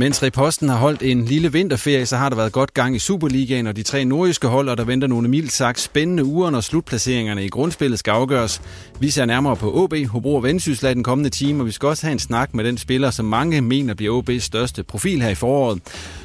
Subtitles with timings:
[0.00, 3.66] Mens Reposten har holdt en lille vinterferie, så har der været godt gang i Superligaen
[3.66, 7.44] og de tre nordjyske hold, og der venter nogle mildt sagt spændende uger, når slutplaceringerne
[7.44, 8.62] i grundspillet skal afgøres.
[9.00, 12.06] Vi ser nærmere på OB, Hobro og Vendsyssel den kommende time, og vi skal også
[12.06, 15.34] have en snak med den spiller, som mange mener bliver OB's største profil her i
[15.34, 15.80] foråret.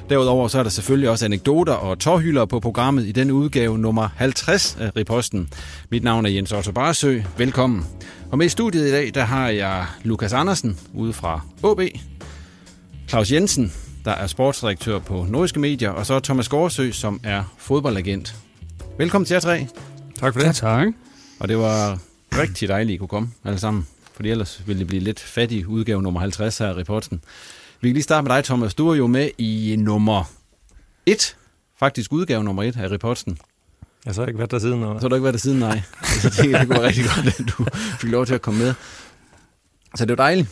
[0.10, 4.10] Derudover så er der selvfølgelig også anekdoter og tårhylder på programmet i den udgave nummer
[4.16, 5.50] 50 af Reposten.
[5.92, 7.20] Mit navn er Jens Otto Barsø.
[7.38, 7.86] Velkommen.
[8.32, 11.82] Og med i studiet i dag, der har jeg Lukas Andersen ude fra OB,
[13.08, 13.74] Claus Jensen,
[14.06, 18.36] der er sportsdirektør på Nordiske Medier, og så Thomas Gårdsø, som er fodboldagent.
[18.98, 19.68] Velkommen til jer tre.
[20.20, 20.48] Tak for det.
[20.48, 20.88] Ja, tak.
[21.40, 22.00] Og det var
[22.38, 25.68] rigtig dejligt, at I kunne komme alle sammen, fordi ellers ville det blive lidt fattig
[25.68, 27.22] udgave nummer 50 her i reporten.
[27.82, 28.74] Vi kan lige starte med dig, Thomas.
[28.76, 30.24] Du er jo med i nummer
[31.06, 31.36] 1,
[31.80, 33.38] faktisk udgave nummer 1 af reporten.
[34.06, 34.84] Jeg har så ikke været der siden.
[34.84, 35.02] Og...
[35.02, 35.82] Så har du ikke været der siden, nej.
[36.22, 37.66] Så det, det kunne være rigtig godt, at du
[38.00, 38.74] fik lov til at komme med.
[39.96, 40.50] Så det var dejligt.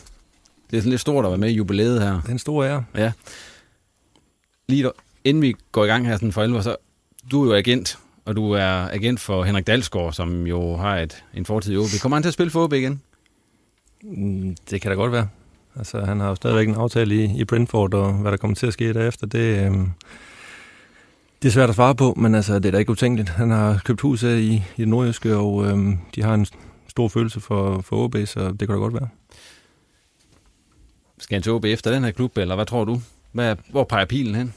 [0.70, 2.12] Det er sådan lidt stort at være med i jubilæet her.
[2.20, 2.84] Det er en stor ære.
[2.96, 3.12] Ja.
[4.68, 4.90] Lige
[5.24, 6.76] inden vi går i gang her sådan for alvor, så
[7.30, 11.24] du er jo agent, og du er agent for Henrik Dalsgaard, som jo har et,
[11.34, 11.86] en fortid i OB.
[12.02, 13.00] Kommer han til at spille for OB igen?
[14.02, 15.28] Mm, Det kan da godt være.
[15.76, 18.66] Altså, han har jo stadigvæk en aftale i, i Brentford, og hvad der kommer til
[18.66, 19.90] at ske derefter, det, øhm,
[21.42, 23.28] det er svært at svare på, men altså, det er da ikke utænkeligt.
[23.28, 26.46] Han har købt hus i, i det nordjyske, og øhm, de har en
[26.88, 29.08] stor følelse for, for OB, så det kan da godt være.
[31.18, 33.00] Skal han til OB efter den her klub, eller hvad tror du?
[33.32, 34.54] Hvad, hvor peger pilen hen?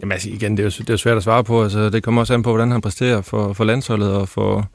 [0.00, 1.62] Jamen altså, igen, det er, jo, det er jo svært at svare på.
[1.62, 4.70] Altså, det kommer også an på, hvordan han præsterer for, for landsholdet og for,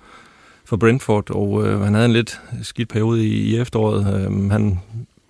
[0.66, 4.16] for Brentford, og øh, han havde en lidt skidt periode i, i efteråret.
[4.16, 4.80] Øh, han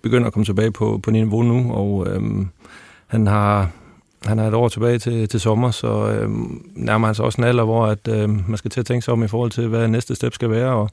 [0.02, 2.46] begynder at komme tilbage på, på niveau nu, og øh,
[3.06, 3.70] han har
[4.26, 6.30] han har et år tilbage til, til sommer, så øh,
[6.74, 9.12] nærmer han sig også en alder, hvor at, øh, man skal til at tænke sig
[9.12, 10.90] om i forhold til, hvad næste step skal være, og,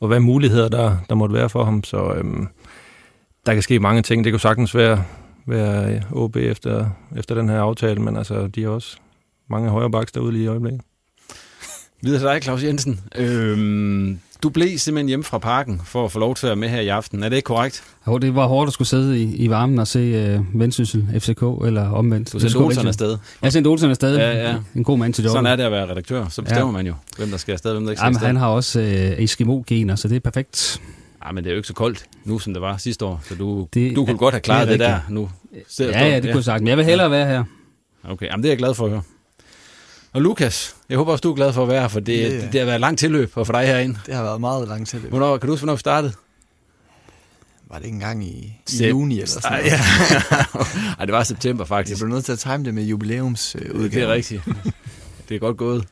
[0.00, 1.84] og hvad muligheder der, der måtte være for ham.
[1.84, 2.24] Så øh,
[3.46, 4.24] der kan ske mange ting.
[4.24, 5.04] Det kunne sagtens være,
[5.46, 8.96] være OB efter, efter den her aftale, men altså, de har også
[9.50, 10.80] mange højre baks derude lige i øjeblikket.
[12.02, 13.00] Videre til dig, Claus Jensen.
[13.16, 16.68] Øhm, du blev simpelthen hjemme fra parken for at få lov til at være med
[16.68, 17.22] her i aften.
[17.22, 17.82] Er det ikke korrekt?
[18.06, 21.42] Jo, det var hårdt at skulle sidde i, i varmen og se uh, Vendsyssel FCK,
[21.66, 22.32] eller omvendt.
[22.32, 23.18] Du sendte Olsen afsted.
[23.42, 24.16] Jeg sendte Olsen afsted.
[24.16, 24.56] Ja, ja.
[24.74, 25.32] En god mand til jobbet.
[25.32, 26.28] Sådan er det at være redaktør.
[26.28, 26.72] Så bestemmer ja.
[26.72, 28.26] man jo, hvem der skal afsted, hvem der ikke skal Jamen, afsted.
[28.26, 30.80] han har også uh, Eskimo-gener, så det er perfekt.
[31.26, 33.34] Ja, men det er jo ikke så koldt nu, som det var sidste år, så
[33.34, 35.30] du, Det du kunne er- godt have klaret det det, er der nu.
[35.78, 36.60] Ja, ja, det kunne jeg sagt.
[36.60, 37.44] Men jeg vil hellere være her.
[38.04, 39.02] Okay, jamen det er jeg glad for at høre.
[40.12, 42.24] Og Lukas, jeg håber også, du er glad for at være her, for det, Ja,
[42.30, 42.46] det, ja.
[42.46, 43.98] det har været langt tilløb få dig herinde.
[44.06, 45.08] Det har været meget langt til det.
[45.08, 46.12] Hvornår, kan du huske, hvornår vi startede?
[47.70, 49.72] Var det ikke engang i, i juni eller sådan Ej, noget?
[49.72, 49.78] ja.
[50.98, 52.00] Ej, det var september Jeg faktisk.
[52.02, 53.90] blev nødt til at time det med jubilæumsudgaven.
[53.90, 54.42] Det er rigtigt.
[55.28, 55.84] Det er godt gået.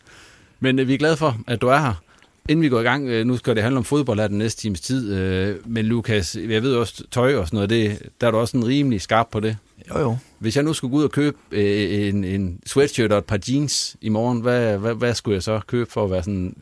[0.60, 2.02] Men øh, vi er glade for, at du er her.
[2.48, 4.60] Inden vi går i gang, øh, nu skal det handle om fodbold af den næste
[4.62, 8.30] times tid, øh, men Lukas, jeg ved også, tøj og sådan noget, det, der er
[8.30, 9.56] du også sådan rimelig skarp på det.
[9.90, 10.16] Jo, jo.
[10.38, 13.38] Hvis jeg nu skulle gå ud og købe øh, en, en sweatshirt og et par
[13.48, 16.54] jeans i morgen, hvad, hvad, hvad skulle jeg så købe for at være sådan,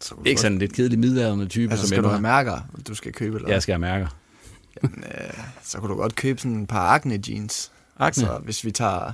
[0.00, 2.08] Så kunne du ikke godt- sådan lidt kedelig middelalderne type, Altså, som skal jeg du
[2.08, 3.36] have mærker, du skal købe?
[3.36, 3.48] Eller?
[3.50, 4.06] Jeg skal have mærker.
[4.82, 5.34] Jamen, øh,
[5.64, 7.72] så kunne du godt købe sådan et par Acne jeans.
[7.98, 8.24] Acne?
[8.26, 9.12] Så hvis vi tager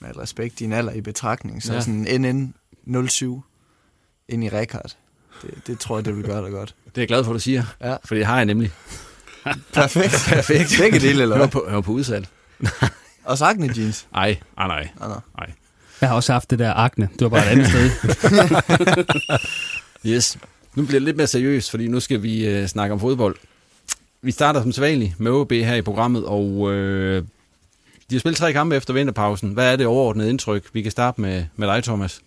[0.00, 1.80] med respekt, din alder i betragtning, så Ja.
[1.80, 2.54] sådan NN
[3.08, 3.42] 07
[4.28, 4.96] ind i Rekard.
[5.42, 6.74] Det, det tror jeg, det vil gøre dig godt.
[6.86, 7.62] Det er jeg glad for, at du siger.
[7.80, 7.96] Ja.
[8.04, 8.72] For det har jeg nemlig.
[9.72, 10.24] Perfekt.
[10.28, 10.74] Perfekt.
[10.80, 11.48] Begge dele, eller Jeg var hvad?
[11.48, 12.28] på, jeg var på udsat.
[13.24, 14.06] Og Sagne jeans.
[14.14, 14.88] Ej, ej, nej.
[15.00, 15.14] Ah, nå.
[15.38, 15.50] nej.
[16.00, 17.08] Jeg har også haft det der akne.
[17.12, 17.90] Det var bare et andet sted.
[20.06, 20.38] Yes.
[20.74, 23.36] Nu bliver det lidt mere seriøst, fordi nu skal vi øh, snakke om fodbold.
[24.22, 27.22] Vi starter som sædvanligt med OB her i programmet, og øh,
[28.10, 29.50] de har spillet tre kampe efter vinterpausen.
[29.50, 30.64] Hvad er det overordnede indtryk?
[30.72, 32.20] Vi kan starte med, med dig, Thomas.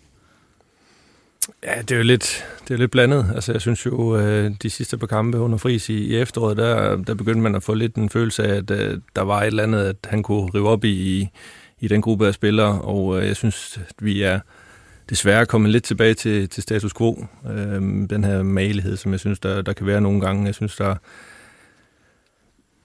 [1.64, 3.32] Ja, det er jo lidt, det er lidt blandet.
[3.34, 6.96] Altså, jeg synes jo, øh, de sidste par kampe under Friis i, i efteråret, der,
[6.96, 9.62] der begyndte man at få lidt en følelse af, at øh, der var et eller
[9.62, 11.28] andet, at han kunne rive op i, i,
[11.80, 14.40] i den gruppe af spillere, og øh, jeg synes, at vi er
[15.10, 17.26] desværre kommet lidt tilbage til, til status quo.
[17.50, 20.46] Øhm, den her malighed, som jeg synes, der, der kan være nogle gange.
[20.46, 20.94] Jeg synes, der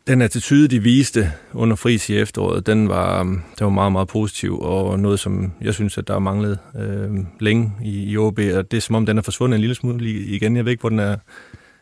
[0.09, 4.07] den attitude, de viste under fris i efteråret, den var, øhm, den var meget, meget
[4.07, 7.09] positiv, og noget, som jeg synes, at der har manglet øh,
[7.39, 10.09] længe i, i OB, og det er som om, den er forsvundet en lille smule
[10.09, 10.55] igen.
[10.55, 11.17] Jeg ved ikke, hvor den er,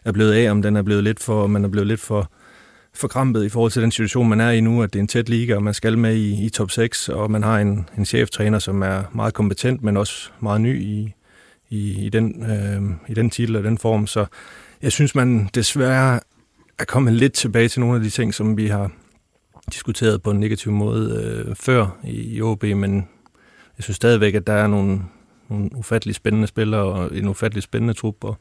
[0.05, 2.31] er blevet af, om den er blevet lidt for, man er blevet lidt for,
[2.93, 5.07] for krampet i forhold til den situation, man er i nu, at det er en
[5.07, 8.05] tæt liga, og man skal med i, i top 6, og man har en, en
[8.05, 11.13] cheftræner, som er meget kompetent, men også meget ny i,
[11.69, 14.25] i, i, den, øh, i den titel og den form, så
[14.81, 16.19] jeg synes, man desværre
[16.79, 18.91] er kommet lidt tilbage til nogle af de ting, som vi har
[19.73, 22.95] diskuteret på en negativ måde øh, før i, i OB, men
[23.77, 25.01] jeg synes stadigvæk, at der er nogle,
[25.49, 28.37] nogle ufattelig spændende spillere og en ufattelig spændende trup, og,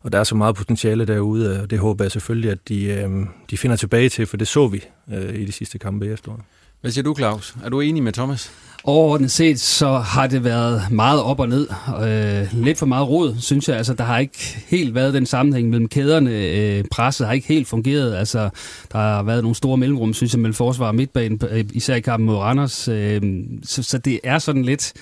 [0.00, 3.26] og der er så meget potentiale derude, og det håber jeg selvfølgelig, at de, øh,
[3.50, 6.42] de finder tilbage til, for det så vi øh, i de sidste kampe i efteråret.
[6.80, 7.54] Hvad siger du, Claus?
[7.64, 8.50] Er du enig med Thomas?
[8.84, 11.68] Overordnet set, så har det været meget op og ned.
[12.02, 13.76] Øh, lidt for meget rod, synes jeg.
[13.76, 16.30] Altså, der har ikke helt været den sammenhæng mellem kæderne.
[16.30, 18.14] Øh, presset har ikke helt fungeret.
[18.14, 18.48] Altså,
[18.92, 22.00] der har været nogle store mellemrum, synes jeg, mellem forsvar og midtbanen, øh, især i
[22.00, 22.88] kampen mod Randers.
[22.88, 23.22] Øh,
[23.62, 24.92] så, så det er sådan lidt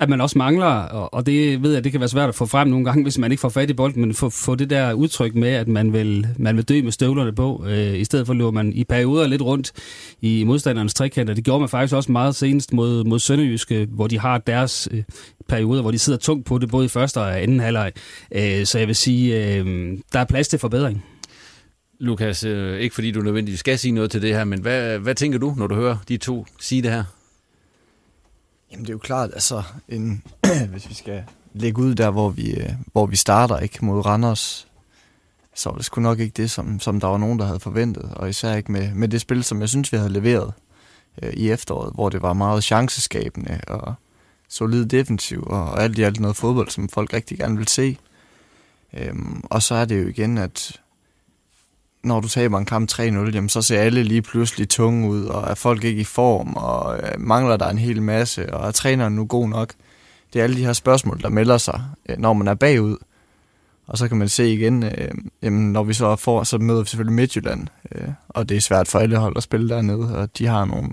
[0.00, 2.46] at man også mangler, og, og det ved jeg, det kan være svært at få
[2.46, 4.92] frem nogle gange, hvis man ikke får fat i bolden, men få, få det der
[4.92, 7.64] udtryk med, at man vil, man vil dø med støvlerne på.
[7.68, 9.72] Øh, I stedet for løber man i perioder lidt rundt
[10.20, 11.34] i modstandernes trekanter.
[11.34, 15.02] Det gjorde man faktisk også meget senest mod, mod Sønderjyske, hvor de har deres øh,
[15.48, 17.92] perioder, hvor de sidder tungt på det, både i første og anden halvleg.
[18.34, 21.04] Øh, så jeg vil sige, øh, der er plads til forbedring.
[22.00, 25.14] Lukas, øh, ikke fordi du nødvendigvis skal sige noget til det her, men hvad, hvad
[25.14, 27.04] tænker du, når du hører de to sige det her?
[28.70, 30.22] Jamen det er jo klart, altså, en,
[30.70, 34.68] hvis vi skal lægge ud der, hvor vi, øh, hvor vi starter ikke mod Randers,
[35.54, 38.10] så var det sgu nok ikke det, som, som der var nogen, der havde forventet.
[38.12, 40.52] Og især ikke med, med det spil, som jeg synes, vi havde leveret
[41.22, 43.94] øh, i efteråret, hvor det var meget chanceskabende og
[44.48, 47.98] solid defensiv og, og alt i alt noget fodbold, som folk rigtig gerne vil se.
[48.92, 50.80] Øhm, og så er det jo igen, at
[52.02, 55.50] når du taber en kamp 3-0, jamen, så ser alle lige pludselig tunge ud, og
[55.50, 59.14] er folk ikke i form, og øh, mangler der en hel masse, og er træneren
[59.14, 59.74] nu god nok?
[60.32, 62.96] Det er alle de her spørgsmål, der melder sig, øh, når man er bagud.
[63.86, 65.10] Og så kan man se igen, øh,
[65.42, 68.88] jamen, når vi så får, så møder vi selvfølgelig Midtjylland, øh, og det er svært
[68.88, 70.88] for alle hold at spille dernede, og de har nogle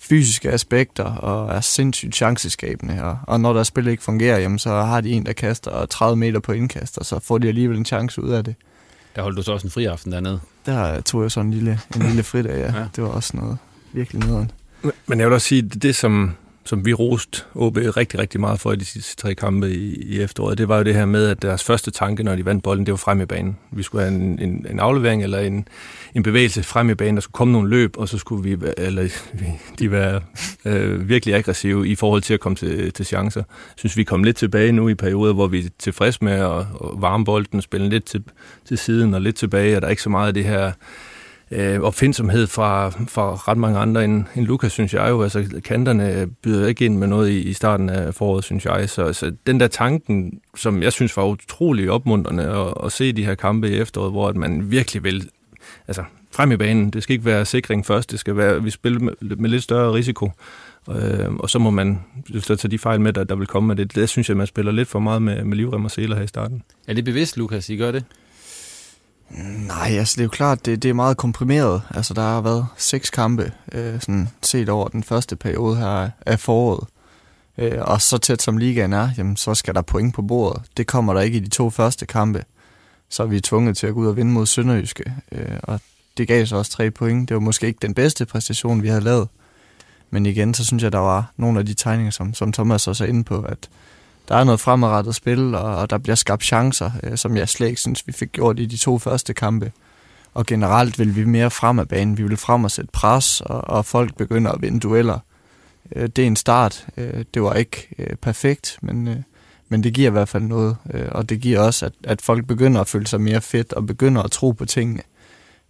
[0.00, 4.70] fysiske aspekter, og er sindssygt chanceskabende, og, og når der spil ikke fungerer, jamen, så
[4.70, 7.84] har de en, der kaster 30 meter på indkast, og så får de alligevel en
[7.84, 8.54] chance ud af det.
[9.16, 10.40] Der holdt du så også en fri aften dernede.
[10.66, 12.78] Der tog jeg så en lille, en lille fridag, ja.
[12.78, 12.86] Ja.
[12.96, 13.58] Det var også noget
[13.92, 14.50] virkelig nederen.
[15.06, 16.36] Men jeg vil også sige, det, det som,
[16.68, 20.20] som vi rost OB rigtig, rigtig meget for i de sidste tre kampe i, i
[20.20, 22.86] efteråret, det var jo det her med, at deres første tanke, når de vandt bolden,
[22.86, 23.56] det var frem i banen.
[23.72, 25.68] Vi skulle have en, en, en aflevering eller en,
[26.14, 29.08] en bevægelse frem i banen, der skulle komme nogle løb, og så skulle vi, eller,
[29.78, 30.20] de være
[30.64, 33.42] øh, virkelig aggressive i forhold til at komme til, til chancer.
[33.48, 36.58] Jeg synes, vi kom lidt tilbage nu i perioder, hvor vi er tilfredse med at,
[36.58, 38.24] at varme bolden, spille lidt til,
[38.68, 40.72] til siden og lidt tilbage, og der er ikke så meget af det her
[41.50, 45.22] øh, opfindsomhed fra, fra ret mange andre end, end Lukas, synes jeg jo.
[45.22, 48.90] Altså, kanterne byder ikke ind med noget i, i starten af foråret, synes jeg.
[48.90, 53.24] Så, altså, den der tanken, som jeg synes var utrolig opmuntrende at, at se de
[53.24, 55.28] her kampe i efteråret, hvor at man virkelig vil
[55.88, 56.90] altså, frem i banen.
[56.90, 59.94] Det skal ikke være sikring først, det skal være, vi spiller med, med lidt større
[59.94, 60.30] risiko.
[60.90, 62.00] Øh, og så må man
[62.40, 63.94] så tage de fejl med, der, der vil komme med det.
[63.94, 66.26] Det synes jeg, man spiller lidt for meget med, med livrem og seler her i
[66.26, 66.62] starten.
[66.88, 68.04] Er det bevidst, Lukas, I gør det?
[69.66, 71.82] Nej, altså det er jo klart, det, det er meget komprimeret.
[71.90, 76.40] Altså der har været seks kampe, øh, sådan set over den første periode her af
[76.40, 76.88] foråret.
[77.58, 80.62] Øh, og så tæt som ligaen er, jamen, så skal der point på bordet.
[80.76, 82.44] Det kommer der ikke i de to første kampe.
[83.08, 85.12] Så er vi tvunget til at gå ud og vinde mod Sønderjyske.
[85.32, 85.80] Øh, og
[86.16, 87.28] det gav så også tre point.
[87.28, 89.28] Det var måske ikke den bedste præstation, vi havde lavet.
[90.10, 93.04] Men igen, så synes jeg, der var nogle af de tegninger, som, som Thomas også
[93.04, 93.68] er inde på, at
[94.28, 97.68] der er noget fremadrettet spil, og, og der bliver skabt chancer, øh, som jeg slet
[97.68, 99.72] ikke synes, vi fik gjort i de to første kampe.
[100.34, 102.18] Og generelt vil vi mere frem af banen.
[102.18, 105.18] Vi vil frem og sætte pres, og, og folk begynder at vinde dueller.
[105.96, 106.86] Øh, det er en start.
[106.96, 109.16] Øh, det var ikke øh, perfekt, men, øh,
[109.68, 110.76] men det giver i hvert fald noget.
[110.94, 113.86] Øh, og det giver også, at, at folk begynder at føle sig mere fedt og
[113.86, 115.02] begynder at tro på tingene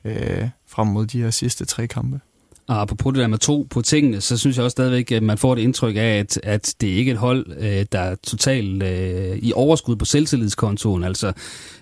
[0.05, 2.21] øh, frem mod de her sidste tre kampe.
[2.69, 5.39] Og apropos det der med to på tingene, så synes jeg også stadigvæk, at man
[5.39, 8.83] får et indtryk af, at, at det ikke er et hold, øh, der er totalt
[8.83, 11.05] øh, i overskud på selvtillidskontoen.
[11.05, 11.33] Altså,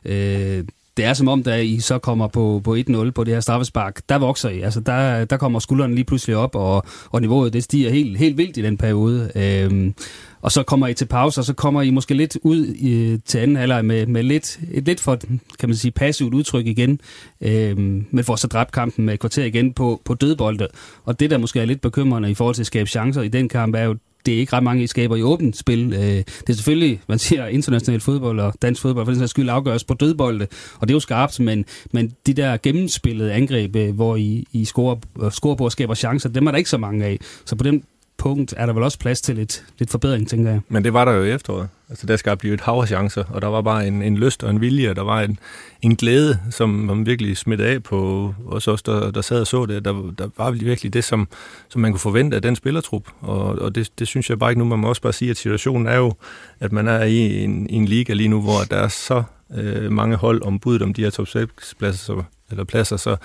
[0.05, 0.65] øh,
[0.97, 4.01] det er som om, da I så kommer på, på 1-0 på det her straffespark,
[4.09, 4.61] der vokser I.
[4.61, 8.39] Altså, der, der kommer skuldrene lige pludselig op, og, og niveauet det stiger helt, helt
[8.39, 9.31] vildt i den periode.
[9.35, 9.95] Øhm,
[10.41, 13.39] og så kommer I til pause, og så kommer I måske lidt ud i, til
[13.39, 15.19] anden halvleg med, med lidt, et lidt for,
[15.59, 17.01] kan man sige, passivt udtryk igen,
[17.41, 20.69] øhm, men får så dræbt kampen med et kvarter igen på, på dødbolde.
[21.05, 23.49] Og det, der måske er lidt bekymrende i forhold til at skabe chancer i den
[23.49, 25.93] kamp, er jo det er ikke ret mange, I skaber i åbent spil.
[25.93, 29.49] Øh, det er selvfølgelig, man siger, international fodbold og dansk fodbold, for den sags skyld
[29.49, 30.47] afgøres på dødbolde,
[30.81, 34.65] og det er jo skarpt, men, men de der gennemspillede angreb, øh, hvor I, I
[34.65, 37.19] scorer, øh, scorer på og skaber chancer, dem er der ikke så mange af.
[37.45, 37.83] Så på den
[38.19, 40.61] punkt er der vel også plads til lidt, lidt forbedring, tænker jeg.
[40.69, 41.69] Men det var der jo i efteråret.
[41.89, 44.45] Altså der skabte jo et hav af chancer, og der var bare en, en lyst
[44.45, 45.39] og en vilje, og der var en,
[45.83, 49.67] en glæde, som man virkelig smittede af på os også, der, der sad og så
[49.67, 49.85] det.
[49.85, 51.29] Der, der var virkelig det, som,
[51.69, 54.59] som man kunne forvente af den spillertrup, og, og det, det synes jeg bare ikke
[54.59, 54.65] nu.
[54.65, 56.13] Man må også bare sige, at situationen er jo,
[56.61, 59.23] at man er i en, i en liga lige nu, hvor der er så
[59.57, 63.17] øh, mange hold om budet om de her top 6 pladser, eller pladser så,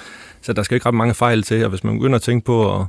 [0.41, 2.79] så der skal ikke ret mange fejl til, og hvis man begynder at tænke på
[2.79, 2.85] at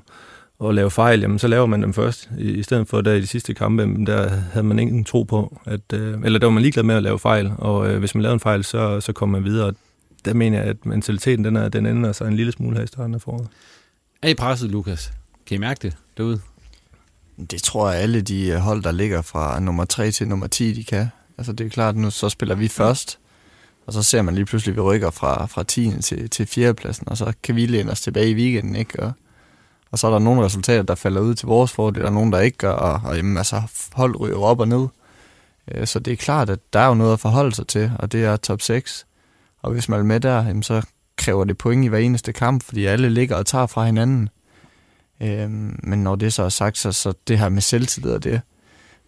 [0.68, 2.30] at lave fejl, jamen så laver man dem først.
[2.38, 5.60] I, i stedet for der i de sidste kampe, der havde man ingen tro på,
[5.64, 8.22] at, øh, eller der var man ligeglad med at lave fejl, og øh, hvis man
[8.22, 9.72] lavede en fejl, så, så kom man videre.
[10.24, 12.86] Der mener jeg, at mentaliteten den, er, den ændrer sig en lille smule her i
[12.86, 13.48] starten af foråret.
[14.22, 15.12] Er I presset, Lukas?
[15.46, 16.40] Kan I mærke det derude?
[17.50, 20.84] Det tror jeg alle de hold, der ligger fra nummer 3 til nummer 10, de
[20.84, 21.06] kan.
[21.38, 23.18] Altså det er klart, nu så spiller vi først,
[23.86, 25.92] og så ser man lige pludselig, at vi rykker fra, fra 10.
[26.02, 26.74] til, til 4.
[26.74, 29.02] pladsen, og så kan vi læne os tilbage i weekenden, ikke?
[29.02, 29.12] Og,
[29.92, 32.40] og så er der nogle resultater, der falder ud til vores fordel, og nogle, der
[32.40, 34.86] ikke gør, og, og jamen, altså, hold ryger op og ned.
[35.70, 38.12] Øh, så det er klart, at der er jo noget at forholde sig til, og
[38.12, 39.06] det er top 6.
[39.62, 40.82] Og hvis man er med der, jamen, så
[41.16, 44.28] kræver det point i hver eneste kamp, fordi alle ligger og tager fra hinanden.
[45.20, 45.50] Øh,
[45.82, 48.40] men når det så er sagt, så, så det her med selvtillid og det,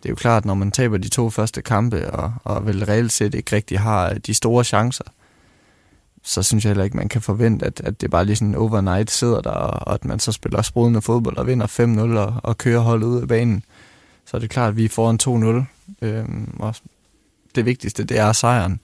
[0.03, 3.13] det er jo klart, når man taber de to første kampe, og, og vel reelt
[3.13, 5.05] set ikke rigtig har de store chancer,
[6.25, 9.11] så synes jeg heller ikke, man kan forvente, at, at det bare lige sådan overnight
[9.11, 11.67] sidder der, og at man så spiller sprudende fodbold og vinder
[12.15, 13.65] 5-0 og, og kører holdet ud af banen.
[14.25, 15.19] Så er det klart, at vi er foran
[16.03, 16.75] 2-0, øhm, og
[17.55, 18.81] det vigtigste, det er sejren.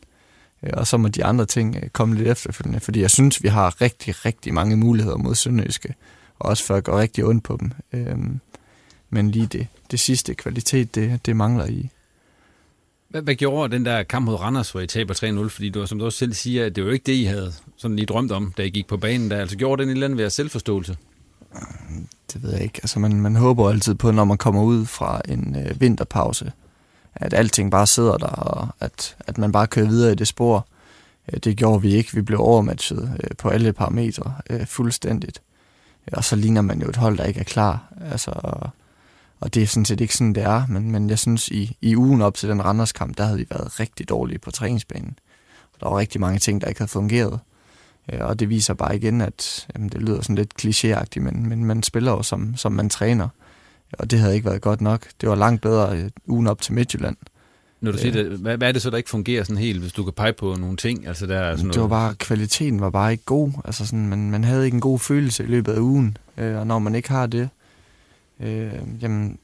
[0.63, 3.49] Øh, og så må de andre ting øh, komme lidt efterfølgende, fordi jeg synes, vi
[3.49, 5.95] har rigtig, rigtig mange muligheder mod Sønderjyske,
[6.39, 7.73] og også for at gå rigtig ondt på dem.
[7.93, 8.41] Øhm,
[9.11, 11.91] men lige det, det sidste kvalitet, det, det mangler i,
[13.11, 15.49] hvad, hvad gjorde den der kamp mod Randers, hvor I taber 3-0?
[15.49, 17.53] Fordi du, som du også selv siger, at det var jo ikke det, I havde
[17.77, 19.31] sådan lige drømt om, da I gik på banen.
[19.31, 19.37] Der.
[19.37, 20.97] Altså gjorde den et eller andet ved selvforståelse?
[22.33, 22.81] Det ved jeg ikke.
[22.83, 26.53] Altså man, man håber altid på, når man kommer ud fra en øh, vinterpause,
[27.15, 30.67] at alting bare sidder der, og at, at man bare kører videre i det spor.
[31.33, 32.15] Øh, det gjorde vi ikke.
[32.15, 35.43] Vi blev overmatchet øh, på alle parametre øh, fuldstændigt.
[36.07, 37.93] Øh, og så ligner man jo et hold, der ikke er klar.
[38.11, 38.31] Altså,
[39.41, 41.97] og det er sådan set ikke sådan, det er, men, men jeg synes, i, i
[41.97, 45.19] ugen op til den Randers-kamp, der havde vi været rigtig dårlige på træningsbanen.
[45.81, 47.41] Der var rigtig mange ting, der ikke havde fungeret.
[48.13, 51.65] Øh, og det viser bare igen, at jamen, det lyder sådan lidt klichéagtigt, men, men
[51.65, 53.29] man spiller jo, som, som man træner.
[53.93, 55.07] Og det havde ikke været godt nok.
[55.21, 57.17] Det var langt bedre øh, ugen op til Midtjylland.
[57.81, 59.93] Når du siger det, hvad, hvad er det så, der ikke fungerer sådan helt, hvis
[59.93, 61.07] du kan pege på nogle ting?
[61.07, 61.91] Altså, der er sådan det var noget...
[61.91, 63.53] bare, kvaliteten var bare ikke god.
[63.65, 66.17] Altså sådan, man, man havde ikke en god følelse i løbet af ugen.
[66.37, 67.49] Øh, og når man ikke har det,
[68.43, 69.39] øh, jamen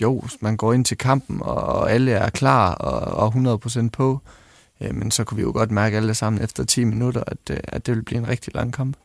[0.00, 4.20] jo, man går ind til kampen, og alle er klar og, og 100% på,
[4.80, 7.56] øh, men så kunne vi jo godt mærke alle sammen efter 10 minutter, at, øh,
[7.62, 8.96] at det vil blive en rigtig lang kamp.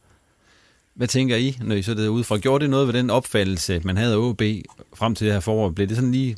[0.93, 2.37] Hvad tænker I, når I så det udefra?
[2.37, 4.41] Gjorde det noget ved den opfattelse, man havde af OB
[4.93, 5.69] frem til det her forår?
[5.69, 6.37] Blev det sådan lige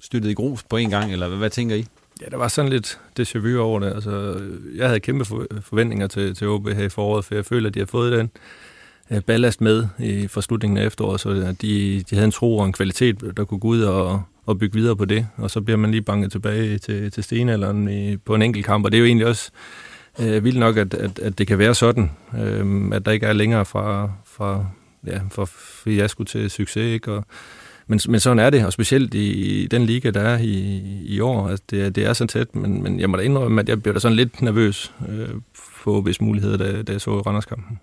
[0.00, 1.86] støttet i grus på en gang, eller hvad, hvad tænker I?
[2.20, 3.94] Ja, der var sådan lidt déjà vu over det.
[3.94, 4.40] Altså,
[4.74, 5.24] jeg havde kæmpe
[5.60, 8.20] forventninger til, til OB her i foråret, for jeg føler, at de har fået den
[8.20, 8.63] Øh,
[9.10, 12.66] Øh, ballast med i fra slutningen af efteråret, så de, de havde en tro og
[12.66, 15.26] en kvalitet, der kunne gå ud og, og bygge videre på det.
[15.36, 18.84] Og så bliver man lige banket tilbage til, til stenalderen i, på en enkelt kamp,
[18.84, 19.50] og det er jo egentlig også
[20.20, 23.32] øh, vildt nok, at, at, at det kan være sådan, øh, at der ikke er
[23.32, 24.66] længere fra, fra,
[25.06, 25.44] ja, fra
[25.84, 26.92] fiasko til succes.
[26.92, 27.12] Ikke?
[27.12, 27.24] Og,
[27.86, 29.32] men, men sådan er det, og specielt i,
[29.62, 31.48] i den liga, der er i, i år.
[31.48, 33.92] Altså det, det er så tæt, men, men jeg må da indrømme, at jeg bliver
[33.92, 35.28] da sådan lidt nervøs øh,
[35.82, 37.78] på hvis muligheder, da, da jeg så Randerskampen.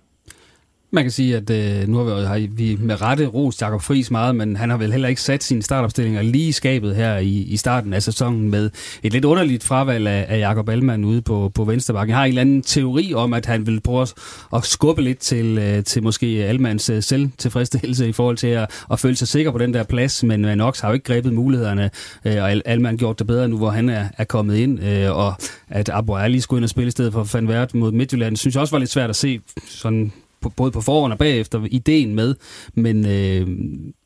[0.93, 4.11] Man kan sige, at øh, nu har vi, har vi med rette rost Jakob Friis
[4.11, 7.29] meget, men han har vel heller ikke sat sine startopstillinger lige i skabet her i,
[7.29, 8.69] i starten af sæsonen med
[9.03, 12.09] et lidt underligt fravalg af, af Jakob Allmann ude på, på Venstrebakken.
[12.09, 14.07] Jeg har en eller anden teori om, at han vil prøve
[14.53, 18.99] at skubbe lidt til, øh, til måske Allmanns øh, selvtilfredsstillelse i forhold til at, at
[18.99, 21.89] føle sig sikker på den der plads, men øh, Nox har jo ikke grebet mulighederne,
[22.25, 25.33] øh, og Allmann gjort det bedre nu, hvor han er, er kommet ind, øh, og
[25.69, 28.55] at Abu Ali skulle ind og spille i stedet for Van Wert mod Midtjylland, synes
[28.55, 32.15] jeg også var lidt svært at se sådan på, både på forhånd og bagefter ideen
[32.15, 32.35] med,
[32.73, 33.47] men øh,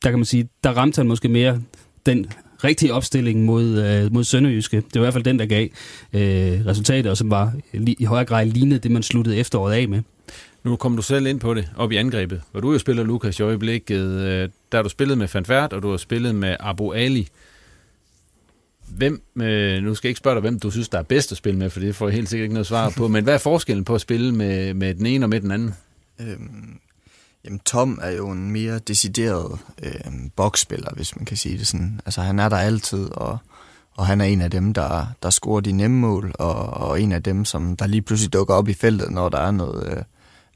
[0.02, 1.60] der kan man sige, der ramte han måske mere
[2.06, 2.26] den
[2.64, 4.76] rigtige opstilling mod, øh, mod Sønderjyske.
[4.76, 5.68] Det var i hvert fald den, der gav
[6.12, 10.02] øh, resultater, og som var i højere grad lignede det, man sluttede efteråret af med.
[10.64, 13.38] Nu kom du selv ind på det, op i angrebet, hvor du jo spiller Lukas
[13.38, 14.04] i øjeblikket.
[14.04, 17.28] Øh, der har du spillet med Fanfert, og du har spillet med Abu Ali.
[18.88, 21.38] Hvem, øh, nu skal jeg ikke spørge dig, hvem du synes, der er bedst at
[21.38, 23.38] spille med, for det får jeg helt sikkert ikke noget svar på, men hvad er
[23.38, 25.74] forskellen på at spille med, med den ene og med den anden?
[26.18, 26.78] Øhm,
[27.44, 32.00] jamen, Tom er jo en mere decideret øhm, boksspiller, hvis man kan sige det sådan.
[32.06, 33.38] Altså, han er der altid, og,
[33.92, 37.12] og han er en af dem, der, der scorer de nemme mål, og, og en
[37.12, 40.02] af dem, som der lige pludselig dukker op i feltet, når der er noget, øh,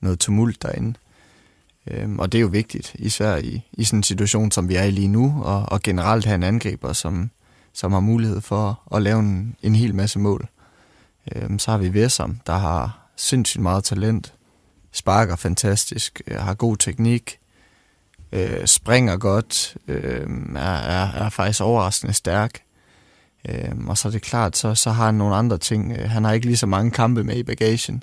[0.00, 0.94] noget tumult derinde.
[1.86, 4.82] Øhm, og det er jo vigtigt, især i, i sådan en situation, som vi er
[4.82, 7.30] i lige nu, og, og generelt have en angriber, som,
[7.72, 10.48] som har mulighed for at lave en, en hel masse mål.
[11.36, 14.34] Øhm, så har vi Vesam, der har sindssygt meget talent,
[14.92, 17.38] sparker fantastisk, øh, har god teknik,
[18.32, 22.61] øh, springer godt, øh, er, er, er faktisk overraskende stærk.
[23.49, 25.92] Øh, og så er det klart, så, så har han nogle andre ting.
[25.92, 28.02] Øh, han har ikke lige så mange kampe med i bagagen.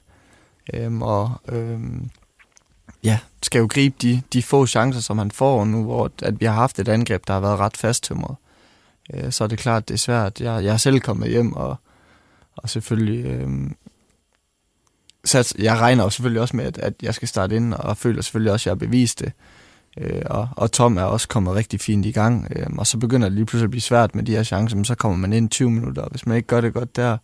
[0.74, 1.80] Øh, og øh,
[3.04, 6.46] ja, skal jo gribe de, de få chancer, som han får nu, hvor at vi
[6.46, 8.36] har haft et angreb, der har været ret fasttømret.
[9.14, 10.42] Øh, så er det klart, det er svært.
[10.42, 11.76] Jeg, jeg er selv kommet hjem, og,
[12.56, 13.50] og selvfølgelig øh,
[15.28, 18.22] sats, jeg regner jo selvfølgelig også med, at, at jeg skal starte ind, og føler
[18.22, 19.32] selvfølgelig også, at jeg har bevist det.
[19.98, 23.30] Øh, og, og Tom er også kommet rigtig fint i gang, øh, og så begynder
[23.30, 25.50] det lige pludselig at blive svært med de her chancer, men så kommer man ind
[25.50, 27.18] 20 minutter, og hvis man ikke gør det godt der,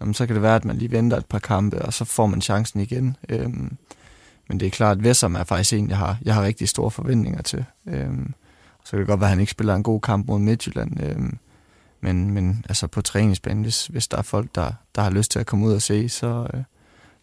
[0.00, 2.26] jamen, så kan det være, at man lige venter et par kampe, og så får
[2.26, 3.16] man chancen igen.
[3.28, 3.50] Øh,
[4.48, 6.90] men det er klart, at Vessom er faktisk en, jeg har, jeg har rigtig store
[6.90, 7.64] forventninger til.
[7.86, 8.10] Øh,
[8.84, 11.32] så kan det godt være, at han ikke spiller en god kamp mod Midtjylland, øh,
[12.00, 15.38] men, men altså på træningsbanen, hvis, hvis der er folk, der, der har lyst til
[15.38, 16.60] at komme ud og se, så, øh,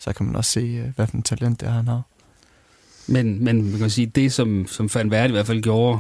[0.01, 2.01] så kan man også se, øh, hvad for en talent det er, han har.
[3.07, 5.99] Men, men man kan sige, det som, som Van Verde i hvert fald gjorde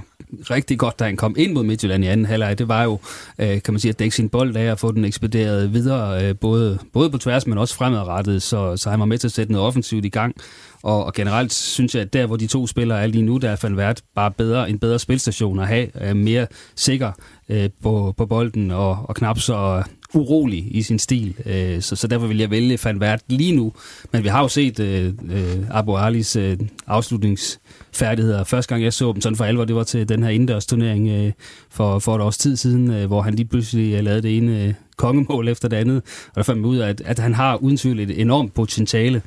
[0.49, 2.99] rigtig godt, da han kom ind mod Midtjylland i anden halvleg, det var jo,
[3.39, 6.35] øh, kan man sige, at dække sin bold af og få den ekspederet videre, øh,
[6.35, 9.51] både, både på tværs, men også fremadrettet, så, så han var med til at sætte
[9.51, 10.35] noget offensivt i gang.
[10.83, 13.49] Og, og generelt synes jeg, at der, hvor de to spillere er lige nu, der
[13.49, 17.11] er Van Vært bare bedre, en bedre spilstation at have, er mere sikker
[17.49, 21.35] øh, på, på bolden og, og knap så øh, urolig i sin stil.
[21.45, 23.73] Øh, så, så derfor vil jeg vælge Van Vært lige nu.
[24.13, 28.43] Men vi har jo set øh, øh, Abu Alis øh, afslutningsfærdigheder.
[28.43, 31.09] Første gang jeg så dem sådan for alvor, det var til den her indendørs turnering
[31.09, 31.31] øh,
[31.69, 34.63] for, for et års tid siden, øh, hvor han lige pludselig øh, lavede det ene
[34.63, 35.97] øh, kongemål efter det andet.
[36.27, 39.21] Og der fandt man ud af, at, at han har uden tvivl et enormt potentiale.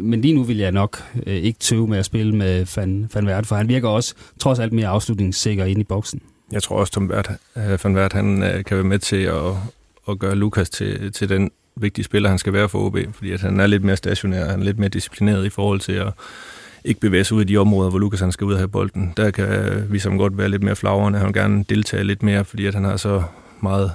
[0.00, 3.26] Men lige nu vil jeg nok øh, ikke tøve med at spille med Van, Van
[3.26, 6.20] Vert, for han virker også trods alt mere afslutningssikker ind i boksen.
[6.52, 9.52] Jeg tror også, at øh, Van Vert han, øh, kan være med til at,
[10.08, 13.40] at gøre Lukas til, til den vigtige spiller, han skal være for OB, fordi at
[13.40, 16.12] han er lidt mere stationær, han er lidt mere disciplineret i forhold til at
[16.84, 19.12] ikke bevæge sig ud i de områder, hvor Lukas han skal ud og have bolden.
[19.16, 22.44] Der kan vi som godt være lidt mere flagrende, han vil gerne deltage lidt mere,
[22.44, 23.22] fordi at han har så
[23.60, 23.92] meget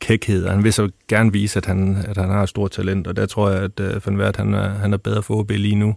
[0.00, 3.16] kækhed, han vil så gerne vise, at han, at han har et stort talent, og
[3.16, 5.74] der tror jeg, at uh, Van Wert, han er, han er bedre for OB lige
[5.74, 5.94] nu,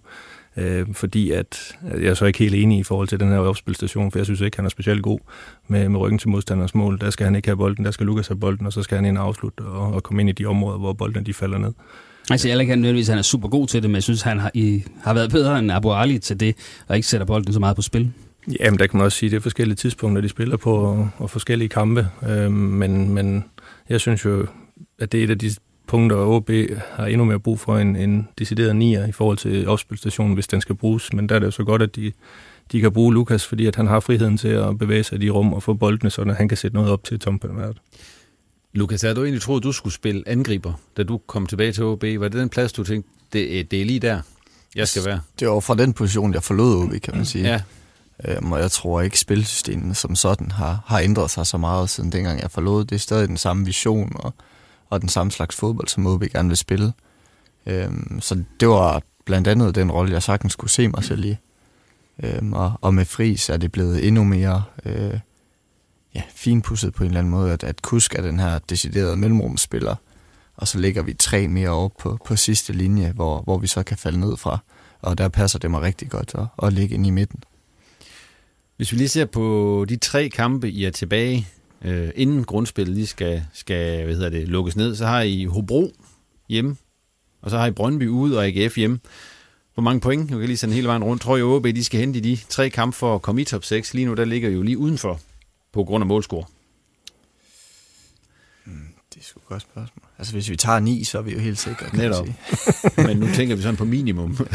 [0.57, 4.11] øh, fordi at, jeg er så ikke helt enig i forhold til den her opspilstation,
[4.11, 5.19] for jeg synes ikke, han er specielt god
[5.67, 6.99] med, med ryggen til modstanders mål.
[7.01, 9.05] Der skal han ikke have bolden, der skal Lukas have bolden, og så skal han
[9.05, 11.73] ind og afslutte og, og komme ind i de områder, hvor bolden de falder ned.
[12.29, 14.39] Altså, jeg ikke nødvendigvis, at han er super god til det, men jeg synes, han
[14.39, 16.55] har, i, har været bedre end Abu Ali til det,
[16.87, 18.11] og ikke sætter bolden så meget på spil.
[18.59, 21.09] Jamen, der kan man også sige, at det er forskellige tidspunkter, de spiller på, og,
[21.17, 22.07] og forskellige kampe.
[22.29, 23.45] Øh, men, men
[23.89, 24.47] jeg synes jo,
[24.99, 25.51] at det er et af de
[25.87, 26.49] punkter, og OB
[26.91, 30.61] har endnu mere brug for en, en decideret nier i forhold til opspilstationen, hvis den
[30.61, 31.13] skal bruges.
[31.13, 32.11] Men der er det jo så godt, at de,
[32.71, 35.29] de kan bruge Lukas, fordi at han har friheden til at bevæge sig i de
[35.29, 37.77] rum og få boldene, så han kan sætte noget op til Tom Penvert.
[38.73, 41.83] Lukas, havde du egentlig troet, at du skulle spille angriber, da du kom tilbage til
[41.83, 42.03] OB?
[42.03, 44.21] Var det den plads, du tænkte, det, det er lige der,
[44.75, 45.21] jeg skal være?
[45.39, 47.47] Det var fra den position, jeg forlod OB, kan man sige.
[47.47, 47.61] Ja.
[48.25, 52.11] Øhm, og jeg tror ikke, spilsystemet som sådan har, har ændret sig så meget siden
[52.11, 52.85] dengang jeg forlod.
[52.85, 54.33] Det er stadig den samme vision og,
[54.89, 56.93] og den samme slags fodbold, som OB gerne vil spille.
[57.65, 61.37] Øhm, så det var blandt andet den rolle, jeg sagtens kunne se mig selv i.
[62.23, 65.19] Øhm, og, og med Fris er det blevet endnu mere øh,
[66.15, 69.95] ja, finpudset på en eller anden måde, at, at Kusk er den her deciderede mellemrumspiller,
[70.57, 73.83] og så ligger vi tre mere op på, på sidste linje, hvor, hvor vi så
[73.83, 74.57] kan falde ned fra.
[75.01, 77.43] og der passer det mig rigtig godt at, at ligge ind i midten.
[78.79, 81.47] Hvis vi lige ser på de tre kampe, I er tilbage,
[81.81, 85.91] øh, inden grundspillet lige skal, skal hvad hedder det, lukkes ned, så har I Hobro
[86.49, 86.77] hjemme,
[87.41, 88.99] og så har I Brøndby ude og AGF hjemme.
[89.73, 90.31] Hvor mange point?
[90.31, 91.21] Jeg kan lige sende hele vejen rundt.
[91.21, 93.63] Tror I, OB de skal hente i de tre kampe for at komme i top
[93.63, 93.93] 6?
[93.93, 95.19] Lige nu, der ligger jo lige udenfor
[95.73, 96.45] på grund af målscore.
[98.65, 98.73] Mm,
[99.13, 100.05] det er sgu et godt spørgsmål.
[100.17, 102.25] Altså, hvis vi tager 9, så er vi jo helt sikre, kan Netop.
[102.25, 102.37] sige.
[103.07, 104.47] Men nu tænker vi sådan på minimum.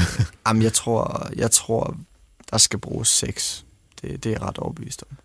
[0.46, 1.96] Jamen, jeg tror, jeg tror,
[2.50, 3.64] der skal bruges 6.
[4.10, 5.16] Det, det er jeg ret overbevist om.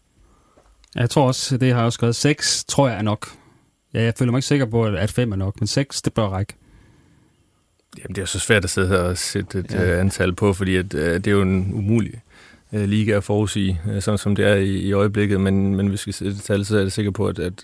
[0.96, 2.16] Jeg tror også, det har jeg også skrevet.
[2.16, 3.28] 6 tror jeg er nok.
[3.94, 6.28] Ja, jeg føler mig ikke sikker på, at 5 er nok, men 6, det bør
[6.28, 6.54] række.
[7.98, 9.84] Jamen, det er jo så svært at sidde her og sætte et Ja.
[9.84, 10.00] ja.
[10.00, 12.22] antal på, fordi at, øh, det er jo en umulig
[12.74, 15.42] øh, liga at forudsige, øh, sådan som det er i, i øjeblikket.
[15.42, 17.64] Men, men hvis vi sætter et tal, så er jeg sikker på, at, at,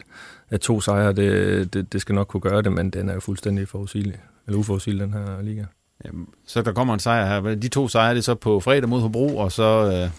[0.50, 3.20] at to sejre, det, det, det skal nok kunne gøre det, men den er jo
[3.20, 4.16] fuldstændig forudsigelig,
[4.48, 5.64] eller uforudsigelig, den her liga.
[6.06, 7.56] Jamen, så der kommer en sejr her.
[7.56, 10.10] De to sejre, det er så på fredag mod Hobro, og så øh,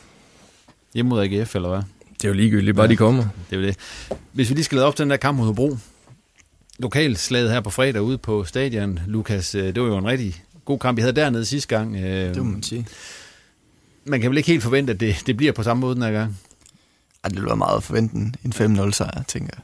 [0.96, 1.78] hjemme mod AGF, eller hvad?
[2.14, 2.90] Det er jo ligegyldigt, bare Ja.
[2.90, 3.22] de kommer.
[3.50, 3.76] Det er jo det.
[4.32, 5.76] Hvis vi lige skal lade op til den der kamp mod Hobro.
[6.78, 10.78] Lokalslaget her på fredag ude på stadion, Lukas, øh, det var jo en rigtig god
[10.78, 11.96] kamp, vi havde dernede sidste gang.
[11.96, 12.02] Øh,
[12.34, 12.86] Det må man sige.
[14.04, 16.12] Man kan vel ikke helt forvente, at det, det bliver på samme måde den her
[16.12, 16.38] gang?
[17.24, 19.62] Ej, det vil være meget at forvente en- en 5-0 sejr, tænker jeg.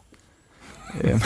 [1.10, 1.20] Øhm,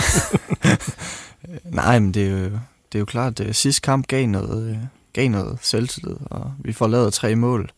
[1.74, 2.44] Nej, men det er jo,
[2.92, 4.76] det er jo klart, at sidste kamp gav noget, øh,
[5.12, 7.70] gav noget selvtillid, og vi får lavet tre mål.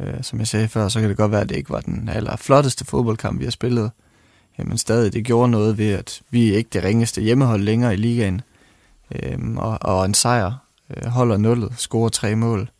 [0.00, 2.08] Øh, Som jeg sagde før, så kan det godt være, at det ikke var den
[2.08, 3.90] aller flotteste fodboldkamp, vi har spillet.
[4.58, 7.92] Øh, Men stadig, det gjorde noget ved, at vi er ikke det ringeste hjemmehold længere
[7.94, 8.40] i ligaen.
[9.14, 10.52] Øhm, Og, og en sejr
[10.96, 12.70] øh, holder nullet, scorer tre mål.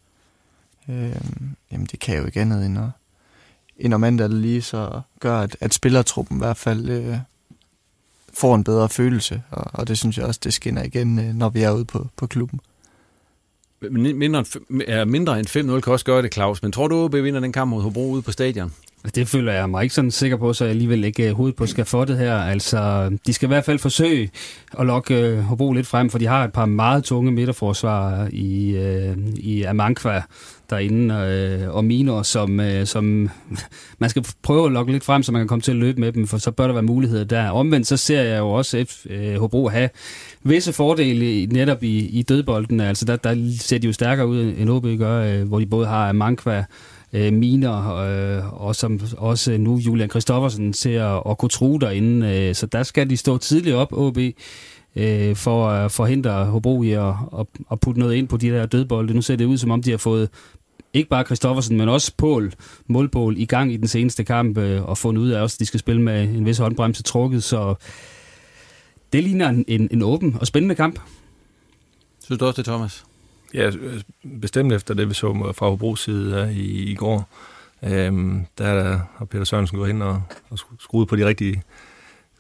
[0.89, 2.85] Øhm, Jamen, det kan jo ikke andet end at,
[3.79, 7.17] end om andet lige så gør, at, at spillertruppen i hvert fald øh,
[8.35, 11.49] får en bedre følelse, og, og det synes jeg også, det skinner igen, øh, når
[11.49, 12.61] vi er ude på, på klubben.
[13.91, 16.63] Men Mindre end, er mindre end 5-0 kan også gøre det, Claus.
[16.63, 18.73] Men tror du, OB vinder den kamp mod Hobro ude på stadion?
[19.05, 21.57] Altså, det føler jeg mig ikke sådan sikker på, så jeg alligevel ikke øh, hovedet
[21.57, 22.35] på skafottet her.
[22.35, 24.31] Altså, de skal i hvert fald forsøge
[24.79, 28.71] at lokke øh, Hobro lidt frem, for de har et par meget tunge midterforsvar i,
[28.71, 30.23] øh, i Amankva
[30.71, 33.31] derinde, øh, og Minor, som, øh, som
[33.99, 36.13] man skal prøve at lokke lidt frem, så man kan komme til at løbe med
[36.13, 37.51] dem, for så bør der være muligheder der.
[37.51, 39.89] Omvendt så ser jeg jo også F, øh, Hobro have
[40.43, 42.81] visse fordele netop i, i dødbolden.
[42.81, 45.87] Altså, der, der ser de jo stærkere ud, end OB gør, øh, hvor de både
[45.87, 46.65] har Amankva,
[47.13, 52.27] øh, miner, øh, og som også nu Julian Kristoffersen ser at, at kunne true derinde.
[52.27, 54.19] Øh, så der skal de stå tidligt op, OB,
[54.97, 58.67] øh, for at forhindre Hobro i at, at, at putte noget ind på de der
[58.67, 59.15] dødbolde.
[59.15, 60.29] Nu ser det ud, som om de har fået
[60.95, 62.53] ikke bare Kristoffersen, men også Pål,
[62.87, 65.67] målbål, i gang i den seneste kamp, øh, og fundet ud af også, at de
[65.67, 67.75] skal spille med en vis håndbremse trukket, så
[69.13, 71.01] det ligner en, en, en åben og spændende kamp.
[72.25, 73.05] Synes du også det, Thomas?
[73.55, 73.71] Ja,
[74.41, 77.29] bestemt efter det, vi så fra Hobros side ja, i, i går.
[77.85, 81.63] Øhm, der har Peter Sørensen gået ind og, og skruet på de rigtige,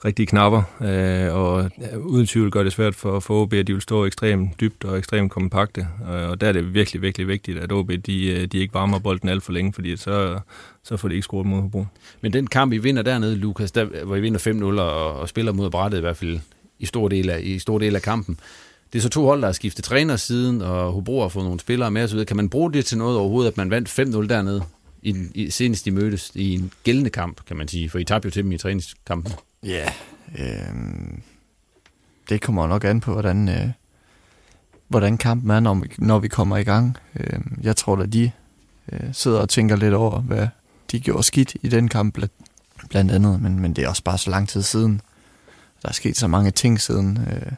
[0.04, 3.72] rigtige knapper, øh, og ja, uden tvivl gør det svært for, for OB, at de
[3.72, 7.58] vil stå ekstremt dybt og ekstremt kompakte, og, og der er det virkelig, virkelig vigtigt,
[7.58, 10.38] at OB de, øh, de ikke varmer bolden alt for længe, fordi så,
[10.82, 11.86] så får de ikke scoret mod Hobro.
[12.20, 15.52] Men den kamp, I vinder dernede, Lukas, der, hvor I vinder 5-0 og, og spiller
[15.52, 16.40] mod brættet i hvert fald
[16.78, 18.38] i stor del af, i stor del af kampen.
[18.92, 21.60] Det er så to hold, der har skiftet træner siden, og Hobro har fået nogle
[21.60, 22.24] spillere med osv.
[22.24, 24.62] Kan man bruge det til noget overhovedet, at man vandt 5-0 dernede,
[25.02, 28.26] i, i, senest de mødtes i en gældende kamp, kan man sige, for I tabte
[28.26, 29.32] jo til dem i træningskampen.
[29.62, 29.92] Ja,
[30.38, 30.74] øh,
[32.28, 33.68] det kommer nok an på, hvordan, øh,
[34.88, 36.96] hvordan kampen er, når vi, når vi kommer i gang.
[37.16, 38.30] Øh, jeg tror, at de
[38.92, 40.48] øh, sidder og tænker lidt over, hvad
[40.92, 42.32] de gjorde skidt i den kamp, blandt,
[42.88, 45.00] blandt andet, men, men det er også bare så lang tid siden.
[45.82, 47.18] Der er sket så mange ting siden.
[47.32, 47.52] Øh,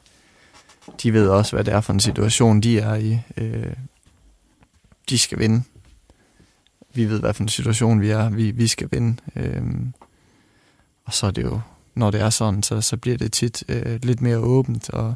[1.03, 3.21] de ved også, hvad det er for en situation, de er i.
[3.37, 3.73] Øh,
[5.09, 5.63] de skal vinde.
[6.95, 8.31] Vi ved, hvad for en situation vi er.
[8.31, 9.17] Vi, vi skal vinde.
[9.37, 9.63] Øh,
[11.05, 11.61] og så er det jo,
[11.95, 15.15] når det er sådan, så, så bliver det tit øh, lidt mere åbent og,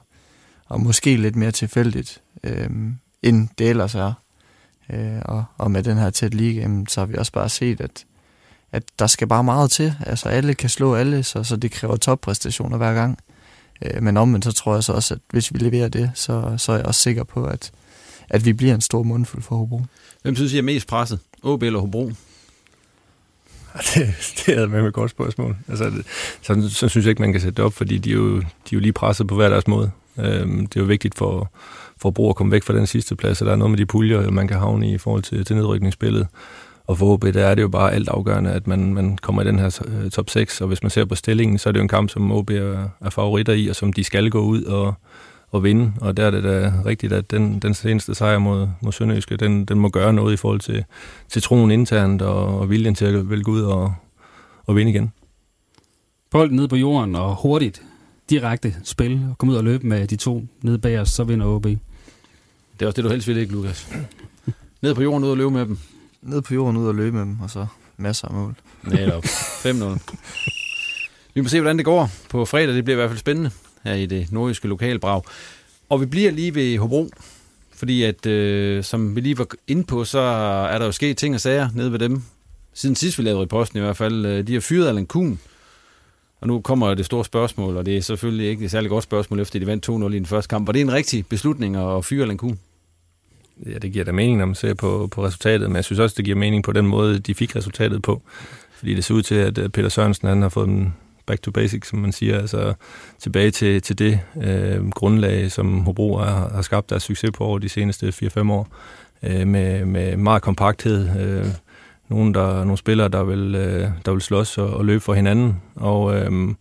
[0.66, 2.70] og måske lidt mere tilfældigt, øh,
[3.22, 4.12] end det ellers er.
[4.90, 7.80] Øh, og, og med den her tæt liga, jamen, så har vi også bare set,
[7.80, 8.04] at,
[8.72, 9.94] at der skal bare meget til.
[10.06, 13.18] Altså alle kan slå alle, så, så det kræver toppræstationer hver gang.
[13.82, 16.72] Øh, men omvendt så tror jeg så også, at hvis vi leverer det, så, så
[16.72, 17.70] er jeg også sikker på, at,
[18.28, 19.82] at vi bliver en stor mundfuld for Hobro.
[20.22, 21.18] Hvem synes I er mest presset?
[21.42, 22.12] OB eller Hobro?
[23.94, 24.14] Det,
[24.46, 25.56] det er med et godt spørgsmål.
[25.68, 26.06] Altså, det,
[26.42, 28.44] så, så synes jeg ikke, man kan sætte det op, fordi de er jo, de
[28.44, 29.90] er jo lige presset på hver deres måde.
[30.18, 31.52] Øhm, det er jo vigtigt for,
[31.96, 33.86] for Bro at komme væk fra den sidste plads, og der er noget med de
[33.86, 36.26] puljer, man kan havne i i forhold til, til nedrykningsspillet.
[36.88, 39.44] Og for OB, der er det jo bare alt afgørende, at man, man kommer i
[39.44, 41.82] den her øh, top 6, og hvis man ser på stillingen, så er det jo
[41.82, 44.94] en kamp, som OB er, er favoritter i, og som de skal gå ud og,
[45.54, 48.92] at vinde, og der er det da rigtigt, at den, den seneste sejr mod, mod
[48.92, 50.84] Sønderjyske, den, den må gøre noget i forhold til,
[51.28, 53.94] til troen internt og, og viljen til at vælge ud og,
[54.66, 55.12] og vinde igen.
[56.30, 57.82] Bolden ned på jorden og hurtigt,
[58.30, 61.46] direkte spil, og komme ud og løbe med de to nede bag os, så vinder
[61.46, 61.64] OB.
[61.64, 61.78] Det
[62.80, 63.88] er også det, du helst vil ikke, Lukas.
[64.82, 65.78] ned på jorden, ud og løbe med dem.
[66.22, 68.54] Ned på jorden, ud og løbe med dem, og så masser af mål.
[68.82, 69.24] Netop.
[69.24, 69.98] 5-0.
[71.34, 72.74] Vi må se, hvordan det går på fredag.
[72.74, 73.50] Det bliver i hvert fald spændende
[73.84, 75.22] her i det nordiske lokalbrag.
[75.88, 77.10] Og vi bliver lige ved Hobro,
[77.74, 80.18] fordi at, øh, som vi lige var inde på, så
[80.72, 82.22] er der jo sket ting og sager nede ved dem.
[82.74, 84.26] Siden sidst vi lavede reposten i hvert fald.
[84.26, 85.38] Øh, de har fyret Allan Kuhn.
[86.40, 89.40] Og nu kommer det store spørgsmål, og det er selvfølgelig ikke et særligt godt spørgsmål,
[89.40, 90.66] efter de vandt 2-0 i den første kamp.
[90.66, 92.58] Var det en rigtig beslutning at fyre Allan Kuhn?
[93.66, 96.14] Ja, det giver da mening, når man ser på, på resultatet, men jeg synes også,
[96.16, 98.22] det giver mening på den måde, de fik resultatet på.
[98.72, 100.94] Fordi det ser ud til, at Peter Sørensen han har fået en
[101.26, 102.74] back to basics, som man siger, altså
[103.18, 107.58] tilbage til, til det øh, grundlag, som Hobro har, har skabt deres succes på over
[107.58, 108.68] de seneste 4-5 år,
[109.22, 111.46] øh, med, med meget kompakthed, øh,
[112.08, 115.62] nogle, der, nogle spillere, der vil, øh, der vil slås og, og løbe for hinanden,
[115.74, 116.54] og øh,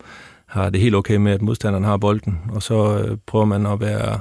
[0.46, 3.80] har det helt okay med, at modstanderen har bolden, og så øh, prøver man at
[3.80, 4.20] være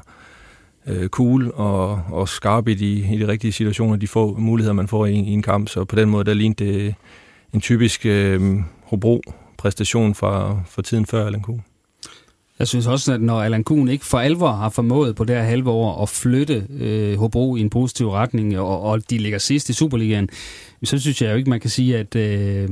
[0.87, 4.87] øh, cool og, og skarp i de, i de rigtige situationer, de får muligheder, man
[4.87, 6.95] får i, i en kamp, så på den måde, der lignede det
[7.53, 9.21] en typisk øh, Hobro
[9.57, 11.61] præstation fra, for tiden før Allan Kuhn.
[12.59, 15.43] Jeg synes også, at når Allan Kuhn ikke for alvor har formået på det her
[15.43, 19.69] halve år at flytte øh, Hobro i en positiv retning, og, og de ligger sidst
[19.69, 20.29] i Superligaen,
[20.83, 22.69] så synes jeg jo ikke, man kan sige, at, øh,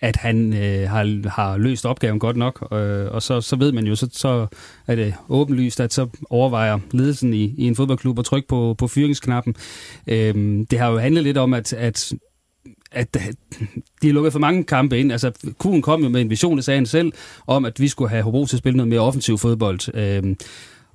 [0.00, 2.68] at han øh, har, har løst opgaven godt nok.
[2.72, 4.46] Øh, og så, så ved man jo, så, så
[4.86, 8.86] er det åbenlyst, at så overvejer ledelsen i, i en fodboldklub at trykke på, på
[8.86, 9.54] fyringsknappen.
[10.06, 10.34] Øh,
[10.70, 12.12] det har jo handlet lidt om, at, at
[12.92, 13.14] at
[14.02, 15.12] de har lukket for mange kampe ind.
[15.12, 17.12] Altså, Kuhn kom jo med en vision, det sagde han selv,
[17.46, 19.94] om at vi skulle have Hobro til at spille noget mere offensiv fodbold.
[19.94, 20.36] Øh,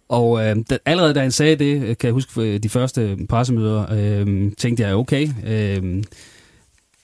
[0.09, 3.85] og øh, da, allerede da han sagde det, kan jeg huske øh, de første pressemøder,
[3.91, 6.03] øh, tænkte jeg, okay, øh,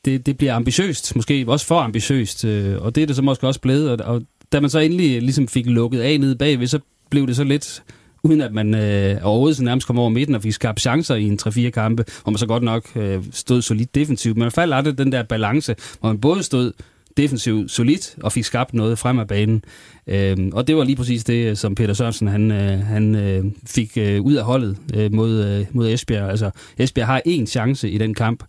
[0.06, 3.48] det, det bliver ambitiøst, måske også for ambitiøst, øh, og det er det så måske
[3.48, 3.92] også blevet.
[3.92, 7.36] Og, og da man så endelig ligesom fik lukket af nede bagved, så blev det
[7.36, 7.84] så lidt
[8.24, 11.40] uden at man øh, overhovedet nærmest kom over midten og fik skabt chancer i en
[11.48, 14.38] 3-4 kampe, hvor man så godt nok øh, stod solidt defensivt.
[14.38, 16.72] Men i hvert fald den der balance, hvor man både stod
[17.18, 19.64] defensivt solidt og fik skabt noget frem af banen.
[20.08, 23.98] Øh, og det var lige præcis det, som Peter Sørensen han, øh, han øh, fik
[23.98, 26.30] øh, ud af holdet øh, mod, øh, mod Esbjerg.
[26.30, 28.44] Altså, Esbjerg har én chance i den kamp,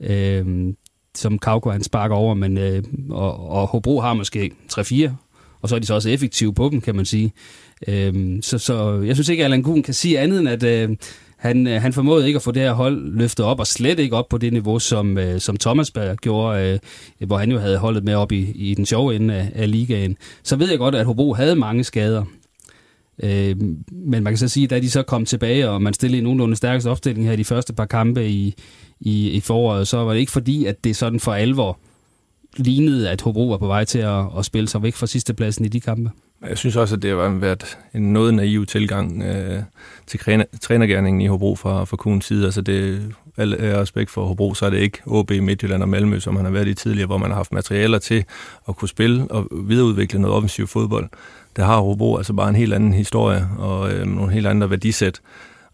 [0.00, 0.72] øh,
[1.16, 5.10] som Kauko han sparker over, men, øh, og, og Hobro har måske 3-4,
[5.62, 7.32] og så er de så også effektive på dem, kan man sige.
[7.88, 10.96] Øh, så, så jeg synes ikke, at Allan Kuhn kan sige andet end, at øh,
[11.42, 14.16] han, øh, han formåede ikke at få det her hold løftet op, og slet ikke
[14.16, 16.80] op på det niveau, som, øh, som Thomasberg gjorde,
[17.20, 19.70] øh, hvor han jo havde holdet med op i, i den sjove ende af, af
[19.70, 20.16] ligaen.
[20.42, 22.24] Så ved jeg godt, at Hobro havde mange skader.
[23.22, 23.56] Øh,
[23.90, 26.56] men man kan så sige, da de så kom tilbage, og man stillede i nogenlunde
[26.56, 28.54] stærkeste opstilling her i de første par kampe i,
[29.04, 31.78] i, i foråret, så var det ikke fordi, at det sådan for alvor
[32.56, 35.68] lignede, at Hobro var på vej til at, at spille sig væk fra sidstepladsen i
[35.68, 36.10] de kampe.
[36.48, 39.62] Jeg synes også, at det har været en noget naiv tilgang øh,
[40.06, 40.20] til
[40.60, 42.44] trænergærningen i Hobro fra, fra Kuhns side.
[42.44, 46.36] Altså det, al respekt for Hobro, så er det ikke OB, Midtjylland og Malmø, som
[46.36, 48.24] han har været i tidligere, hvor man har haft materialer til
[48.68, 51.08] at kunne spille og videreudvikle noget offensiv fodbold.
[51.56, 55.20] Der har Hobro altså bare en helt anden historie og øh, nogle helt andre værdisæt.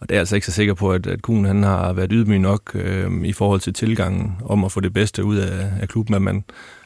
[0.01, 2.39] Og det er altså ikke så sikker på, at, at Kuhn han har været ydmyg
[2.39, 6.15] nok øh, i forhold til tilgangen om at få det bedste ud af, af klubben,
[6.15, 6.45] at man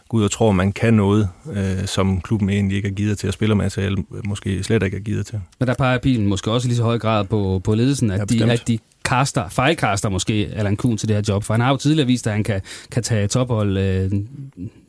[0.08, 3.28] gå ud og tror, man kan noget, øh, som klubben egentlig ikke er givet til,
[3.28, 5.40] at spillermateriale måske slet ikke er givet til.
[5.58, 8.44] Men der peger pilen måske også lige så høj grad på, på ledelsen, at, ja,
[8.46, 11.70] de, at de kaster, fejlkaster måske Allan Kuhn til det her job, for han har
[11.70, 14.10] jo tidligere vist, at han kan, kan tage tophold øh,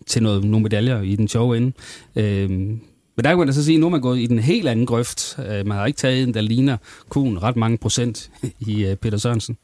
[0.07, 1.71] til noget, nogle medaljer i den sjove ende.
[2.15, 2.77] Øh,
[3.15, 4.67] men der kan man da så sige, at nu er man gået i den helt
[4.67, 5.39] anden grøft.
[5.39, 6.78] Øh, man har ikke taget en, der ligner
[7.10, 8.30] Kuhn ret mange procent
[8.67, 9.58] i øh, Peter Sørensen.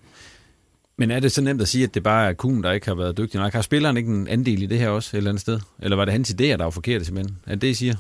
[0.98, 2.96] Men er det så nemt at sige, at det bare er Kuhn, der ikke har
[2.96, 3.54] været dygtig nok?
[3.54, 5.60] Har spilleren ikke en andel i det her også et eller andet sted?
[5.82, 7.38] Eller var det hans idéer, der var forkerte simpelthen?
[7.48, 7.96] Er det det, I siger?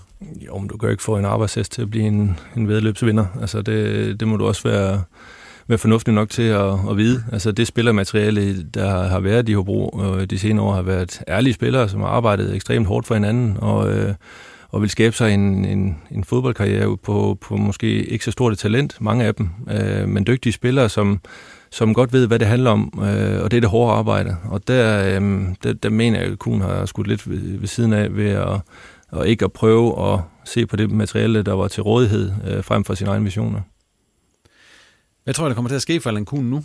[0.45, 3.25] Jo, men du kan jo ikke få en arbejdshest til at blive en, en vedløbsvinder.
[3.41, 5.03] Altså det, det må du også være,
[5.67, 7.23] være fornuftig nok til at, at vide.
[7.31, 11.53] Altså det spillermateriale, der har været i Hobro øh, de senere år, har været ærlige
[11.53, 14.13] spillere, som har arbejdet ekstremt hårdt for hinanden, og, øh,
[14.69, 18.59] og vil skabe sig en, en, en fodboldkarriere på, på måske ikke så stort et
[18.59, 21.19] talent, mange af dem, øh, men dygtige spillere, som
[21.71, 24.37] som godt ved, hvad det handler om, øh, og det er det hårde arbejde.
[24.43, 27.93] Og der, øh, der, der mener jeg, at Kuhn har skudt lidt ved, ved siden
[27.93, 28.59] af ved at,
[29.11, 32.83] og ikke at prøve at se på det materiale, der var til rådighed, øh, frem
[32.83, 33.61] for sine egne visioner.
[35.23, 36.63] Hvad tror jeg, der kommer til at ske for Allan Kuhn nu?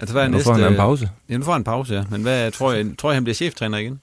[0.00, 0.44] Altså, hvad er nu næste...
[0.44, 1.10] får han en pause.
[1.28, 2.04] Ja, nu får han en pause, ja.
[2.10, 4.00] Men hvad, tror, jeg, tror jeg, han bliver cheftræner igen?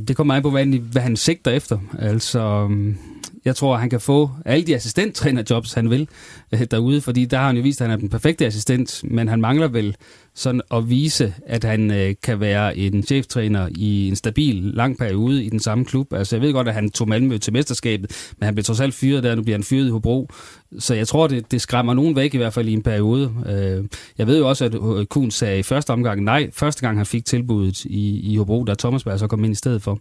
[0.00, 1.78] Det kommer an på, hvad han, hvad han sigter efter.
[1.98, 2.96] Altså, øhm,
[3.44, 6.08] jeg tror, han kan få alle de assistenttrænerjobs, han vil
[6.52, 9.28] øh, derude, fordi der har han jo vist, at han er den perfekte assistent, men
[9.28, 9.96] han mangler vel
[10.34, 15.44] sådan at vise, at han øh, kan være en cheftræner i en stabil, lang periode
[15.44, 16.12] i den samme klub.
[16.12, 18.94] Altså, jeg ved godt, at han tog Malmø til mesterskabet, men han blev trods alt
[18.94, 20.28] fyret der, nu bliver han fyret i Hobro.
[20.78, 23.32] Så jeg tror, det, det skræmmer nogen væk, i hvert fald i en periode.
[23.46, 23.84] Øh,
[24.18, 27.24] jeg ved jo også, at Kuhn sagde i første omgang nej, første gang han fik
[27.24, 29.98] tilbuddet i, i Hobro, da Thomas Berg så kom ind i stedet for.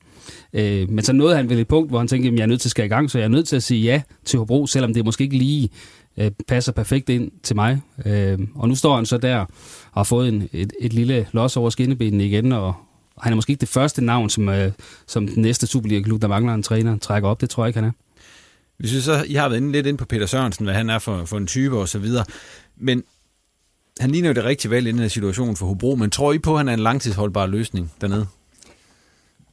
[0.54, 2.62] Øh, men så nåede han vel et punkt, hvor han tænkte, at jeg er nødt
[2.62, 4.68] til at skal i gang, så jeg er nødt til at sige ja til Hobro,
[4.68, 5.70] selvom det måske ikke lige
[6.18, 7.82] øh, passer perfekt ind til mig.
[8.06, 9.46] Øh, og nu står han så der
[9.92, 12.68] og har fået en, et, et lille los over skinnebenene igen, og,
[13.16, 14.72] og han er måske ikke det første navn, som, øh,
[15.08, 17.42] som den næste Superliga-klub, der mangler en træner, trækker op.
[17.42, 17.92] Det tror jeg ikke, han er.
[18.78, 21.00] Vi synes så, I har været inde, lidt ind på Peter Sørensen, hvad han er
[21.00, 22.26] for, for en type og så videre.
[22.78, 23.04] Men
[24.00, 26.40] han ligner jo det rigtig vel i den her situation for Hobro, men tror I
[26.40, 28.28] på, at han er en langtidsholdbar løsning dernede?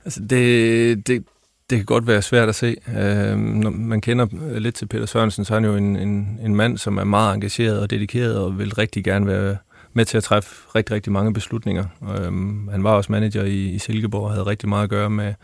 [0.05, 1.25] Altså, det, det,
[1.71, 2.77] det kan godt være svært at se.
[2.89, 6.55] Øh, når man kender lidt til Peter Sørensen, så er han jo en, en, en
[6.55, 9.57] mand, som er meget engageret og dedikeret og vil rigtig gerne være
[9.93, 11.85] med til at træffe rigtig, rigtig mange beslutninger.
[12.19, 15.35] Øhm, han var også manager i, i Silkeborg og havde rigtig meget at gøre med,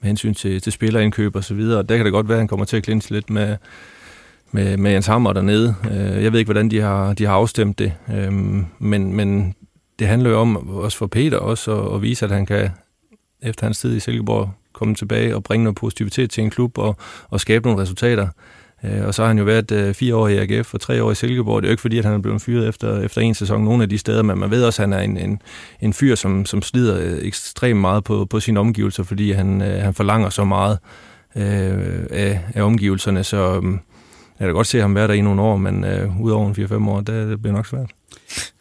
[0.00, 1.78] med hensyn til, til spillerindkøb og så videre.
[1.78, 3.56] Og der kan det godt være, at han kommer til at klinse lidt med,
[4.52, 5.74] med, med Jens Hammer dernede.
[5.90, 9.54] Øh, jeg ved ikke, hvordan de har, de har afstemt det, øhm, men, men
[9.98, 12.70] det handler jo om, også for Peter, også at, at vise, at han kan,
[13.42, 16.96] efter hans tid i Silkeborg, komme tilbage og bringe noget positivitet til en klub og,
[17.28, 18.28] og skabe nogle resultater.
[18.84, 21.10] Øh, og så har han jo været øh, fire år i AGF og tre år
[21.10, 21.62] i Silkeborg.
[21.62, 23.82] Det er jo ikke fordi, at han er blevet fyret efter, efter en sæson nogle
[23.82, 25.42] af de steder, men man ved også, at han er en, en,
[25.80, 29.82] en fyr, som, som slider øh, ekstremt meget på, på sine omgivelser, fordi han, øh,
[29.82, 30.78] han forlanger så meget
[31.36, 33.24] øh, af, af omgivelserne.
[33.24, 33.72] Så øh,
[34.40, 36.88] jeg kan godt se ham være der i nogle år, men øh, udover en 4-5
[36.90, 37.90] år, det, det bliver nok svært.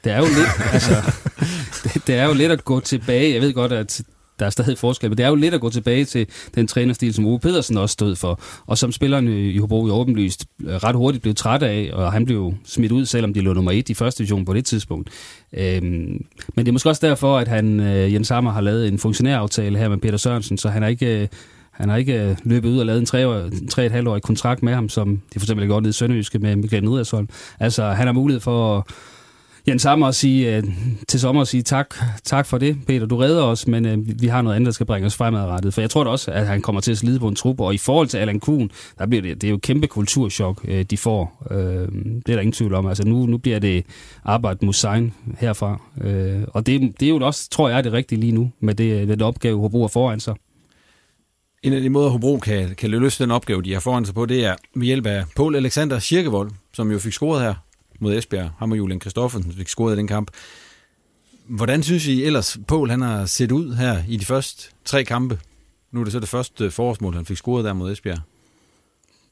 [0.04, 0.94] Det er jo lidt, altså,
[1.84, 3.34] det, det er jo lidt at gå tilbage.
[3.34, 4.02] Jeg ved godt, at
[4.40, 7.14] der er stadig forskel, men det er jo lidt at gå tilbage til den trænerstil,
[7.14, 10.96] som Ove Pedersen også stod for, og som spillerne i Hobro i åbenlyst øh, ret
[10.96, 13.94] hurtigt blev træt af, og han blev smidt ud, selvom de lå nummer et i
[13.94, 15.10] første division på det tidspunkt.
[15.54, 19.00] Øhm, men det er måske også derfor, at han, øh, Jens Hammer har lavet en
[19.00, 21.22] funktionæraftale her med Peter Sørensen, så han har ikke...
[21.22, 21.28] Øh,
[21.72, 23.38] han har ikke løbet ud og lavet en
[23.70, 26.84] 3,5-årig kontrakt med ham, som de for eksempel har gjort nede i Sønderjyske med Michael
[26.84, 27.30] Nedersholm.
[27.60, 28.84] Altså, han har mulighed for at
[29.68, 30.64] Jens Hammer at sige, øh,
[31.08, 34.28] til sommer at sige tak, tak for det, Peter, du redder os, men øh, vi
[34.28, 35.74] har noget andet, der skal bringe os fremadrettet.
[35.74, 37.74] For jeg tror da også, at han kommer til at slide på en trup, og
[37.74, 40.84] i forhold til Allan Kuhn, der bliver det, det er jo et kæmpe kulturschok, øh,
[40.84, 41.48] de får.
[41.52, 42.88] Uh, det er der ingen tvivl om.
[42.88, 43.86] Altså nu, nu bliver det
[44.24, 45.82] arbejde musein herfra.
[46.54, 49.22] Og det, det er jo også, tror jeg, det rigtige lige nu, med det, den
[49.22, 50.36] opgave, Hobro har foran sig.
[51.64, 54.26] En af de måder, Hobro kan, kan løse den opgave, de har foran sig på,
[54.26, 57.65] det er med hjælp af Paul Alexander Kirkevold, som jo fik scoret her
[58.00, 58.50] mod Esbjerg.
[58.58, 60.32] Ham og Julian Kristoffersen fik scoret i den kamp.
[61.48, 65.40] Hvordan synes I ellers, Paul han har set ud her i de første tre kampe?
[65.92, 68.20] Nu er det så det første forårsmål, han fik scoret der mod Esbjerg.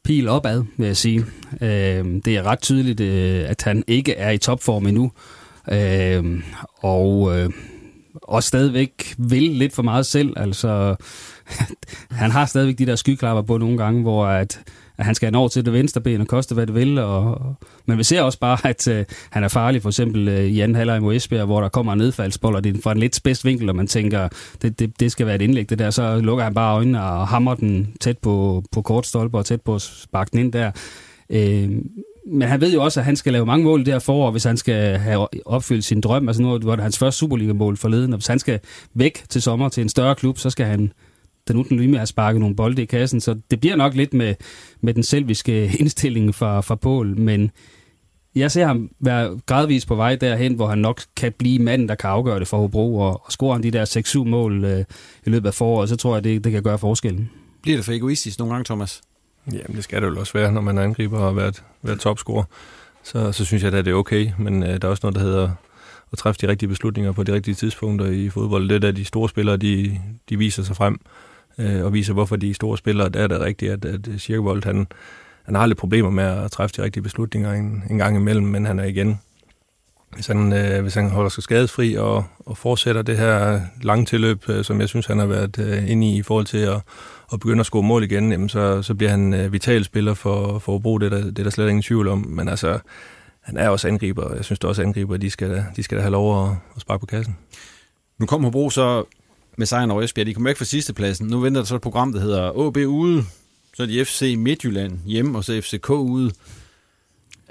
[0.03, 1.25] Pil opad, vil jeg sige.
[1.61, 5.11] Øh, det er ret tydeligt, øh, at han ikke er i topform endnu.
[5.71, 6.43] Øh,
[6.81, 7.49] og øh,
[8.21, 10.33] og stadigvæk vil lidt for meget selv.
[10.35, 10.95] Altså,
[12.11, 14.61] han har stadigvæk de der skyklapper på nogle gange, hvor at
[14.97, 16.97] at han skal have over til det venstre ben og koste, hvad det vil.
[16.97, 20.45] Og, og, men vi ser også bare, at øh, han er farlig, for eksempel øh,
[20.45, 22.97] i anden halvleg mod Esbjerg, hvor der kommer en nedfaldsbold, og det er fra en
[22.97, 24.27] lidt spids vinkel, og man tænker,
[24.61, 25.89] det, det, det skal være et indlæg, det der.
[25.89, 29.75] Så lukker han bare øjnene og hammer den tæt på, på kortstolper og tæt på
[29.75, 30.71] at den ind der.
[31.29, 31.71] Øh,
[32.27, 34.57] men han ved jo også, at han skal lave mange mål der forår, hvis han
[34.57, 36.29] skal have opfyldt sin drøm.
[36.29, 38.59] Altså nu var det hans første Superliga-mål forleden, og hvis han skal
[38.93, 40.91] væk til sommer til en større klub, så skal han
[41.47, 44.13] den uden lige med at sparke nogle bolde i kassen, så det bliver nok lidt
[44.13, 44.35] med,
[44.81, 47.51] med den selviske indstilling fra, fra Pål, men
[48.35, 51.95] jeg ser ham være gradvist på vej derhen, hvor han nok kan blive manden, der
[51.95, 54.85] kan afgøre det for Hobro, og, og score han de der 6-7 mål øh,
[55.25, 57.29] i løbet af foråret, så tror jeg, det, det kan gøre forskellen.
[57.61, 59.01] Bliver det for egoistisk nogle gange, Thomas?
[59.51, 62.43] Jamen, det skal det jo også være, når man angriber og har været, været topscorer.
[63.03, 65.21] Så, så synes jeg, at det er okay, men øh, der er også noget, der
[65.21, 65.49] hedder
[66.11, 68.69] at træffe de rigtige beslutninger på de rigtige tidspunkter i fodbold.
[68.69, 70.99] Det er der, de store spillere, de, de viser sig frem
[71.57, 73.09] øh, og viser, hvorfor de er store spillere.
[73.09, 74.87] Der er det rigtigt, at, at Schirkevold, han,
[75.43, 78.65] han har lidt problemer med at træffe de rigtige beslutninger en, en gang imellem, men
[78.65, 79.19] han er igen,
[80.15, 84.49] hvis han, øh, hvis han holder sig skadesfri og, og fortsætter det her lange tilløb,
[84.49, 86.81] øh, som jeg synes, han har været øh, inde i i forhold til at,
[87.33, 90.59] at begynde at score mål igen, jamen så, så bliver han øh, vital spiller for,
[90.59, 92.25] for at bruge det, der, det er der slet ingen tvivl om.
[92.27, 92.79] Men altså,
[93.41, 96.01] han er også angriber, og jeg synes det også angriber, de skal, de skal da
[96.01, 97.37] have lov at, at sparke på kassen.
[98.19, 99.03] Nu kommer Hobro så
[99.57, 100.25] med sejren over Esbjerg.
[100.27, 101.27] De kommer væk fra sidstepladsen.
[101.27, 103.25] Nu venter der så et program, der hedder AB ude.
[103.75, 106.31] Så er de FC Midtjylland hjemme, og så FCK ude.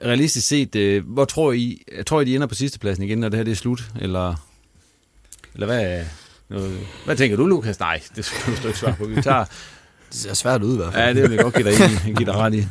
[0.05, 3.28] Realistisk set, øh, hvor tror I, jeg tror I, de ender på sidstepladsen igen, når
[3.28, 3.84] det her det er slut?
[4.00, 4.34] Eller,
[5.55, 6.05] eller hvad,
[7.05, 7.80] hvad tænker du, Lukas?
[7.80, 9.05] Nej, det skal du ikke svare på.
[9.05, 11.05] Vi tager, Det ser svært ud i hvert fald.
[11.16, 11.78] Ja, det vil jeg godt give dig,
[12.16, 12.66] give dig ret i.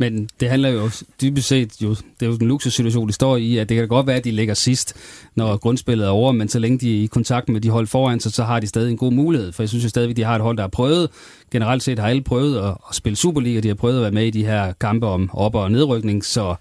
[0.00, 0.90] Men det handler jo
[1.22, 4.06] dybest set jo, det er jo en luksussituation, de står i, at det kan godt
[4.06, 4.94] være, at de ligger sidst,
[5.34, 8.20] når grundspillet er over, men så længe de er i kontakt med de hold foran
[8.20, 10.34] sig, så har de stadig en god mulighed, for jeg synes jo stadigvæk, de har
[10.34, 11.10] et hold, der har prøvet,
[11.52, 14.26] generelt set har alle prøvet at, at spille Superliga, de har prøvet at være med
[14.26, 16.54] i de her kampe om op- og nedrykning, så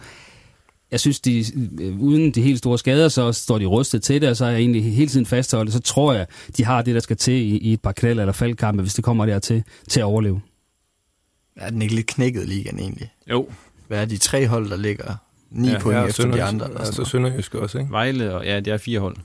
[0.92, 1.44] jeg synes, de,
[1.82, 4.50] øh, uden de helt store skader, så står de rustet til det, og så er
[4.50, 6.26] jeg egentlig hele tiden fastholdt, så tror jeg,
[6.58, 9.04] de har det, der skal til i, i et par knald- eller faldkampe, hvis det
[9.04, 10.42] kommer der til, til at overleve.
[11.60, 13.12] Er den ikke lidt knækket ligaen egentlig?
[13.30, 13.50] Jo.
[13.88, 15.16] Hvad er de tre hold, der ligger
[15.52, 16.66] 9 ja, point ja, efter de andre?
[16.68, 17.92] Eller Altså Sønderjysk også, ikke?
[17.92, 19.16] Vejle, og ja, det er fire hold,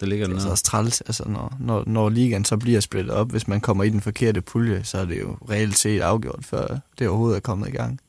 [0.00, 0.46] der ligger Det er dernede.
[0.46, 3.84] så også træls, altså når, når, når ligaen så bliver splittet op, hvis man kommer
[3.84, 7.40] i den forkerte pulje, så er det jo reelt set afgjort, før det overhovedet er
[7.40, 8.00] kommet i gang.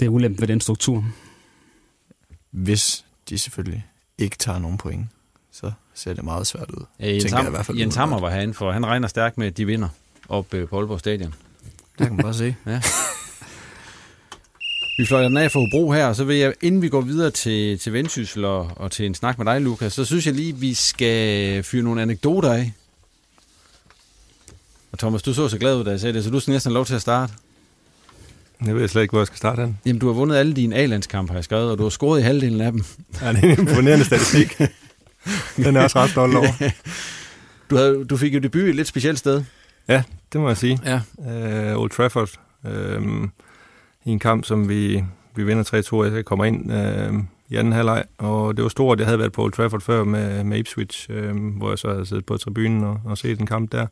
[0.00, 1.04] Det er ulempe ved den struktur.
[2.50, 3.86] Hvis de selvfølgelig
[4.18, 5.06] ikke tager nogen point,
[5.52, 6.84] så ser det meget svært ud.
[7.00, 7.94] Ja, Jens, tænker jeg i Ham, hvert fald Jens.
[7.94, 9.88] Hammer var herinde, for han regner stærkt med, at de vinder
[10.28, 11.34] op øh, på Aalborg Stadion.
[12.00, 12.54] Der kan man bare se.
[12.66, 12.80] Ja.
[14.98, 17.30] Vi fløjter den af for Hobro her, og så vil jeg, inden vi går videre
[17.30, 20.56] til, til Vendsyssel og, og til en snak med dig, Lukas, så synes jeg lige,
[20.56, 22.72] vi skal fyre nogle anekdoter af.
[24.92, 26.70] Og Thomas, du så så glad ud, da jeg sagde det, så du skal næsten
[26.70, 27.32] have lov til at starte.
[28.66, 29.78] Jeg ved slet ikke, hvor jeg skal starte hen.
[29.86, 32.22] Jamen, du har vundet alle dine A-landskampe, har jeg skrevet, og du har scoret i
[32.22, 32.84] halvdelen af dem.
[33.22, 34.58] Ja, det er en imponerende statistik.
[35.64, 36.52] Den er også ret stolt over.
[37.70, 39.44] Du, havde, du fik jo debut i et lidt specielt sted.
[39.88, 40.02] Ja,
[40.32, 40.78] det må jeg sige.
[40.84, 41.00] Ja.
[41.18, 42.30] Uh, Old Trafford.
[42.64, 43.28] Uh,
[44.04, 45.04] I en kamp, som vi,
[45.34, 48.04] vi vinder 3-2, og jeg kommer ind uh, i anden halvleg.
[48.18, 51.56] Og det var stort, jeg havde været på Old Trafford før med, med Ipswich, uh,
[51.56, 53.86] hvor jeg så havde siddet på tribunen og, og set en kamp der.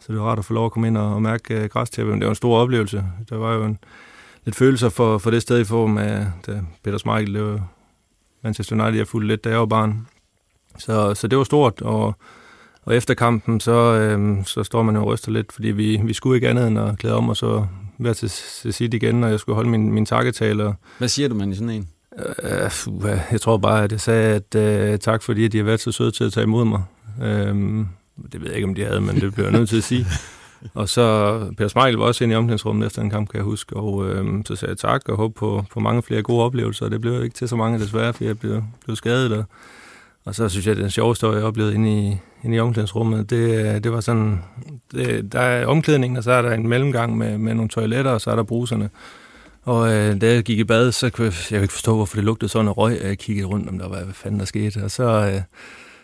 [0.00, 2.12] Så det var rart at få lov at komme ind og, og mærke uh, græstæppet.
[2.12, 3.04] Men det var en stor oplevelse.
[3.30, 3.78] Der var jo en,
[4.46, 7.68] lidt følelser for, for det sted i form af, da Peter Schmeichel, var
[8.42, 10.06] Manchester United, jeg fulgte lidt, da jeg var barn.
[10.78, 12.16] Så, så det var stort, og,
[12.86, 16.12] og efter kampen, så, øhm, så står man jo og ryster lidt, fordi vi, vi
[16.12, 17.66] skulle ikke andet end at klæde om, og så
[17.98, 18.28] være til,
[18.62, 20.74] til sit igen, og jeg skulle holde min, min takketale.
[20.98, 21.88] Hvad siger du, man i sådan en?
[23.04, 25.80] øh, jeg tror bare, at jeg sagde, at øh, tak fordi, at de har været
[25.80, 26.82] så søde til at tage imod mig.
[27.22, 27.86] Øhm,
[28.32, 30.06] det ved jeg ikke, om de havde, men det bliver jeg nødt til at sige.
[30.74, 33.76] Og så Per Smeichel var også inde i omklædningsrummet efter en kamp, kan jeg huske,
[33.76, 36.90] og øhm, så sagde jeg tak og håb på, på mange flere gode oplevelser, og
[36.90, 39.44] det blev ikke til så mange desværre, fordi jeg blev, blev skadet, og,
[40.26, 43.36] og så synes jeg, at den sjoveste, jeg oplevede inde i, inde i omklædningsrummet, det,
[43.36, 44.40] øh, det var sådan,
[44.92, 48.20] det, der er omklædningen, og så er der en mellemgang med, med nogle toiletter, og
[48.20, 48.90] så er der bruserne.
[49.62, 52.16] Og øh, da jeg gik i bad, så kunne jeg, jeg kunne ikke forstå, hvorfor
[52.16, 54.46] det lugtede sådan af røg, og jeg kiggede rundt, om der var, hvad fanden der
[54.46, 54.84] skete.
[54.84, 55.40] Og så, øh,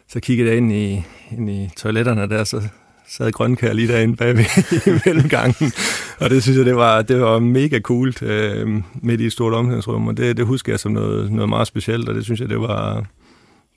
[0.09, 2.63] så kiggede jeg ind i, ind i toiletterne der, så
[3.09, 4.45] sad grønkær lige derinde bagved
[4.87, 5.73] i mellemgangen.
[6.19, 9.55] Og det synes jeg, det var, det var mega coolt øh, midt i et stort
[9.55, 12.49] omklædningsrum, og det, det husker jeg som noget, noget meget specielt, og det synes jeg,
[12.49, 13.07] det var,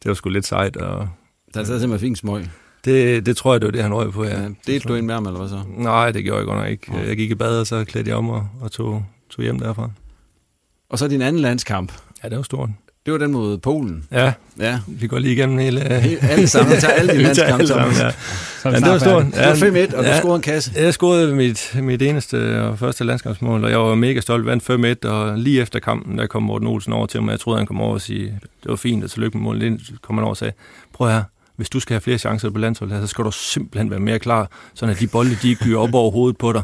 [0.06, 0.78] det var sgu lidt sejt.
[0.78, 1.10] Og,
[1.54, 2.46] Der er taget simpelthen fint smøg.
[2.86, 4.42] det, det tror jeg, det var det, han røg på, ja.
[4.42, 5.62] Ja, det du ind med ham, eller hvad så?
[5.78, 6.92] Nej, det gjorde jeg godt nok ikke.
[6.92, 7.02] Nej.
[7.08, 9.92] Jeg gik i bad, og så klædte jeg om og, og tog, tog hjem derfra.
[10.90, 11.92] Og så din anden landskamp.
[12.24, 12.70] Ja, det var stort.
[13.06, 14.04] Det var den mod Polen.
[14.12, 14.80] Ja, Ja.
[14.88, 16.00] vi går lige igennem hele...
[16.02, 16.78] Helt- alle sammen.
[16.80, 18.12] Tager alle tager landskampe sammen, ja.
[18.62, 19.26] Så er Ja, det var stort.
[19.26, 20.20] Det var 5-1, og du Ja.
[20.20, 20.72] scorede en kasse.
[20.76, 24.46] Jeg scorede mit, mit eneste og første landskampsmål, og jeg var mega stolt.
[24.46, 24.64] Vandt
[25.06, 27.32] 5-1, og lige efter kampen, der kom Morten Olsen over til mig.
[27.32, 28.26] Jeg troede, han kom over og sige,
[28.64, 29.62] det var fint, og tillykke med målet.
[29.62, 30.54] Det kom han over og sagde,
[30.94, 31.24] prøv her,
[31.56, 34.50] hvis du skal have flere chancer på landsholdet, så skal du simpelthen være mere klar,
[34.74, 36.64] sådan at de bolde, de ikke gyrer op over hovedet på dig.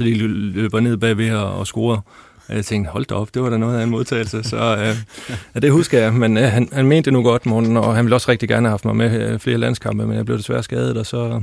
[0.00, 0.26] Så de lø-
[0.60, 2.00] løber ned bagved og, og scorer.
[2.48, 4.42] Og jeg tænkte, hold da op, det var da noget af en modtagelse.
[4.42, 4.96] Så øh,
[5.54, 8.04] ja, det husker jeg, men øh, han, han mente det nu godt, Morten, og han
[8.04, 10.62] ville også rigtig gerne have haft mig med øh, flere landskampe, men jeg blev desværre
[10.62, 11.42] skadet, og så,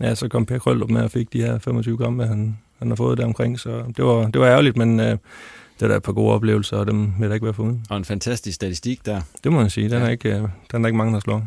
[0.00, 2.94] ja, så kom Per Krøllup med og fik de her 25 kampe, han, han har
[2.96, 3.60] fået der omkring.
[3.60, 5.18] Så det var, det var ærgerligt, men øh, det
[5.80, 7.84] er da et par gode oplevelser, og dem vil der ikke være foruden.
[7.90, 9.20] Og en fantastisk statistik der.
[9.44, 10.10] Det må man sige, den er, Ja.
[10.10, 11.46] ikke, øh, den er der ikke mange, der slår.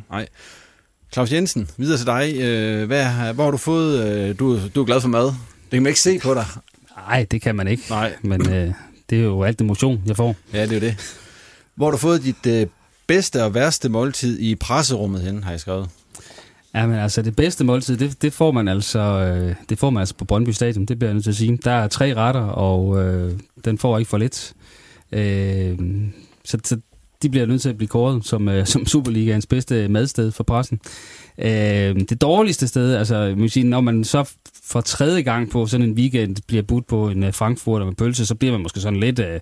[1.13, 2.33] Claus Jensen, videre til dig.
[2.41, 4.39] Øh, Hvad, hvor har du fået...
[4.39, 5.31] Du, du er glad for mad.
[5.71, 6.45] Det kan man ikke se på dig.
[7.07, 7.83] Nej, det kan man ikke.
[7.89, 8.13] Nej.
[8.21, 8.73] Men øh,
[9.09, 10.35] det er jo alt det motion, jeg får.
[10.53, 10.95] Ja, det er jo det.
[11.75, 12.67] Hvor har du fået dit øh,
[13.07, 15.89] bedste og værste måltid i presserummet hen, har jeg skrevet.
[16.75, 20.01] Ja, men altså det bedste måltid, det, det får man altså øh, det får man
[20.01, 21.59] altså på Brøndby Stadion, det bliver jeg nødt til at sige.
[21.63, 24.53] Der er tre retter, og øh, den får ikke for lidt.
[25.11, 25.77] Øh,
[26.45, 26.77] så, så
[27.21, 30.79] de bliver nødt til at blive kåret som, øh, som Superligaens bedste madsted for pressen.
[31.37, 34.31] Øh, det dårligste sted, altså man sige, når man så
[34.63, 37.93] for tredje gang på sådan en weekend bliver budt på en øh, uh, Frankfurter med
[37.93, 39.19] pølse, så bliver man måske sådan lidt...
[39.19, 39.39] Øh,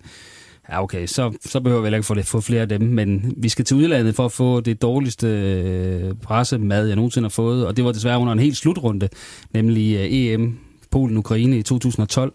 [0.70, 3.34] ja, okay, så, så behøver vi heller ikke få, det, få flere af dem, men
[3.38, 7.68] vi skal til udlandet for at få det dårligste øh, pressemad, jeg nogensinde har fået,
[7.68, 9.10] og det var desværre under en helt slutrunde,
[9.54, 10.58] nemlig øh, EM
[10.92, 12.34] Polen-Ukraine i 2012.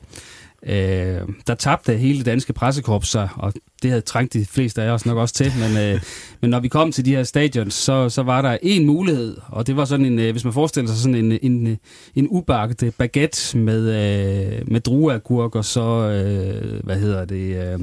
[0.67, 3.53] Øh, der tabte hele det danske pressekorps sig, og
[3.83, 6.01] det havde trængt de fleste af os nok også til, men, øh,
[6.41, 9.67] men når vi kom til de her stadions, så, så var der en mulighed, og
[9.67, 11.79] det var sådan en, øh, hvis man forestiller sig sådan en, en,
[12.15, 17.81] en ubagt baguette med, øh, med drueagurk og så, øh, hvad hedder det, øh,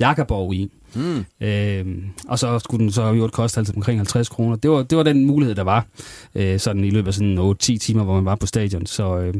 [0.00, 0.70] jakkerborg i.
[0.94, 1.24] Mm.
[1.40, 1.86] Øh,
[2.28, 4.56] og så skulle den så jo koste altså omkring 50 kroner.
[4.56, 5.86] Det var, det var den mulighed, der var
[6.34, 8.86] øh, sådan i løbet af sådan 8-10 timer, hvor man var på stadion.
[8.86, 9.34] Så øh,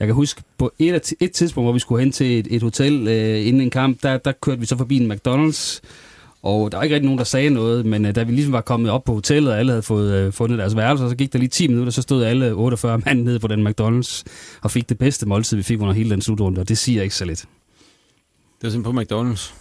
[0.00, 3.08] jeg kan huske, på et, et tidspunkt, hvor vi skulle hen til et, et hotel
[3.08, 5.80] øh, inden en kamp, der, der kørte vi så forbi en McDonald's,
[6.42, 8.60] og der var ikke rigtig nogen, der sagde noget, men øh, da vi ligesom var
[8.60, 11.38] kommet op på hotellet, og alle havde fået øh, fundet deres værelse, så gik der
[11.38, 14.22] lige 10 minutter, så stod alle 48 mand nede på den McDonald's,
[14.62, 17.14] og fik det bedste måltid, vi fik under hele den slutrunde, og det siger ikke
[17.14, 17.40] så lidt.
[17.40, 17.48] Det
[18.62, 19.52] var simpelthen på McDonald's?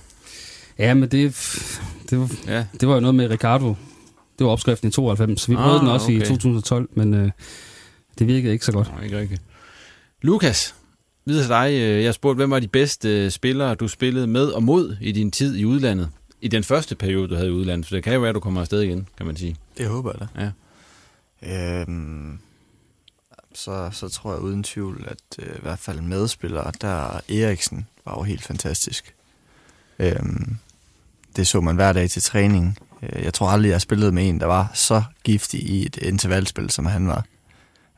[0.79, 1.35] Ja, men det,
[2.09, 2.65] det, var, ja.
[2.79, 3.75] det var jo noget med Ricardo.
[4.39, 5.49] Det var opskriften i 92.
[5.49, 6.21] Vi prøvede ah, den også okay.
[6.21, 7.31] i 2012, men øh,
[8.19, 8.91] det virkede ikke så godt.
[8.95, 9.41] Nej, ikke rigtigt.
[10.21, 10.75] Lukas,
[11.25, 11.73] videre til dig.
[11.73, 15.11] Øh, jeg spurgte, hvem var de bedste øh, spillere, du spillede med og mod i
[15.11, 16.09] din tid i udlandet?
[16.41, 17.87] I den første periode, du havde i udlandet.
[17.87, 19.55] For det kan jo være, at du kommer afsted igen, kan man sige.
[19.77, 20.51] Det håber jeg da.
[21.41, 21.81] Ja.
[21.81, 22.39] Øhm,
[23.53, 28.17] så, så tror jeg uden tvivl, at øh, i hvert fald medspillere, der Eriksen var
[28.17, 29.15] jo helt fantastisk.
[29.99, 30.57] Øhm,
[31.35, 32.77] det så man hver dag til træning.
[33.03, 36.69] Øh, jeg tror aldrig, jeg spillede med en, der var så giftig i et intervalspil,
[36.69, 37.25] som han var.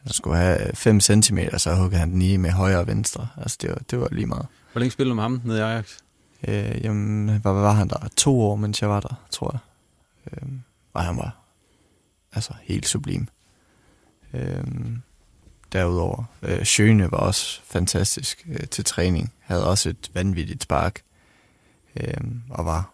[0.04, 3.28] Han skulle have 5 cm, så huggede han den i med højre og venstre.
[3.38, 4.45] Altså, det var, det var lige meget.
[4.72, 5.97] Hvor længe spillede du med ham nede i Ajax?
[6.47, 8.08] Øh, jamen, hvad var han der?
[8.18, 9.60] To år, mens jeg var der, tror jeg.
[10.32, 10.49] Øh,
[10.93, 11.36] og han var
[12.34, 13.28] altså helt sublim.
[14.34, 14.64] Øh,
[15.74, 16.24] derudover.
[16.41, 19.34] Øh, Sjøne var også fantastisk øh, til træning.
[19.39, 21.02] Havde også et vanvittigt spark.
[21.95, 22.14] Øh,
[22.49, 22.93] og var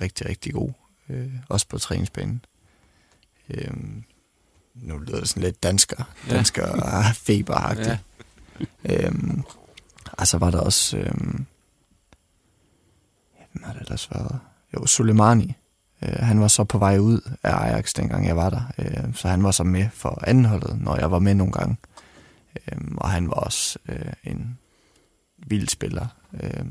[0.00, 0.72] rigtig, rigtig god.
[1.08, 2.44] Øh, også på træningsbanen.
[3.50, 3.70] Øh,
[4.82, 7.10] nu lyder det sådan lidt dansker, dansker ja.
[7.10, 7.98] feberagtigt.
[8.84, 9.06] Ja.
[9.06, 9.42] Øhm,
[10.12, 11.46] og så var der også, øhm,
[13.52, 14.38] hvem har det ellers været?
[14.74, 15.54] Jo, Soleimani.
[16.02, 18.62] Øh, han var så på vej ud af Ajax, dengang jeg var der.
[18.78, 21.76] Øh, så han var så med for andenholdet, når jeg var med nogle gange.
[22.56, 24.58] Øh, og han var også øh, en
[25.38, 26.06] vild spiller.
[26.42, 26.64] Øh,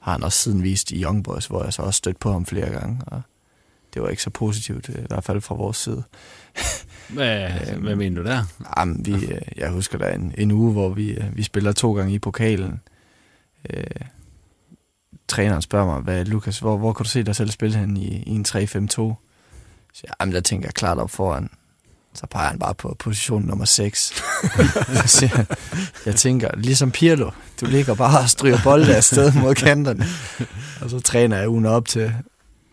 [0.00, 2.46] har han også siden vist i Young Boys, hvor jeg så også stødt på ham
[2.46, 3.00] flere gange.
[3.06, 3.22] Og
[3.94, 6.02] det var ikke så positivt, i hvert fald fra vores side.
[7.14, 8.44] Hvad, øhm, hvad mener du der?
[8.78, 11.94] Jamen, vi, øh, jeg husker da en, en uge, hvor vi, øh, vi spiller to
[11.94, 12.80] gange i pokalen.
[13.70, 13.84] Øh,
[15.28, 18.22] træneren spørger mig, hvad, Lukas, hvor, hvor kan du se dig selv spille hen i,
[18.26, 18.54] i en 3-5-2?
[19.94, 21.50] Så jamen, der tænker jeg klart op foran.
[22.14, 24.12] Så peger han bare på position nummer 6.
[25.06, 25.44] så
[26.06, 30.04] jeg tænker, ligesom Pirlo, du ligger bare og stryger bolde afsted mod kanterne.
[30.80, 32.14] Og så træner jeg ugen op til,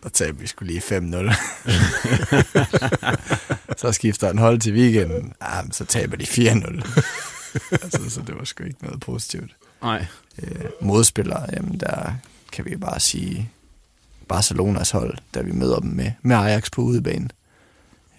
[0.02, 1.34] og tager vi skulle lige 5-0.
[3.80, 5.32] så skifter han hold til weekenden.
[5.42, 7.00] Ja, så taber de 4-0.
[7.82, 9.56] altså, så det var sgu ikke noget positivt.
[9.82, 10.06] Nej.
[10.42, 12.12] Øh, modspillere, jamen der
[12.52, 13.50] kan vi bare sige
[14.28, 17.28] Barcelonas hold, da vi møder dem med, med Ajax på udebane.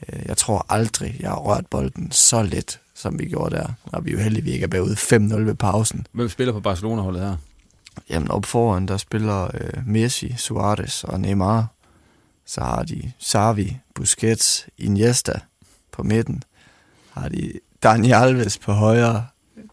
[0.09, 3.67] Øh, jeg tror aldrig, jeg har rørt bolden så let, som vi gjorde der.
[3.83, 4.95] Og vi er jo heldige, vi ikke er bagud
[5.35, 6.07] 5-0 ved pausen.
[6.11, 7.35] Hvem spiller på Barcelona-holdet her?
[8.09, 11.67] Jamen op foran, der spiller øh, Messi, Suarez og Neymar.
[12.45, 15.39] Så har de Xavi, Busquets, Iniesta
[15.91, 16.43] på midten.
[17.11, 19.27] Har de Dani Alves på højre,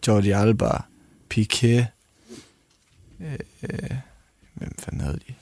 [0.07, 0.83] Jordi Alba,
[1.33, 1.85] Piqué.
[3.19, 3.91] Øh, øh,
[4.53, 5.33] hvem fanden havde de?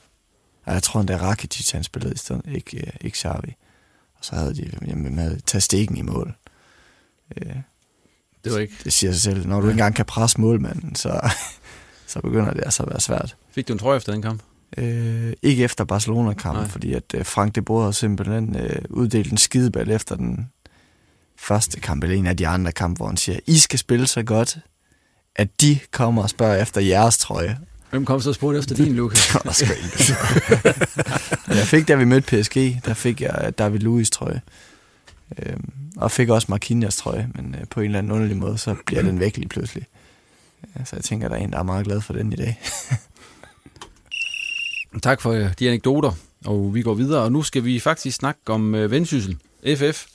[0.66, 3.56] Ja, jeg tror, det er Rakitic, han spillede i stedet, ikke, øh, ikke Xavi.
[4.14, 6.34] Og så havde de jamen, med Tastegen i mål.
[7.36, 7.56] Øh,
[8.44, 8.74] det var ikke...
[8.84, 9.46] Det siger sig selv.
[9.46, 11.30] Når du ikke engang kan presse målmanden, så,
[12.06, 13.36] så begynder det altså at være svært.
[13.50, 14.42] Fik du en trøje efter den kamp?
[14.76, 19.90] Øh, ikke efter Barcelona-kampen, fordi at øh, Frank de Boer simpelthen øh, uddelte en skideball
[19.90, 20.50] efter den
[21.38, 24.22] første kamp, eller en af de andre kampe, hvor han siger, I skal spille så
[24.22, 24.58] godt,
[25.36, 27.58] at de kommer og spørger efter jeres trøje.
[27.90, 29.34] Hvem kom så og spurgte efter din, Lukas?
[31.48, 34.40] jeg fik, da vi mødte PSG, der fik jeg David Luiz trøje.
[35.38, 38.74] Øhm, og fik også Marquinhos trøje, men øh, på en eller anden underlig måde, så
[38.86, 39.86] bliver den væk lige pludselig.
[40.84, 42.60] Så jeg tænker, der er en, der er meget glad for den i dag.
[45.02, 46.12] tak for øh, de anekdoter,
[46.46, 47.22] og vi går videre.
[47.22, 49.36] Og nu skal vi faktisk snakke om øh, Vendsyssel,
[49.76, 50.06] FF,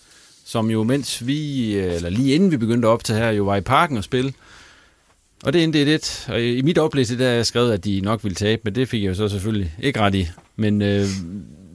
[0.45, 3.61] som jo mens vi, eller lige inden vi begyndte at optage her, jo var i
[3.61, 4.33] parken og spille.
[5.43, 6.27] Og det endte det lidt.
[6.29, 8.89] Og i mit oplæg der er jeg skrevet, at de nok ville tabe, men det
[8.89, 10.27] fik jeg jo så selvfølgelig ikke ret i.
[10.55, 11.05] Men øh,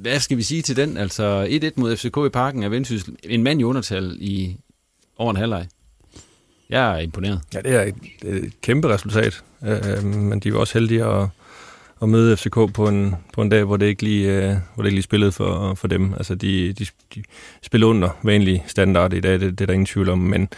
[0.00, 0.96] hvad skal vi sige til den?
[0.96, 3.16] Altså 1-1 mod FCK i parken er Vendsyssel.
[3.22, 4.56] En mand i undertal i
[5.16, 5.66] over en halvleg.
[6.70, 7.40] Jeg er imponeret.
[7.54, 9.42] Ja, det er et, et kæmpe resultat.
[9.64, 11.28] Øh, øh men de var også heldige at,
[12.02, 14.88] at møde FCK på en, på en dag, hvor det ikke lige, øh, hvor det
[14.88, 16.14] ikke lige spillede for, for dem.
[16.14, 17.22] Altså, de, de, de
[17.62, 20.48] spillede under vanlig standard i dag, det, det er der ingen tvivl om, men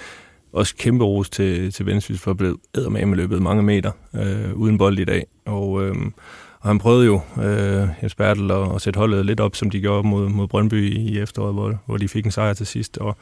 [0.53, 2.59] også kæmpe ros til, til Vendsyssel for at blive
[2.91, 5.26] med løbet mange meter øh, uden bold i dag.
[5.47, 5.95] Og, øh,
[6.61, 9.80] og han prøvede jo, øh, Jens Bertel, at, at sætte holdet lidt op, som de
[9.80, 12.99] gjorde mod, mod Brøndby i efteråret, hvor, hvor de fik en sejr til sidst.
[12.99, 13.16] Og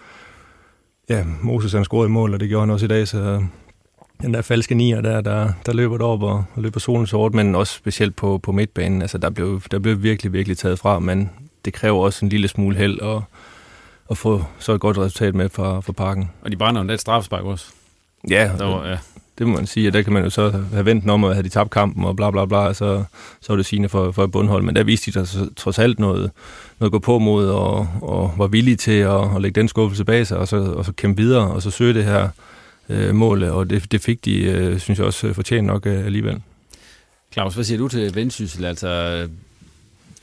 [1.10, 3.42] ja, Moses han scorede i mål, og det gjorde han også i dag, så
[4.22, 7.54] den der falske nier der, der, der løber op og, og løber solen sort, men
[7.54, 9.02] også specielt på, på midtbanen.
[9.02, 11.30] Altså, der blev, der blev virkelig, virkelig taget fra, men
[11.64, 13.22] det kræver også en lille smule held at,
[14.10, 16.30] at få så et godt resultat med fra, fra parken.
[16.42, 17.66] Og de brænder jo lidt straffespark også.
[18.30, 18.98] Ja, der var, ja,
[19.38, 21.42] det må man sige, og der kan man jo så have ventet om, at have
[21.42, 23.04] de tabt kampen og bla bla bla, så,
[23.40, 24.62] så var det sigende for, for et bundhold.
[24.62, 26.30] Men der viste de der trods alt noget,
[26.78, 30.26] noget gå på mod, og, og var villige til at, at lægge den skuffelse bag
[30.26, 32.28] sig, og så, og så kæmpe videre, og så søge det her
[32.88, 36.42] øh, mål, og det, det fik de, øh, synes jeg også, fortjent nok øh, alligevel.
[37.32, 38.64] Claus, hvad siger du til Vendsyssel?
[38.64, 39.18] Altså,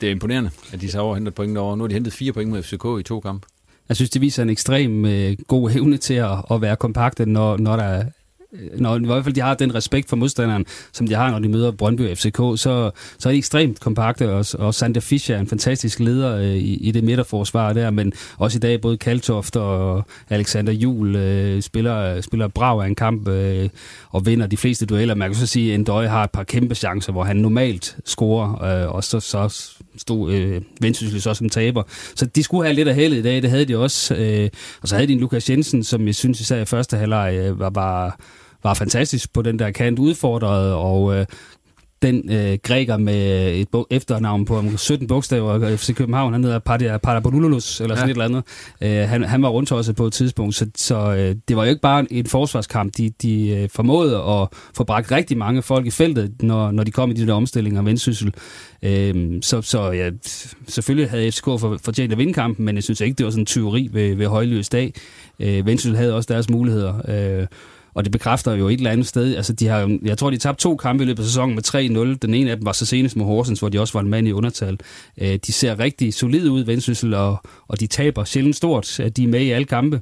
[0.00, 1.76] det er imponerende, at de så overhenter point over.
[1.76, 3.46] Nu har de hentet fire point mod FCK i to kampe.
[3.88, 7.56] Jeg synes, det viser en ekstrem øh, god evne til at, at være kompakte, når,
[7.56, 8.04] når der Øh,
[8.52, 11.38] Øh, når i hvert fald de har den respekt for modstanderen, som de har, når
[11.38, 15.36] de møder Brøndby og FCK, så, så er de ekstremt kompakte, og, og Sander Fischer
[15.36, 18.96] er en fantastisk leder øh, i, i det midterforsvar der, men også i dag både
[18.96, 23.68] Kaltoft og Alexander Jul øh, spiller, spiller brav af en kamp øh,
[24.10, 25.14] og vinder de fleste dueller.
[25.14, 28.82] Man kan så sige, at Endøje har et par kæmpe chancer, hvor han normalt scorer,
[28.84, 31.82] øh, og så, så stod øh, Vendsyssel så som taber.
[32.14, 34.14] Så de skulle have lidt af heldet i dag, det havde de også.
[34.14, 34.50] Øh,
[34.82, 37.60] og så havde de en Lukas Jensen, som jeg synes især i første halvleg øh,
[37.60, 38.12] var bare
[38.62, 41.26] var fantastisk på den der kant, udfordret, og øh,
[42.02, 47.94] den øh, græker med et efternavn på 17 bogstaver, FC København, han hedder Papadopoulos, eller
[47.96, 48.22] sådan ja.
[48.22, 48.44] et eller andet.
[49.02, 51.70] Øh, han, han var rundt også på et tidspunkt, så, så øh, det var jo
[51.70, 52.96] ikke bare en forsvarskamp.
[52.96, 56.90] De, de øh, formåede at få bragt rigtig mange folk i feltet, når, når de
[56.90, 58.34] kom i de der omstillinger af vendsyssel.
[58.82, 60.10] Øh, så, så ja,
[60.68, 63.42] selvfølgelig havde FCK for, fortjent at vinde kampen, men jeg synes ikke, det var sådan
[63.42, 64.92] en tyveri ved, ved højløs dag.
[65.40, 66.94] Øh, vendsyssel havde også deres muligheder.
[67.08, 67.46] Øh,
[67.96, 69.36] og det bekræfter jo et eller andet sted.
[69.36, 72.18] Altså, de har, jeg tror, de tabte to kampe i løbet af sæsonen med 3-0.
[72.22, 74.28] Den ene af dem var så senest med Horsens, hvor de også var en mand
[74.28, 74.78] i undertal.
[75.18, 77.36] Øh, de ser rigtig solide ud, Vendsyssel, og,
[77.68, 79.00] og de taber sjældent stort.
[79.00, 80.00] At de er med i alle kampe.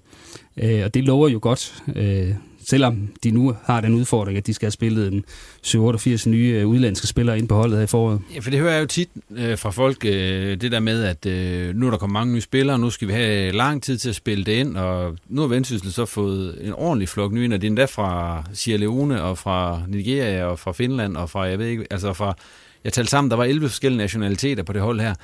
[0.56, 1.82] Øh, og det lover jo godt.
[1.96, 2.30] Øh,
[2.66, 5.24] selvom de nu har den udfordring, at de skal have spillet en
[5.62, 8.20] 87 nye øh, udlandske spillere ind på holdet her i foråret.
[8.34, 11.26] Ja, for det hører jeg jo tit øh, fra folk, øh, det der med, at
[11.26, 14.08] øh, nu er der kommet mange nye spillere, nu skal vi have lang tid til
[14.08, 17.52] at spille det ind, og nu har Vendsyssel så fået en ordentlig flok nye ind,
[17.52, 21.42] og det er endda fra Sierra Leone, og fra Nigeria, og fra Finland, og fra,
[21.42, 22.36] jeg ved ikke, altså fra,
[22.84, 25.14] jeg talte sammen, der var 11 forskellige nationaliteter på det hold her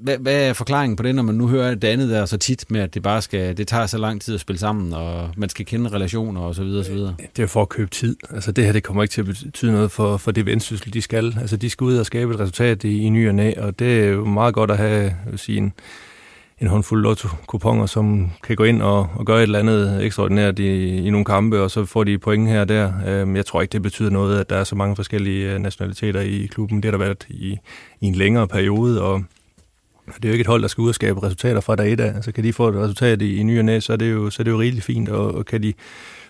[0.00, 2.64] hvad, hvad er forklaringen på det, når man nu hører det andet der så tit
[2.68, 5.48] med, at det bare skal, det tager så lang tid at spille sammen, og man
[5.48, 7.14] skal kende relationer og så videre og så videre?
[7.36, 8.16] Det er for at købe tid.
[8.30, 11.02] Altså det her, det kommer ikke til at betyde noget for, for det vendsyssel, de
[11.02, 11.36] skal.
[11.40, 14.04] Altså de skal ud og skabe et resultat i, i ny og næ, og det
[14.04, 15.72] er jo meget godt at have, jeg vil sige, en,
[16.60, 20.96] en håndfuld lotto-kuponer, som kan gå ind og, og gøre et eller andet ekstraordinært i,
[20.96, 22.92] i nogle kampe, og så får de point her og der.
[23.06, 26.20] Øhm, jeg tror ikke, det betyder noget, at der er så mange forskellige øh, nationaliteter
[26.20, 26.76] i klubben.
[26.76, 27.58] Det har der været i,
[28.00, 29.24] i en længere periode, og
[30.06, 32.00] det er jo ikke et hold, der skal ud og skabe resultater fra dag et
[32.00, 32.14] af.
[32.14, 34.30] Altså kan de få et resultat i, i ny og næ, så er det jo,
[34.30, 35.72] så er det jo rigtig fint, og, og kan de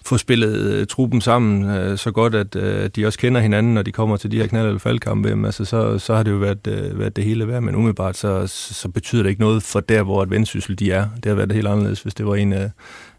[0.05, 3.83] få spillet uh, truppen sammen uh, så godt, at uh, de også kender hinanden, når
[3.83, 6.66] de kommer til de her knald- eller faldkampe, altså, så, så har det jo været,
[6.66, 10.03] uh, været det hele værd, men umiddelbart så, så betyder det ikke noget for der,
[10.03, 11.09] hvor et vendsyssel de er.
[11.16, 12.71] Det har været helt anderledes, hvis det var en af,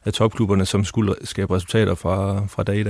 [0.05, 2.83] af topklubberne, som skulle skabe resultater fra, fra dag i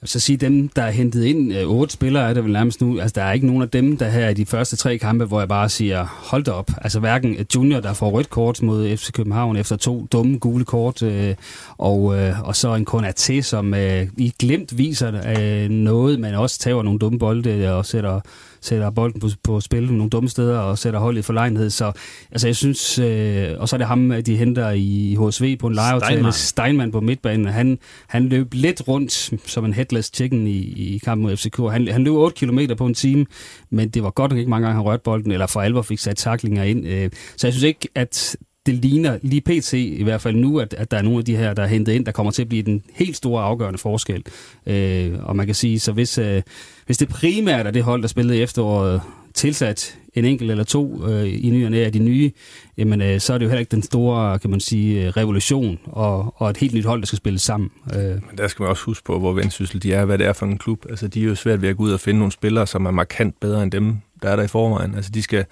[0.00, 2.80] vil Så sige dem, der er hentet ind, øh, otte spillere er det vel nærmest
[2.80, 5.24] nu, altså der er ikke nogen af dem, der her i de første tre kampe,
[5.24, 6.70] hvor jeg bare siger, hold da op.
[6.76, 10.64] Altså hverken øh, Junior, der får rødt kort mod FC København efter to dumme gule
[10.64, 11.34] kort, øh,
[11.78, 16.58] og, øh, og så en Konaté, som øh, i glemt viser øh, noget, men også
[16.58, 18.20] tager nogle dumme bolde og sætter
[18.60, 21.70] sætter bolden på, på spil nogle dumme steder og sætter holdet i forlegenhed.
[21.70, 21.92] Så
[22.32, 25.74] altså, jeg synes, øh, og så er det ham, de henter i HSV på en
[25.74, 26.12] lejeaftale.
[26.12, 26.32] Steinmann.
[26.32, 27.46] Steinmann på midtbanen.
[27.46, 27.78] Han,
[28.08, 31.56] han løb lidt rundt som en headless chicken i, i kampen mod FCK.
[31.56, 33.26] Han, han løb 8 km på en time,
[33.70, 35.98] men det var godt nok ikke mange gange, han rørte bolden, eller for alvor fik
[35.98, 36.86] sat taklinger ind.
[36.86, 38.36] Øh, så jeg synes ikke, at
[38.66, 39.72] det ligner lige pt.
[39.72, 41.92] i hvert fald nu, at, at der er nogle af de her, der er hentet
[41.92, 44.24] ind, der kommer til at blive den helt store afgørende forskel.
[44.66, 46.42] Øh, og man kan sige, så hvis, øh,
[46.86, 49.00] hvis det primært er det hold, der spillede i efteråret,
[49.34, 52.32] tilsat en enkelt eller to øh, i nyerne af de nye,
[52.76, 55.78] jamen øh, så er det jo heller ikke den store, kan man sige, øh, revolution
[55.84, 57.70] og, og et helt nyt hold, der skal spille sammen.
[57.94, 58.02] Øh.
[58.02, 60.46] Men der skal man også huske på, hvor vendsyssel de er, hvad det er for
[60.46, 60.86] en klub.
[60.90, 62.90] Altså de er jo svært ved at gå ud og finde nogle spillere, som er
[62.90, 64.94] markant bedre end dem, der er der i forvejen.
[64.94, 65.44] Altså de skal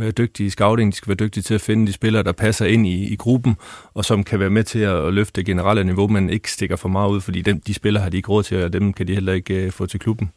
[0.00, 2.66] være dygtige i scouting, de skal være dygtige til at finde de spillere, der passer
[2.66, 3.56] ind i, i gruppen,
[3.94, 6.88] og som kan være med til at løfte det generelle niveau, men ikke stikker for
[6.88, 9.14] meget ud, fordi dem, de spillere har de ikke råd til, og dem kan de
[9.14, 10.30] heller ikke uh, få til klubben.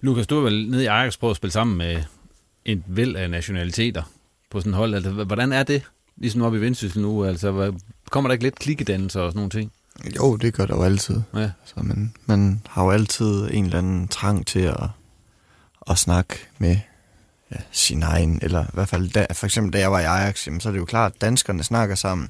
[0.00, 2.02] Lukas, du er vel nede i Ajax på at spille sammen med
[2.64, 4.02] en væld af nationaliteter
[4.50, 4.94] på sådan et hold.
[4.94, 5.82] Altså, hvordan er det,
[6.16, 7.24] ligesom oppe i Vendsyssel nu?
[7.24, 7.72] Altså,
[8.10, 9.72] kommer der ikke lidt klikkedannelse og sådan nogle ting?
[10.16, 11.20] Jo, det gør der jo altid.
[11.34, 11.50] Ja.
[11.64, 14.86] Så man, man har jo altid en eller anden trang til at,
[15.90, 16.76] at snakke med
[17.50, 20.46] ja, sin egen, eller i hvert fald, da, for eksempel da jeg var i Ajax,
[20.46, 22.28] jamen, så er det jo klart, at danskerne snakker sammen,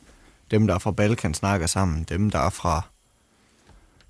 [0.51, 2.83] dem der er fra Balkan snakker sammen, dem der er fra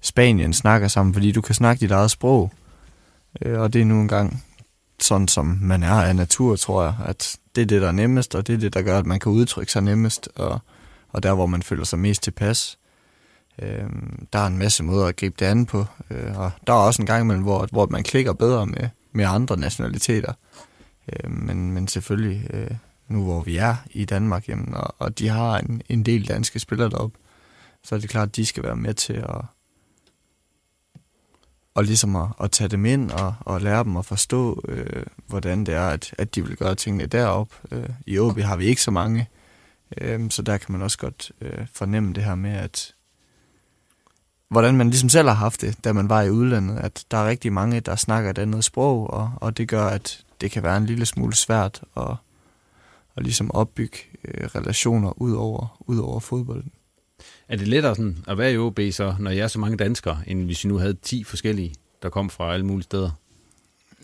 [0.00, 2.52] Spanien snakker sammen, fordi du kan snakke dit eget sprog,
[3.42, 4.44] øh, og det er nu engang
[5.00, 8.34] sådan, som man er af natur, tror jeg, at det er det, der er nemmest,
[8.34, 10.61] og det er det, der gør, at man kan udtrykke sig nemmest, og,
[11.08, 12.78] og der, hvor man føler sig mest tilpas.
[13.62, 13.84] Øh,
[14.32, 17.02] der er en masse måder at gribe det andet på, øh, og der er også
[17.02, 20.32] en gang imellem, hvor, hvor man klikker bedre med, med andre nationaliteter.
[21.12, 22.70] Øh, men, men selvfølgelig, øh,
[23.08, 26.58] nu hvor vi er i Danmark, jamen, og, og de har en, en del danske
[26.58, 27.18] spillere deroppe,
[27.84, 29.44] så er det klart, at de skal være med til at,
[31.74, 35.66] og ligesom at, at tage dem ind og, og lære dem at forstå, øh, hvordan
[35.66, 37.48] det er, at, at de vil gøre tingene derop.
[37.70, 39.28] Øh, I OB har vi ikke så mange,
[39.98, 42.94] øh, så der kan man også godt øh, fornemme det her med, at
[44.48, 47.28] hvordan man ligesom selv har haft det, da man var i udlandet, at der er
[47.28, 50.76] rigtig mange, der snakker et andet sprog, og, og det gør, at det kan være
[50.76, 52.16] en lille smule svært at,
[53.16, 56.72] at ligesom opbygge øh, relationer ud over, ud over fodbolden.
[57.49, 60.20] Er det lettere sådan at være i OB så, når jeg er så mange danskere,
[60.26, 63.11] end hvis I nu havde 10 forskellige, der kom fra alle mulige steder?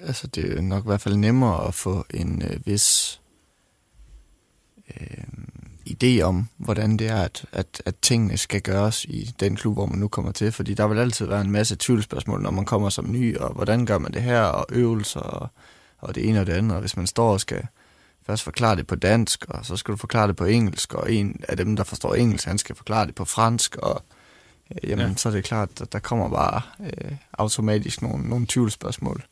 [0.02, 3.20] Altså, det er nok i hvert fald nemmere at få en øh, vis
[5.00, 5.24] øh,
[5.90, 9.86] idé om, hvordan det er, at, at, at tingene skal gøres i den klub, hvor
[9.86, 10.52] man nu kommer til.
[10.52, 13.86] Fordi der vil altid være en masse tvivlsspørgsmål, når man kommer som ny, og hvordan
[13.86, 15.48] gør man det her, og øvelser, og,
[15.98, 16.72] og det ene og det andet.
[16.72, 17.66] Og hvis man står og skal
[18.26, 21.40] først forklare det på dansk, og så skal du forklare det på engelsk, og en
[21.48, 24.02] af dem, der forstår engelsk, han skal forklare det på fransk, og
[24.70, 25.14] øh, jamen, ja.
[25.16, 29.24] så er det klart, at der kommer bare øh, automatisk nogle, nogle tvivlsspørgsmål.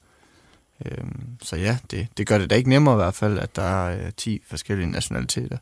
[0.87, 1.05] Øh,
[1.43, 4.07] så ja, det, det gør det da ikke nemmere i hvert fald, at der er
[4.07, 5.59] øh, 10 forskellige nationaliteter.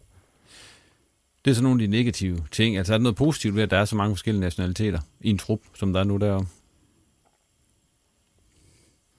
[1.45, 2.77] Det er så nogle af de negative ting.
[2.77, 5.39] Altså er der noget positivt ved, at der er så mange forskellige nationaliteter i en
[5.39, 6.47] trup, som der er nu derom?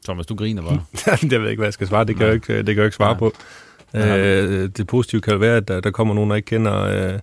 [0.03, 0.81] Thomas, du griner bare.
[1.21, 2.05] det ved jeg ikke, hvad jeg skal svare.
[2.05, 3.19] Det kan jeg ikke, det kan jeg ikke svare Nej.
[3.19, 3.33] på.
[3.95, 7.19] Øh, det positive kan være, at der, der kommer nogen, der ikke kender, øh,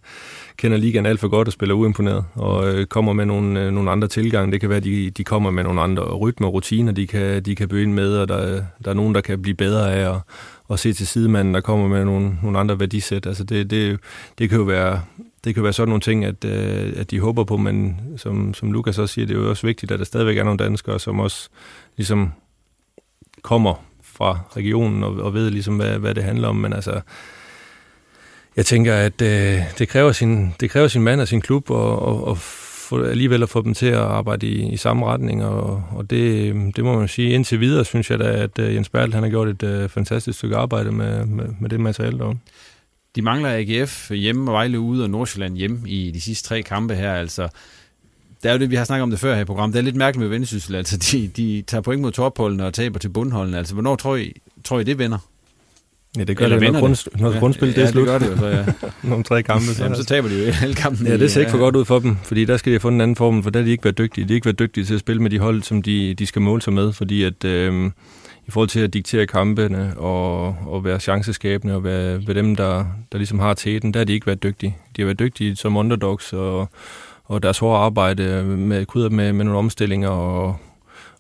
[0.57, 3.91] kender ligaen alt for godt og spiller uimponeret, og øh, kommer med nogle, øh, nogle
[3.91, 4.53] andre tilgang.
[4.53, 7.43] Det kan være, at de, de kommer med nogle andre rytmer og rutiner, de kan,
[7.43, 10.21] de kan begynde med, og der, der er nogen, der kan blive bedre af at,
[10.71, 13.27] at se til sidemanden, der kommer med nogle, nogle andre værdisæt.
[13.27, 14.01] Altså det, det,
[14.39, 15.03] det kan jo være,
[15.45, 18.73] det kan være sådan nogle ting, at, øh, at de håber på, men som, som
[18.73, 21.21] Lukas også siger, det er jo også vigtigt, at der stadigvæk er nogle danskere, som
[21.21, 21.49] også
[21.97, 22.33] ligesom
[23.43, 26.57] kommer fra regionen og, og ved ligesom, hvad, hvad det handler om.
[26.57, 27.01] Men altså,
[28.57, 32.03] jeg tænker, at øh, det, kræver sin, det kræver sin mand og sin klub, og,
[32.03, 32.39] og, og
[32.91, 36.55] få, alligevel at få dem til at arbejde i, i samme retning, og, og det,
[36.77, 37.31] det må man sige.
[37.33, 40.39] Indtil videre synes jeg da, at øh, Jens Bertel han har gjort et øh, fantastisk
[40.39, 42.39] stykke arbejde med, med, med det materiale derovre.
[43.17, 46.95] De mangler AGF hjemme og Vejle ude og Nordsjælland hjemme i de sidste tre kampe
[46.95, 47.13] her.
[47.15, 47.49] Altså,
[48.43, 49.75] det er jo det, vi har snakket om det før her i programmet.
[49.75, 50.75] Det er lidt mærkeligt med Vendsyssel.
[50.75, 53.59] Altså, de, de tager point mod topholdene og taber til bundholdene.
[53.59, 54.33] Altså, hvornår tror I,
[54.65, 55.19] tror I det vinder?
[56.19, 58.09] Ja, det gør Eller det, når, grund, når ja, grundspil ja, det er ja, slut.
[58.09, 58.65] det gør det jo så, ja.
[59.09, 59.65] Nogle tre kampe.
[59.65, 61.07] Så, Jamen, så taber de jo alle kampen.
[61.07, 62.97] Ja, det ser ikke for godt ud for dem, fordi der skal de have fundet
[62.97, 64.25] en anden formel, for der har de ikke været dygtige.
[64.25, 66.43] De har ikke været dygtige til at spille med de hold, som de, de skal
[66.43, 67.91] måle sig med, fordi at øh,
[68.47, 72.85] i forhold til at diktere kampene og, og være chanceskabende og være, være dem, der,
[73.13, 74.77] der ligesom har tæten, der har de ikke været dygtige.
[74.97, 76.71] De har været dygtige som underdogs og
[77.31, 80.57] og deres hårde arbejde med, krydder med, med nogle omstillinger og,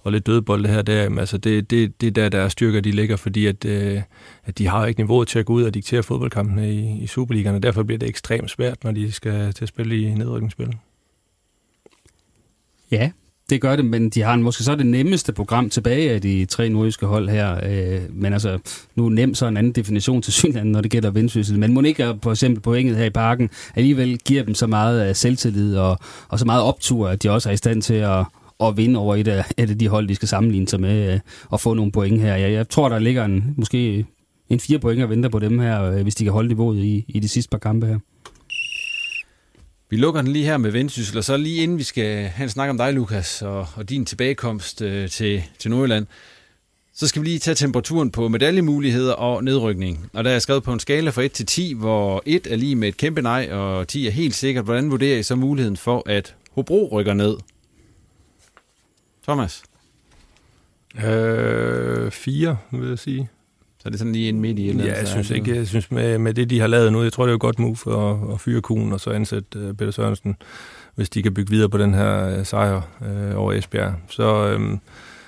[0.02, 2.90] og lidt dødbold det her, der, altså det, det, det er der, deres styrker, de
[2.90, 4.02] ligger, fordi at, øh,
[4.44, 7.56] at de har ikke niveauet til at gå ud og diktere fodboldkampene i, i Superligaen,
[7.56, 10.76] og derfor bliver det ekstremt svært, når de skal til at spille i nedrykningsspil.
[12.90, 13.10] Ja,
[13.50, 16.68] det gør det, men de har måske så det nemmeste program tilbage af de tre
[16.68, 17.60] nordiske hold her.
[17.70, 18.58] Øh, men altså,
[18.94, 21.58] nu er nem så en anden definition til synligheden, når det gælder vendsyssel.
[21.58, 25.14] Men må ikke for eksempel pointet her i parken alligevel giver dem så meget øh,
[25.14, 25.98] selvtillid og,
[26.28, 28.24] og så meget optur, at de også er i stand til at,
[28.62, 31.20] at vinde over et af, et af de hold, de skal sammenligne sig med øh,
[31.48, 32.36] og få nogle point her.
[32.36, 34.06] Jeg, jeg tror, der ligger en, måske
[34.48, 37.04] en fire point og venter på dem her, øh, hvis de kan holde niveauet i,
[37.08, 37.98] i de sidste par kampe her.
[39.90, 42.50] Vi lukker den lige her med Vendsyssel, og så lige inden vi skal have en
[42.50, 46.06] snak om dig, Lukas, og, og din tilbagekomst øh, til, til Nordjylland,
[46.94, 50.10] så skal vi lige tage temperaturen på medaljemuligheder og nedrykning.
[50.12, 52.76] Og der er skrevet på en skala fra 1 til 10, hvor 1 er lige
[52.76, 54.64] med et kæmpe nej, og 10 er helt sikkert.
[54.64, 57.36] Hvordan vurderer I så muligheden for, at Hobro rykker ned?
[59.22, 59.62] Thomas?
[61.04, 63.28] Øh, 4, vil jeg sige.
[63.80, 65.66] Så er det sådan lige en midt i eller Ja, jeg synes er ikke, jeg
[65.66, 67.76] synes med, med det, de har lavet nu, jeg tror, det er et godt move
[67.76, 70.36] for at, at fyre Kuhn og så ansætte uh, Peter Sørensen,
[70.94, 73.94] hvis de kan bygge videre på den her uh, sejr uh, over Esbjerg.
[74.08, 74.80] Så, um,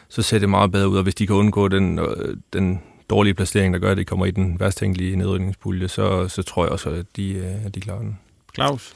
[0.08, 2.06] så ser det meget bedre ud, og hvis de kan undgå den, uh,
[2.52, 2.80] den
[3.10, 6.64] dårlige placering, der gør, at de kommer i den værst tænkelige nedrykningspulje, så, så tror
[6.64, 8.18] jeg også, at de, uh, at de klarer den.
[8.54, 8.92] Claus?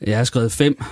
[0.00, 0.82] Jeg har skrevet 5,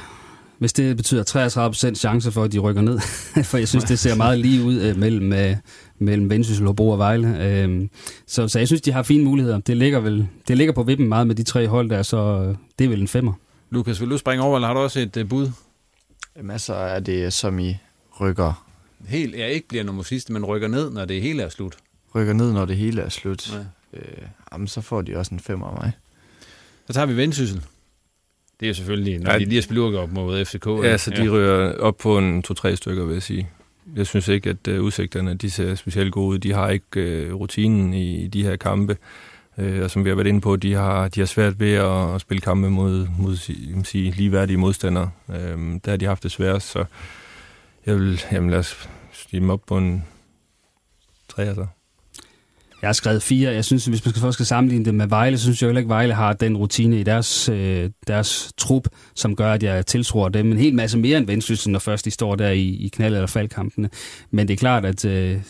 [0.58, 3.00] hvis det betyder 33% chance for, at de rykker ned.
[3.50, 5.56] for jeg synes, det ser meget lige ud øh, mellem, øh,
[5.98, 7.44] mellem Vendsyssel, Hobro og Vejle.
[7.44, 7.88] Øh,
[8.26, 9.58] så, så jeg synes, de har fine muligheder.
[9.58, 12.56] Det ligger, vel, det ligger på vippen meget med de tre hold der, så øh,
[12.78, 13.32] det er vel en femmer.
[13.70, 15.50] Lukas, vil du springe over, eller har du også et uh, bud?
[16.36, 17.76] Jamen altså, er det som I
[18.20, 18.66] rykker,
[19.08, 21.76] Helt, ja, ikke bliver nummer sidste, men rykker ned, når det hele er slut.
[22.14, 23.98] rykker ned, når det hele er slut, Ja.
[23.98, 24.22] øh,
[24.52, 25.92] jamen, så får de også en femmer af mig.
[26.86, 27.62] Så tager vi Vendsyssel.
[28.60, 29.38] Det er jo selvfølgelig, når Ja.
[29.38, 30.66] de lige har spillet op mod FCK.
[30.66, 33.48] Ja, så de ryger op på en to-tre stykker, vil jeg sige.
[33.96, 36.38] Jeg synes ikke, at uh, udsigterne de ser specielt gode ud.
[36.38, 38.96] De har ikke øh, rutinen i, i de her kampe.
[39.58, 42.14] Øh, og som vi har været inde på, de har, de har svært ved at,
[42.14, 45.10] at spille kampe mod, mod jeg vil sige, ligeværdige modstandere.
[45.28, 46.84] Øh, der har de haft det svært, så
[47.86, 50.04] jeg vil jamen, lad os stige dem op på en
[51.28, 51.66] tre, altså.
[52.84, 53.52] Jeg har skrevet fire.
[53.52, 55.68] Jeg synes, hvis man skal først skal sammenligne det med Vejle, så synes jeg jo
[55.68, 59.62] heller ikke, at Vejle har den rutine i deres, øh, deres trup, som gør, at
[59.62, 62.62] jeg tiltror dem en hel masse mere end Vendsyssel, når først de står der i,
[62.62, 63.90] i knald- eller faldkampene.
[64.30, 65.40] Men det er klart, at øh,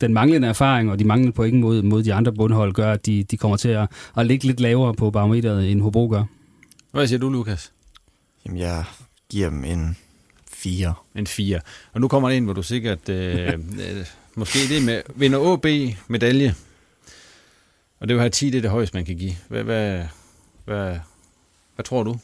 [0.00, 3.24] den manglende erfaring og de manglende point mod, mod de andre bundhold gør, at de,
[3.24, 6.24] de kommer til at, at ligge lidt lavere på barometeret, end Hobro gør.
[6.92, 7.72] Hvad siger du, Lukas?
[8.46, 8.84] Jamen, jeg
[9.30, 9.96] giver dem en
[10.52, 10.94] fire.
[11.14, 11.60] En 4.
[11.92, 13.08] Og nu kommer det ind, hvor du sikkert...
[13.08, 15.02] Øh, øh, måske det med...
[15.14, 15.66] Vinder OB
[16.08, 16.54] medalje.
[18.00, 19.36] Og det vil have 10, det er det højeste, man kan give.
[19.48, 20.04] Hvad, hvad,
[20.64, 20.98] hvad,
[21.74, 22.18] hvad tror du?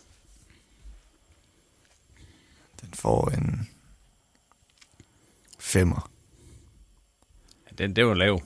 [2.81, 3.69] Den får en
[5.59, 6.11] femmer.
[7.79, 8.43] Den, det var lav.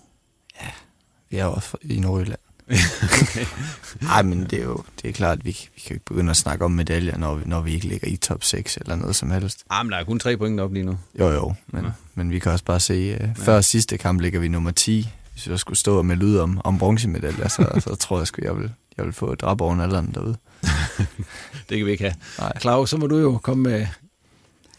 [1.31, 2.41] Vi er også i Nordjylland.
[4.03, 6.31] Nej, men det er jo det er klart, at vi, vi kan jo ikke begynde
[6.31, 9.17] at snakke om medaljer, når vi, når vi ikke ligger i top 6 eller noget
[9.17, 9.65] som helst.
[9.71, 10.99] Ah, men der er kun tre point op lige nu.
[11.19, 11.91] Jo, jo, men, ja.
[12.15, 15.09] men vi kan også bare se, uh, før sidste kamp ligger vi nummer 10.
[15.33, 18.57] Hvis jeg skulle stå melde ud om, om bronzemedaljer, så, så tror jeg sgu, jeg
[18.57, 20.37] vil, jeg vil få drab over andre derude.
[21.69, 22.15] Det kan vi ikke have.
[22.39, 22.53] Nej.
[22.61, 23.87] Claus, så må du jo komme med...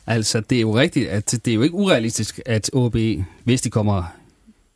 [0.07, 2.95] Altså, det er jo rigtigt, at det er jo ikke urealistisk, at OB,
[3.43, 4.03] hvis de kommer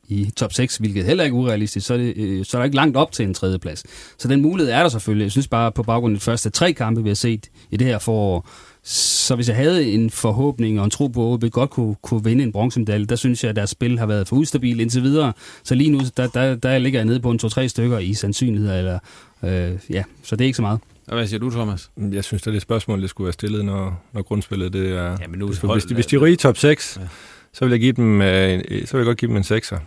[0.07, 2.63] i top 6, hvilket heller ikke er urealistisk, så er, det, øh, så er der
[2.63, 3.83] ikke langt op til en tredjeplads.
[4.17, 5.23] Så den mulighed er der selvfølgelig.
[5.23, 7.87] Jeg synes bare, på baggrund af de første tre kampe, vi har set i det
[7.87, 8.49] her forår,
[8.87, 12.23] så hvis jeg havde en forhåbning og en tro på, at OB godt kunne, kunne
[12.23, 15.33] vinde en bronzemedalje, der synes jeg, at deres spil har været for ustabil indtil videre.
[15.63, 18.77] Så lige nu, der, der, der ligger jeg nede på en to-tre stykker i sandsynligheder.
[18.77, 18.99] Eller,
[19.43, 20.79] øh, ja, så det er ikke så meget.
[21.07, 21.91] Og hvad siger du, Thomas?
[22.11, 25.17] Jeg synes, det er det spørgsmål, det skulle være stillet, når, når grundspillet det er...
[25.21, 27.01] Ja, men nu hvis, hold- hvis, de, hvis de ryger i top 6, Ja.
[27.01, 27.07] ja.
[27.53, 29.77] så vil jeg give dem, øh, så vil jeg godt give dem en 6'er.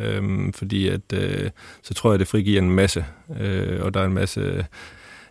[0.00, 1.50] Øhm, fordi at, øh,
[1.82, 3.04] så tror jeg, det frigiver en masse,
[3.40, 4.64] øh, og der er en masse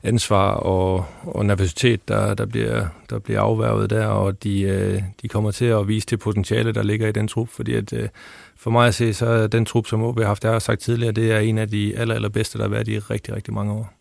[0.05, 5.27] ansvar og, og nervøsitet, der, der, bliver, der bliver afværget der, og de, øh, de
[5.27, 8.09] kommer til at vise det potentiale, der ligger i den trup, fordi at, øh,
[8.57, 10.81] for mig at se, så er den trup, som OB har haft, jeg har sagt
[10.81, 13.73] tidligere, det er en af de aller, allerbedste, der har været i rigtig, rigtig mange
[13.73, 13.93] år.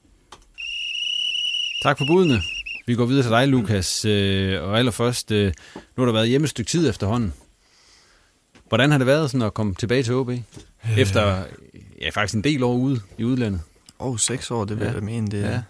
[1.83, 2.41] Tak for budene.
[2.87, 4.05] Vi går videre til dig, Lukas.
[4.05, 5.53] Øh, og allerførst, nu
[5.99, 7.33] har der været hjemme et stykke tid efterhånden.
[8.69, 10.31] Hvordan har det været sådan at komme tilbage til OB?
[10.99, 11.43] Efter
[12.01, 13.61] ja, faktisk en del år ude i udlandet.
[14.01, 14.91] Åh, oh, seks år, det vil Ja.
[14.91, 14.95] ja.
[14.97, 15.51] jeg mene, det er.
[15.51, 15.63] Ja.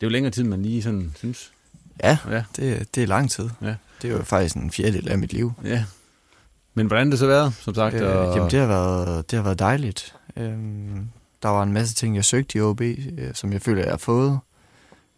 [0.00, 1.52] Det er jo længere tid, man lige sådan synes.
[2.02, 2.44] ja, Ja.
[2.56, 3.48] det, det er lang tid.
[3.62, 3.74] Ja.
[4.02, 5.52] Det er jo faktisk en fjerdedel af mit liv.
[5.64, 5.84] Ja.
[6.74, 7.94] Men hvordan har det så været, som sagt?
[7.94, 8.36] Øh, og...
[8.36, 10.16] jamen, det har været, det har været dejligt.
[10.36, 11.08] Øhm,
[11.42, 13.96] der var en masse ting, jeg søgte i OB, øh, som jeg føler, jeg har
[13.98, 14.38] fået.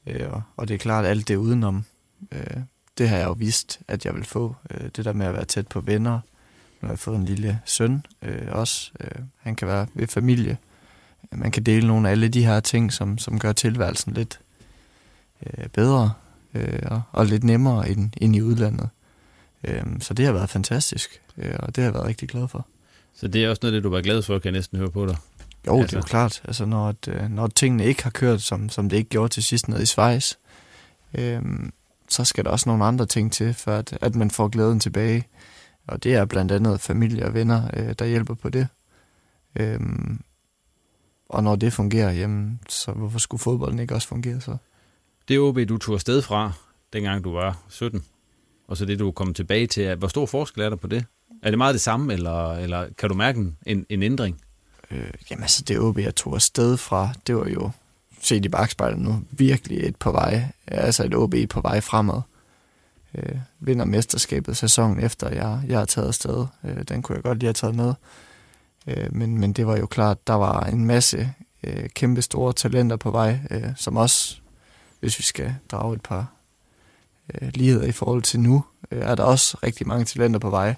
[0.07, 1.85] Øh, og- og det er klart, at alt det udenom,
[2.33, 2.41] øh,
[2.99, 4.57] det har jeg jo vidst, at jeg vil få.
[4.71, 6.13] Øh, det der med at være tæt på venner.
[6.81, 8.91] Nu har jeg fået en lille søn øh, også.
[9.01, 10.57] Øh, han kan være ved familie.
[11.33, 14.41] Man kan dele nogle af alle de her ting, som, som gør tilværelsen lidt
[15.47, 16.13] øh, bedre
[16.55, 18.89] øh, og, lidt nemmere end, end i udlandet.
[19.65, 22.67] Øh, så det har været fantastisk, øh, og det har jeg været rigtig glad for.
[23.15, 25.07] Så det er også noget, det du var glad for, kan jeg næsten høre på
[25.07, 25.17] dig.
[25.67, 25.83] Jo, altså.
[25.83, 26.43] Altså- det er jo klart.
[26.45, 29.43] Altså, når, at, øh, når tingene ikke har kørt, som, som det ikke gjorde til
[29.43, 30.35] sidst nede i Schweiz,
[31.15, 31.73] øhm,
[32.09, 35.25] så skal der også nogle andre ting til, for at, at man får glæden tilbage.
[35.87, 38.69] Og det er blandt andet familie og venner, øh, der hjælper på det.
[39.57, 40.21] Øhm,
[41.29, 44.57] og når det fungerer, jamen, så hvorfor skulle fodbolden ikke også fungere så?
[45.29, 46.53] Det OB, du tog afsted fra,
[46.93, 48.05] dengang du var 17,
[48.69, 51.05] og så det, du kom tilbage til, hvor stor forskel er der på det?
[51.43, 54.41] Er det meget det samme, eller, eller kan du mærke en- en, en ændring?
[54.91, 57.71] Øh, jamen altså, det OB, jeg tog afsted fra, det var jo,
[58.21, 62.21] set i bagspejlet nu, virkelig et på vej, altså et OB på vej fremad.
[63.15, 66.47] Øh, vinder mesterskabet sæsonen efter, jeg, jeg har taget afsted.
[66.65, 67.95] Øh, den kunne jeg godt lige have taget med.
[68.87, 71.33] Øh, men, men det var jo klart, der var en masse
[71.65, 74.41] øh, kæmpe store talenter på vej, øh, som også,
[75.01, 76.33] hvis vi skal drage et par
[77.35, 80.75] øh, ligheder i forhold til nu, øh, er der også rigtig mange talenter på vej.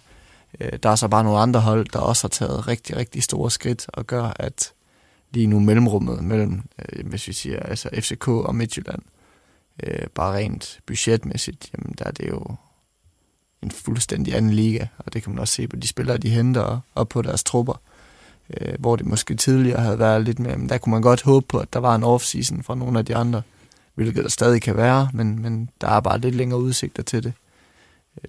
[0.60, 3.50] Øh, der er så bare nogle andre hold, der også har taget rigtig, rigtig store
[3.50, 4.72] skridt og gør, at
[5.30, 9.02] lige nu mellemrummet mellem, øh, hvis vi siger, altså FCK og Midtjylland,
[9.82, 12.54] øh, bare rent budgetmæssigt, jamen der er det jo
[13.62, 16.80] en fuldstændig anden liga, og det kan man også se på de spillere, de henter
[16.94, 17.80] op på deres trupper,
[18.60, 21.46] øh, hvor det måske tidligere havde været lidt mere, men der kunne man godt håbe
[21.48, 23.42] på, at der var en off-season fra nogle af de andre,
[23.98, 27.32] hvilket der stadig kan være, men, men der er bare lidt længere udsigter til det.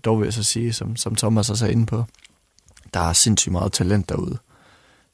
[0.06, 2.04] Dog vil jeg så sige, som, som Thomas også er inde på,
[2.94, 4.38] der er sindssygt meget talent derude.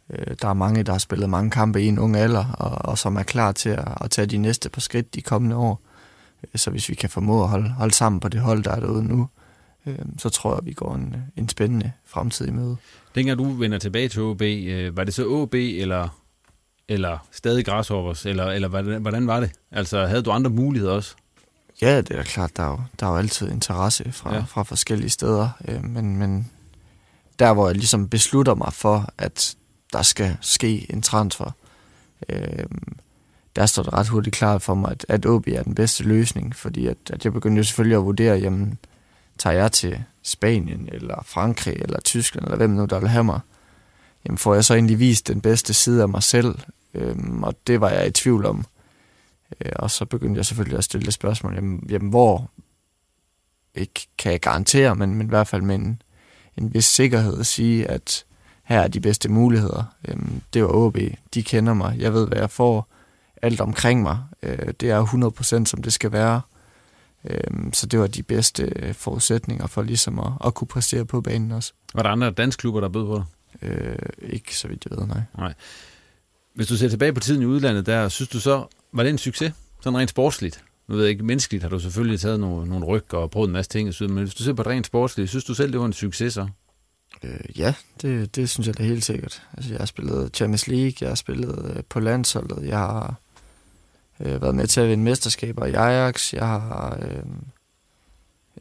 [0.10, 2.97] Øh, der er mange, der har spillet mange kampe i en ung alder, og, og
[2.97, 5.82] som er klar til at, at tage de næste par skridt de kommende år.
[6.43, 8.80] Øh, så hvis vi kan formå at holde, holde sammen på det hold, der er
[8.80, 9.28] derude nu,
[9.86, 12.78] øh, så tror jeg, at vi går en, en spændende fremtid i møde.
[13.16, 14.41] Dengang du vender tilbage til OB,
[14.97, 16.24] var det så OB eller,
[16.90, 19.52] eller stadig Grasshoppers, eller, eller hvordan, hvordan var det?
[19.72, 21.16] Altså, havde du andre muligheder også?
[21.82, 24.42] Ja, det er klart, der er jo, der er jo altid interesse fra, ja.
[24.42, 26.52] fra forskellige steder, øh, men, men
[27.40, 29.56] der, hvor jeg ligesom beslutter mig for, at
[29.94, 31.52] der skal ske en transfer,
[32.30, 32.66] øh,
[33.56, 36.56] der står det ret hurtigt klart for mig, at, at OB er den bedste løsning,
[36.56, 38.78] fordi at, at jeg begyndte jo selvfølgelig at vurdere, jamen,
[39.38, 43.40] tager jeg til Spanien, eller Frankrig, eller Tyskland, eller hvem nu der vil have mig,
[44.26, 46.55] jamen får jeg så egentlig vist den bedste side af mig selv,
[46.93, 48.65] øhm, og det var jeg i tvivl om.
[49.65, 52.51] Øh, og så begyndte jeg selvfølgelig at stille det spørgsmål, jamen, jamen hvor,
[53.76, 56.01] ikke kan jeg garantere, men, men i hvert fald med en,
[56.57, 58.26] en vis sikkerhed at sige, at
[58.63, 59.84] her er de bedste muligheder.
[60.07, 60.97] Øhm, det var OB,
[61.34, 62.88] de kender mig, jeg ved, hvad jeg får,
[63.41, 65.05] alt omkring mig, øh, det er
[65.61, 66.41] 100% som det skal være.
[67.26, 71.51] Øhm, så det var de bedste forudsætninger for ligesom at, at kunne præstere på banen
[71.51, 71.73] også.
[71.93, 73.26] Var der andre dansklubber, der bød på dig?
[73.62, 75.22] Øh, ikke så vidt jeg ved, nej.
[75.38, 75.53] nej.
[76.53, 79.18] Hvis du ser tilbage på tiden i udlandet der, synes du så, var det en
[79.18, 79.53] succes?
[79.82, 80.64] Sådan rent sportsligt?
[80.88, 83.53] Nu ved jeg ikke, menneskeligt har du selvfølgelig taget nogle, nogle ryg og prøvet en
[83.53, 85.86] masse ting, men hvis du ser på det rent sportsligt, synes du selv, det var
[85.86, 86.47] en succes så?
[87.24, 89.41] Øh, ja, det, det synes jeg da helt sikkert.
[89.53, 93.16] Altså, jeg har spillet Champions League, jeg har spillet øh, på landsholdet, jeg har
[94.20, 96.34] øh, været med til at vinde mesterskaber i Ajax.
[96.34, 97.24] Jeg har, øh,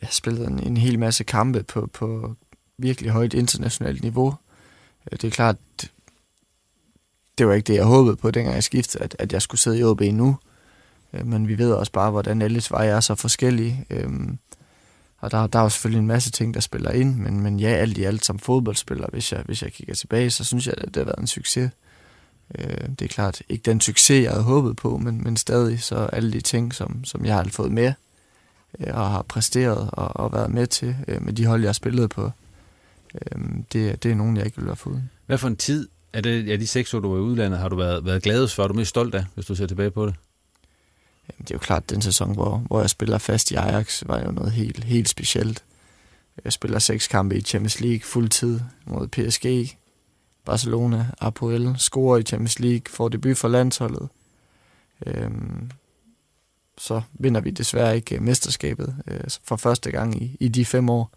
[0.00, 2.34] jeg har spillet en, en hel masse kampe på, på
[2.78, 4.34] virkelig højt internationalt niveau.
[5.12, 5.56] Øh, det er klart,
[7.38, 9.78] det var ikke det, jeg håbede på, dengang jeg skiftede, at, at jeg skulle sidde
[9.78, 10.36] i OB nu.
[11.12, 13.86] Øh, men vi ved også bare, hvordan alles veje er så forskellige.
[13.90, 14.10] Øh,
[15.18, 17.68] og der, der er jo selvfølgelig en masse ting, der spiller ind, men, men ja,
[17.68, 20.86] alt i alt som fodboldspiller, hvis jeg, hvis jeg kigger tilbage, så synes jeg, at
[20.86, 21.70] det har været en succes.
[22.58, 25.96] Øh, det er klart ikke den succes, jeg havde håbet på, men, men stadig så
[25.96, 27.92] alle de ting, som, som jeg har fået med
[28.80, 31.72] øh, og har præsteret og, og været med til øh, med de hold, jeg har
[31.72, 32.30] spillet på,
[33.14, 33.42] øh,
[33.72, 35.02] det, det er nogen, jeg ikke vil have fået.
[35.26, 37.68] Hvad for en tid af det, ja, de seks år, du var i udlandet, har
[37.68, 38.62] du været, været gladest for?
[38.62, 40.14] Er du mest stolt af, hvis du ser tilbage på det?
[41.28, 44.20] Jamen, det er jo klart, den sæson, hvor, hvor jeg spiller fast i Ajax, var
[44.20, 45.64] jo noget helt, helt specielt.
[46.44, 49.78] Jeg spiller seks kampe i Champions League fuldtid mod PSG,
[50.44, 54.08] Barcelona, Apoel, scorer i Champions League, får debut for landsholdet.
[55.06, 55.70] Øhm,
[56.78, 61.10] så vinder vi desværre ikke mesterskabet øh, for første gang i, i de fem år.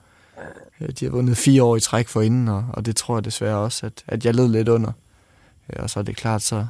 [0.81, 3.25] Øh, de har vundet fire år i træk for inden, og, og det tror jeg
[3.25, 4.91] desværre også, at, at jeg led lidt under.
[5.69, 6.67] Øh, og så er det klart, så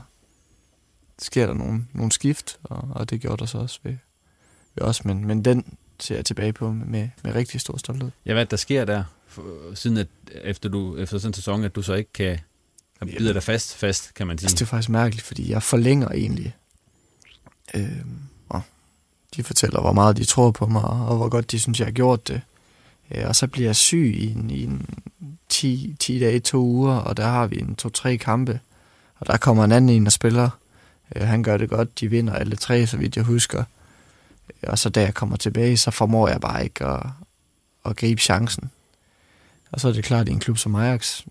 [1.19, 3.97] sker der nogle, nogle skift, og, og det gjorde der så også ved,
[4.75, 5.05] ved os.
[5.05, 8.11] Men, men den ser jeg tilbage på med, med rigtig stor stolthed.
[8.25, 9.03] Ja, hvad der sker der,
[9.75, 10.07] siden at
[10.43, 12.39] efter, du, efter sådan en sæson, at du så ikke kan
[13.01, 14.45] bide dig fast, fast, kan man sige?
[14.45, 16.55] Altså, det er faktisk mærkeligt, fordi jeg forlænger egentlig.
[17.73, 18.05] Øh,
[18.49, 18.61] og
[19.35, 21.91] de fortæller, hvor meget de tror på mig, og hvor godt de synes, jeg har
[21.91, 22.41] gjort det.
[23.11, 24.89] Øh, og så bliver jeg syg i en, i en
[25.49, 28.59] 10, 10 dage, to uger, og der har vi en to-tre kampe.
[29.19, 30.49] Og der kommer en anden en, der spiller.
[31.15, 33.63] Øh, han gør det godt, de vinder alle tre, så vidt jeg husker.
[34.49, 37.05] Øh, og så da jeg kommer tilbage, så formår jeg bare ikke at,
[37.85, 38.71] at gribe chancen.
[39.71, 41.21] Og så er det klart, at i en klub som Ajax,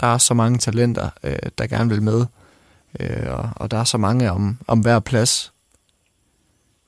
[0.00, 1.10] der er så mange talenter,
[1.58, 2.26] der gerne vil med.
[3.26, 5.52] Og, og der er så mange om, om hver plads.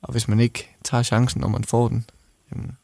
[0.02, 2.04] Og hvis man ikke tager chancen, når man får den,
[2.52, 2.76] jamen,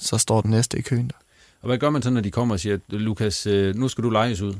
[0.00, 1.16] så står den næste i køen der.
[1.62, 4.10] Og hvad gør man så, når de kommer og siger, Lukas, øh, nu skal du
[4.10, 4.54] lejes ud?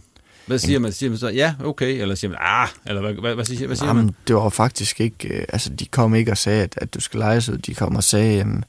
[0.47, 0.93] Hvad siger man?
[0.93, 3.77] Siger man så, ja, okay, eller siger man, ah, eller hvad, hvad, hvad siger, hvad
[3.77, 4.15] siger Jamen, man?
[4.29, 7.21] Det var faktisk ikke, øh, altså de kom ikke og sagde, at, at du skal
[7.21, 7.59] lejes ud.
[7.59, 8.65] De kom og sagde, jamen,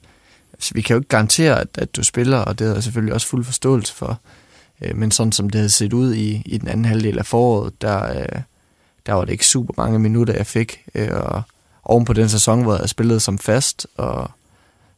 [0.52, 3.14] altså, vi kan jo ikke garantere, at, at du spiller, og det havde jeg selvfølgelig
[3.14, 4.20] også fuld forståelse for.
[4.82, 7.82] Øh, men sådan som det havde set ud i, i den anden halvdel af foråret,
[7.82, 8.24] der,
[9.06, 10.84] der var det ikke super mange minutter, jeg fik.
[11.10, 11.42] Og
[11.84, 14.30] oven på den sæson, hvor jeg spillede som fast, og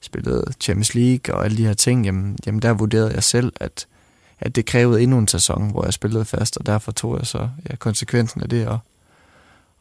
[0.05, 3.87] spillede Champions League og alle de her ting, jamen, jamen der vurderede jeg selv, at,
[4.41, 7.49] at det krævede endnu en sæson, hvor jeg spillede fast, og derfor tog jeg så
[7.71, 8.79] ja, konsekvensen af det, og,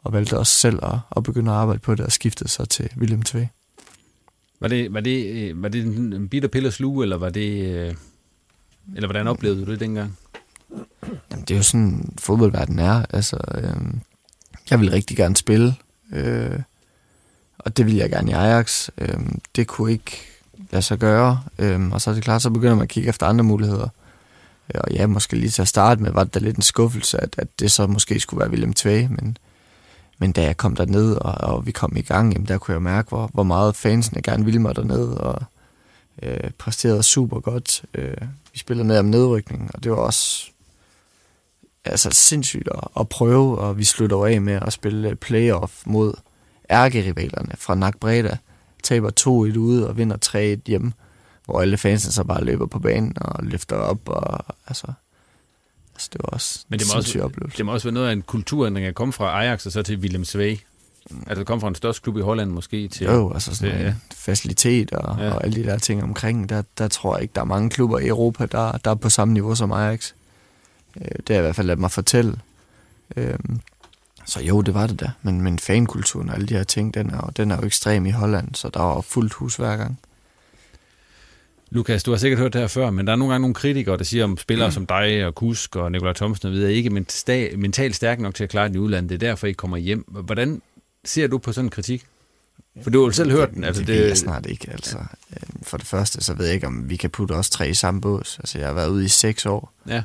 [0.02, 2.90] og valgte også selv at, at begynde at arbejde på det, og skiftede så til
[2.96, 3.48] William Tveg.
[4.60, 7.74] Var det, var det, øh, var det en bitter pille sluge, eller var det...
[7.74, 7.94] Øh,
[8.96, 10.18] eller hvordan oplevede du det dengang?
[11.30, 13.06] Jamen, det er jo sådan, fodboldverden er.
[13.10, 13.94] Altså, øh,
[14.70, 15.74] jeg vil rigtig gerne spille,
[16.12, 16.58] øh,
[17.64, 18.88] og det vil jeg gerne i Ajax.
[18.98, 20.20] Øhm, det kunne ikke
[20.70, 23.26] lade sig gøre, øhm, og så er det klart, så begynder man at kigge efter
[23.26, 23.88] andre muligheder.
[24.74, 27.20] Øh, og ja, måske lige til at starte med, var det da lidt en skuffelse,
[27.20, 29.36] at, at det så måske skulle være William Tvej, men,
[30.18, 32.82] men da jeg kom derned, og, og vi kom i gang, jamen, der kunne jeg
[32.82, 35.42] mærke, hvor, hvor meget fansene gerne ville mig derned, og
[36.22, 37.82] øh, præsterede super godt.
[37.94, 38.16] Øh,
[38.52, 40.50] vi spillede ned om nedrykning, og det var også
[41.84, 46.14] altså, sindssygt at, at prøve, og vi slutter af med at spille playoff mod
[46.70, 48.36] ærkerivalerne fra NAC Breda.
[48.82, 50.92] Taber 2-1 ude og vinder 3-1 hjemme,
[51.44, 54.08] hvor alle fansene så bare løber på banen og løfter op.
[54.08, 54.86] Og, altså,
[55.94, 57.58] altså, det var også Men det må også, oplevelse.
[57.58, 59.98] det må også være noget af en kulturændring at komme fra Ajax og så til
[59.98, 60.58] Willem Svej.
[61.26, 63.06] Altså komme fra en største klub i Holland måske til...
[63.06, 63.94] Jo, altså sådan til, ja.
[64.14, 65.30] facilitet og, ja.
[65.30, 66.48] og alle de der ting omkring.
[66.48, 69.08] Der, der tror jeg ikke, der er mange klubber i Europa, der, der er på
[69.08, 70.12] samme niveau som Ajax.
[70.96, 72.40] Øh, det har jeg i hvert fald ladet mig fortælle.
[74.26, 75.10] Så jo, det var det da.
[75.22, 78.10] Men, men fankulturen og alle de her ting, den er, den er jo ekstrem i
[78.10, 79.98] Holland, så der var fuldt hus hver gang.
[81.70, 83.96] Lukas, du har sikkert hørt det her før, men der er nogle gange nogle kritikere,
[83.96, 84.72] der siger om spillere mm.
[84.72, 86.90] som dig og Kusk og Nikolaj Thomsen og videre, ikke
[87.56, 89.10] mentalt stærk nok til at klare den i udlandet.
[89.10, 90.04] Det er derfor, I kommer hjem.
[90.08, 90.62] Hvordan
[91.04, 92.04] ser du på sådan en kritik?
[92.82, 93.64] For du har jo selv hørt den.
[93.64, 94.70] Altså, det, det jeg snart ikke.
[94.70, 97.68] Altså, øhm, for det første, så ved jeg ikke, om vi kan putte os tre
[97.68, 98.38] i samme bås.
[98.38, 99.72] Altså, jeg har været ude i seks år.
[99.88, 100.02] Ja.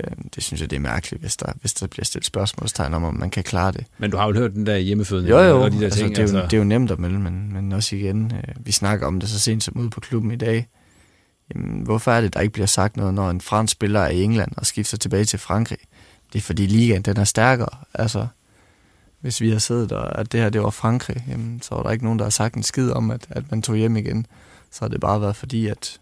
[0.00, 3.04] Øhm, det synes jeg, det er mærkeligt, hvis der, hvis der bliver stillet spørgsmålstegn om,
[3.04, 3.84] om man kan klare det.
[3.98, 5.62] Men du har jo hørt den der hjemmefødende jo, jo.
[5.62, 6.10] og de der altså, ting.
[6.10, 6.42] Det, er jo, altså.
[6.42, 9.28] det er jo nemt at melde, men, men også igen, øh, vi snakker om det
[9.28, 10.68] så sent som ude på klubben i dag.
[11.54, 14.22] Jamen, hvorfor er det, der ikke bliver sagt noget, når en fransk spiller er i
[14.22, 15.78] England og skifter tilbage til Frankrig?
[16.32, 17.78] Det er fordi ligaen, den er stærkere.
[17.94, 18.26] Altså,
[19.20, 21.90] hvis vi har siddet og at det her det var Frankrig, jamen, så var der
[21.90, 24.26] ikke nogen, der har sagt en skid om, at, at man tog hjem igen.
[24.70, 26.00] Så har det bare været fordi, at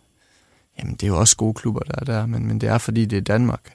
[0.79, 3.05] jamen, det er jo også gode klubber, der er der, men, men det er fordi,
[3.05, 3.73] det er Danmark.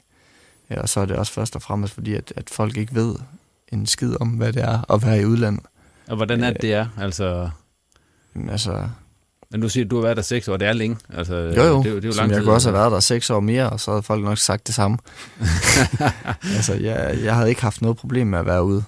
[0.70, 3.16] Ja, og så er det også først og fremmest fordi, at, at folk ikke ved
[3.72, 5.64] en skid om, hvad det er at være i udlandet.
[6.08, 6.88] Og hvordan er det, det er?
[6.98, 7.50] Altså,
[8.50, 8.88] altså
[9.52, 10.98] men du siger, at du har været der seks år, det er længe.
[11.14, 12.80] Altså, jo, jo, det, er, det er jo som lang jeg tid, kunne også have
[12.80, 14.98] været der seks år mere, og så havde folk nok sagt det samme.
[16.56, 18.84] altså, jeg, jeg havde ikke haft noget problem med at være ude.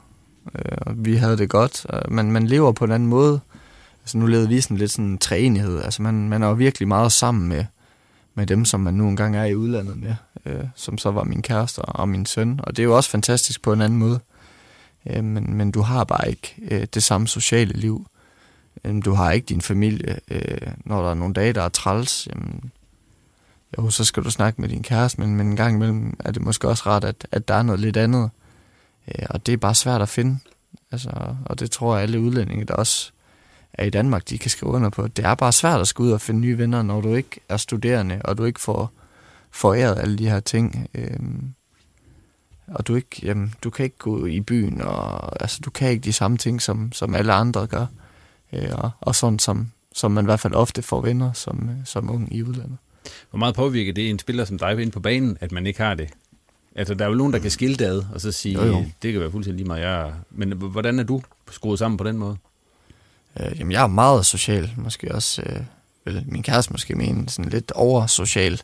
[0.56, 3.40] Øh, vi havde det godt, men man lever på en anden måde.
[4.04, 5.82] Altså, nu levede vi sådan lidt sådan en træenighed.
[5.82, 7.66] Altså, man, man er jo virkelig meget sammen med,
[8.38, 10.16] med dem, som man nu engang er i udlandet med,
[10.46, 12.60] øh, som så var min kæreste og min søn.
[12.64, 14.20] Og det er jo også fantastisk på en anden måde.
[15.10, 18.08] Øh, men, men du har bare ikke øh, det samme sociale liv.
[18.84, 20.20] Øh, du har ikke din familie.
[20.32, 22.72] Øh, når der er nogle dage, der er træls, jamen,
[23.78, 26.42] jo, så skal du snakke med din kæreste, men, men en gang imellem er det
[26.42, 28.30] måske også rart, at, at der er noget lidt andet.
[29.08, 30.40] Øh, og det er bare svært at finde.
[30.92, 33.12] Altså, og det tror jeg, alle udlændinge, der også
[33.74, 35.08] er i Danmark, de kan skrive under på.
[35.08, 37.58] Det er bare svært at skulle ud og finde nye venner, når du ikke er
[37.58, 38.92] studerende, og du ikke får
[39.52, 40.90] foræret alle de her ting.
[40.94, 41.54] Øhm,
[42.68, 46.04] og du ikke, jamen, du kan ikke gå i byen, og altså, du kan ikke
[46.04, 47.86] de samme ting, som, som alle andre gør.
[48.54, 52.10] Øh, og, og sådan, som, som man i hvert fald ofte får venner som, som
[52.10, 52.78] ung i udlandet.
[53.30, 55.94] Hvor meget påvirker det en spiller som dig ind på banen, at man ikke har
[55.94, 56.10] det?
[56.76, 58.86] Altså, der er jo nogen, der kan skille det ad, og så sige, jo, jo.
[59.02, 60.12] det kan være fuldstændig lige meget, jeg er.
[60.32, 62.38] Men hvordan er du skruet sammen på den måde?
[63.40, 65.62] Øh, jamen, jeg er meget social, måske også, øh,
[66.06, 68.62] vel, min kæreste måske mene, sådan lidt oversocial.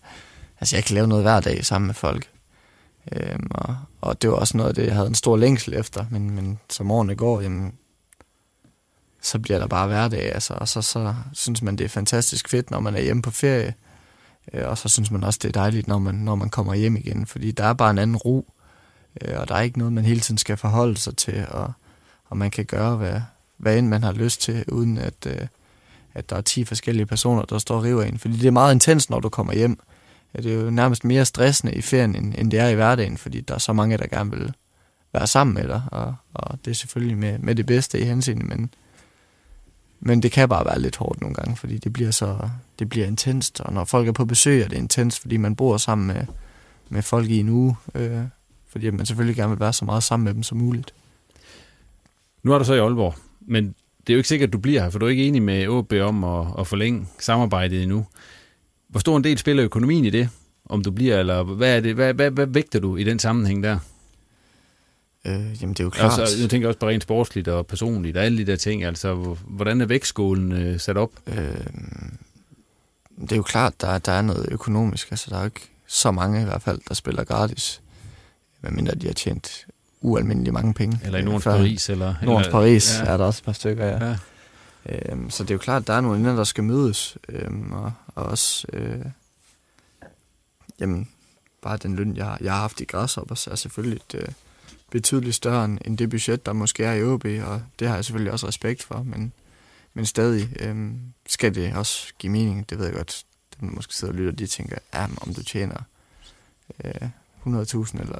[0.59, 2.29] Altså, jeg kan lave noget hver dag sammen med folk.
[3.11, 6.05] Øh, og, og det var også noget af det, jeg havde en stor længsel efter,
[6.09, 7.73] men, men som årene går, jamen,
[9.21, 12.71] så bliver der bare hverdag, altså, og så, så synes man, det er fantastisk fedt,
[12.71, 13.73] når man er hjemme på ferie,
[14.53, 16.95] øh, og så synes man også, det er dejligt, når man, når man kommer hjem
[16.95, 18.53] igen, fordi der er bare en anden ro,
[19.21, 21.73] øh, og der er ikke noget, man hele tiden skal forholde sig til, og,
[22.25, 23.21] og man kan gøre, hvad,
[23.63, 25.47] hvad end man har lyst til, uden at, øh,
[26.13, 28.19] at der er 10 forskellige personer, der står og river en.
[28.19, 29.79] Fordi det er meget intens, når du kommer hjem.
[30.35, 33.17] Ja, det er jo nærmest mere stressende i ferien, end, end det er i hverdagen,
[33.17, 34.53] fordi der er så mange, der gerne vil
[35.13, 38.41] være sammen med dig, og, og det er selvfølgelig med, med det bedste i hensyn,
[38.43, 38.73] men,
[39.99, 42.49] men det kan bare være lidt hårdt nogle gange, fordi det bliver så
[42.79, 45.77] det bliver intenst, og når folk er på besøg, er det intenst, fordi man bor
[45.77, 46.25] sammen med,
[46.89, 48.21] med folk i en uge, øh,
[48.69, 50.93] fordi man selvfølgelig gerne vil være så meget sammen med dem som muligt.
[52.43, 53.15] Nu er du så i Aalborg,
[53.47, 53.75] men
[54.07, 55.67] det er jo ikke sikkert, at du bliver her, for du er ikke enig med
[55.67, 58.05] OB om at, at forlænge samarbejdet endnu.
[58.87, 60.29] Hvor stor en del spiller økonomien i det,
[60.65, 63.63] om du bliver, eller hvad, er det, hvad, hvad, hvad vægter du i den sammenhæng
[63.63, 63.79] der?
[65.25, 66.19] Øh, jamen det er jo klart.
[66.19, 68.83] Altså, jeg tænker også på rent sportsligt og personligt og alle de der ting.
[68.83, 71.11] Altså, hvordan er vægtskålen øh, sat op?
[71.27, 71.35] Øh,
[73.21, 75.11] det er jo klart, der, der er noget økonomisk.
[75.11, 77.81] Altså, der er jo ikke så mange i hvert fald, der spiller gratis.
[78.61, 79.67] Medmindre de har tjent
[80.03, 80.99] ualmindelig mange penge.
[81.03, 82.15] Eller i Nordens Før- Paris, eller...
[82.23, 83.05] Nordens eller, Paris ja.
[83.05, 84.05] er der også et par stykker, ja.
[84.05, 84.17] Ja.
[84.85, 87.17] Øhm, så det er jo klart, at der er nogle inden, der skal mødes.
[87.29, 89.05] Øhm, og, og også, øh,
[90.79, 91.09] jamen,
[91.61, 94.27] bare den løn, jeg, jeg har haft i Græshoppers, er selvfølgelig et, øh,
[94.91, 98.31] betydeligt større end, det budget, der måske er i OB, og det har jeg selvfølgelig
[98.31, 99.33] også respekt for, men,
[99.93, 102.69] men stadig øhm, skal det også give mening.
[102.69, 103.23] Det ved jeg godt,
[103.59, 105.77] dem der måske sidder og lytter, de tænker, ja, om du tjener
[106.83, 107.09] øh,
[107.47, 108.19] 100.000 eller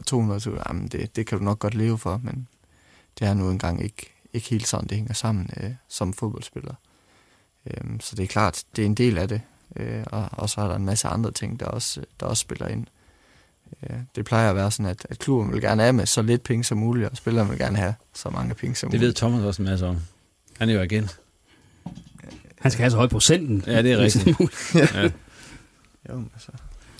[0.58, 2.48] 200.000, jamen det, det kan du nok godt leve for, men
[3.20, 6.74] det er nu engang ikke, ikke helt sådan, det hænger sammen øh, som fodboldspiller.
[7.68, 9.42] Øhm, så det er klart, det er en del af det,
[9.76, 12.68] øh, og, og så er der en masse andre ting, der også, der også spiller
[12.68, 12.86] ind.
[13.90, 16.44] Øh, det plejer at være sådan, at, at klubben vil gerne have med så lidt
[16.44, 19.08] penge som muligt, og spilleren vil gerne have så mange penge som Det muligt.
[19.08, 19.98] ved Thomas også en masse om.
[20.60, 21.20] Han er jo agent.
[22.60, 23.64] Han skal have så høj procenten.
[23.68, 24.40] Ja, det er rigtigt.
[24.76, 25.04] ja.
[26.10, 26.52] Jo, men altså.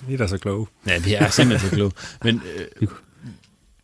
[0.08, 0.66] I er da så kloge.
[0.86, 1.92] ja, vi er simpelthen så kloge.
[2.24, 2.42] Men
[2.80, 2.88] øh,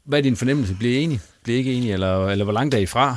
[0.05, 0.74] hvad er din fornemmelse?
[0.74, 1.20] Bliver I enige?
[1.43, 1.93] Bliver I ikke enige?
[1.93, 3.16] Eller, eller hvor langt er I fra?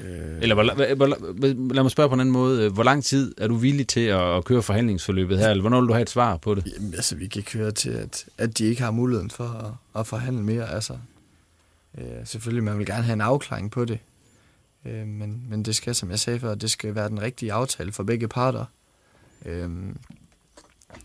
[0.00, 0.42] Øh.
[0.42, 2.70] Eller hvor, hvor, hvor, lad mig spørge på en anden måde.
[2.70, 5.50] Hvor lang tid er du villig til at, at køre forhandlingsforløbet her?
[5.50, 6.72] Eller hvornår vil du have et svar på det?
[6.76, 10.06] Jamen, altså, vi kan køre til, at, at de ikke har muligheden for at, at
[10.06, 10.70] forhandle mere.
[10.70, 10.98] Altså,
[11.98, 13.98] øh, selvfølgelig, man vil gerne have en afklaring på det.
[14.86, 17.92] Øh, men, men det skal, som jeg sagde før, det skal være den rigtige aftale
[17.92, 18.64] for begge parter.
[19.44, 19.70] Øh,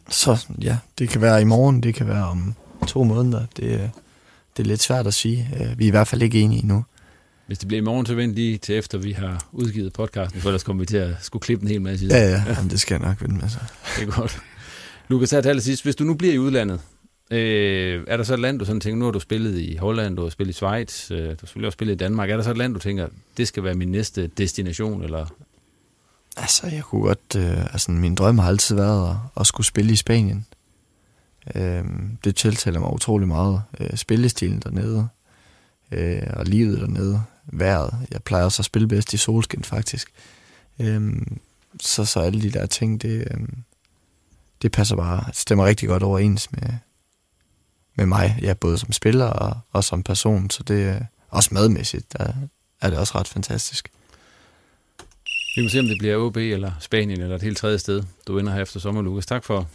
[0.09, 2.55] så ja, det kan være i morgen, det kan være om
[2.87, 3.45] to måneder.
[3.57, 3.91] Det,
[4.57, 5.49] det er lidt svært at sige.
[5.59, 6.85] Øh, vi er i hvert fald ikke enige endnu.
[7.47, 10.49] Hvis det bliver i morgen, så vent lige til efter vi har udgivet podcasten, for
[10.49, 12.05] ellers kommer vi til at skulle klippe en hel masse.
[12.05, 13.65] Ja, ja, jamen, det skal jeg nok vinde med sig.
[13.99, 14.41] Det er godt.
[15.07, 15.83] Lukas, her til allersidst.
[15.83, 16.79] Hvis du nu bliver i udlandet,
[17.31, 20.15] øh, er der så et land, du sådan tænker, nu har du spillet i Holland,
[20.15, 22.29] du har spillet i Schweiz, øh, du har selvfølgelig også spillet i Danmark.
[22.29, 23.07] Er der så et land, du tænker,
[23.37, 25.03] det skal være min næste destination?
[25.03, 25.25] Eller?
[26.37, 27.35] Altså, jeg kunne godt...
[27.37, 30.45] Øh, altså, min drøm har altid været at, at skulle spille i Spanien.
[31.55, 31.83] Øh,
[32.23, 33.63] det tiltaler mig utrolig meget.
[33.79, 35.07] Øh, spillestilen dernede,
[35.91, 38.07] øh, og livet dernede, vejret.
[38.11, 40.11] Jeg plejer også at spille bedst i solskin, faktisk.
[40.79, 41.21] Øh,
[41.79, 43.47] så, så alle de der ting, det, øh,
[44.61, 46.69] det passer bare, det stemmer rigtig godt overens med,
[47.95, 48.39] med mig.
[48.41, 50.99] Ja, både som spiller og, og som person, så det er
[51.29, 52.33] også madmæssigt, der
[52.81, 53.91] er det også ret fantastisk.
[55.55, 58.39] Vi må se, om det bliver OB eller Spanien eller et helt tredje sted, du
[58.39, 59.25] ender her efter sommer, Lukas.
[59.25, 59.67] Tak for,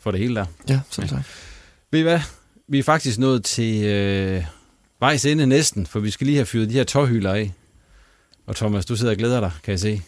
[0.00, 0.44] for det hele der.
[0.68, 1.22] Ja, selv tak.
[1.90, 2.20] Ved I hvad?
[2.68, 4.44] Vi er faktisk nået til øh,
[5.00, 7.52] vejs ende næsten, for vi skal lige have fyret de her tårhylder af.
[8.46, 10.02] Og Thomas, du sidder og glæder dig, kan jeg se.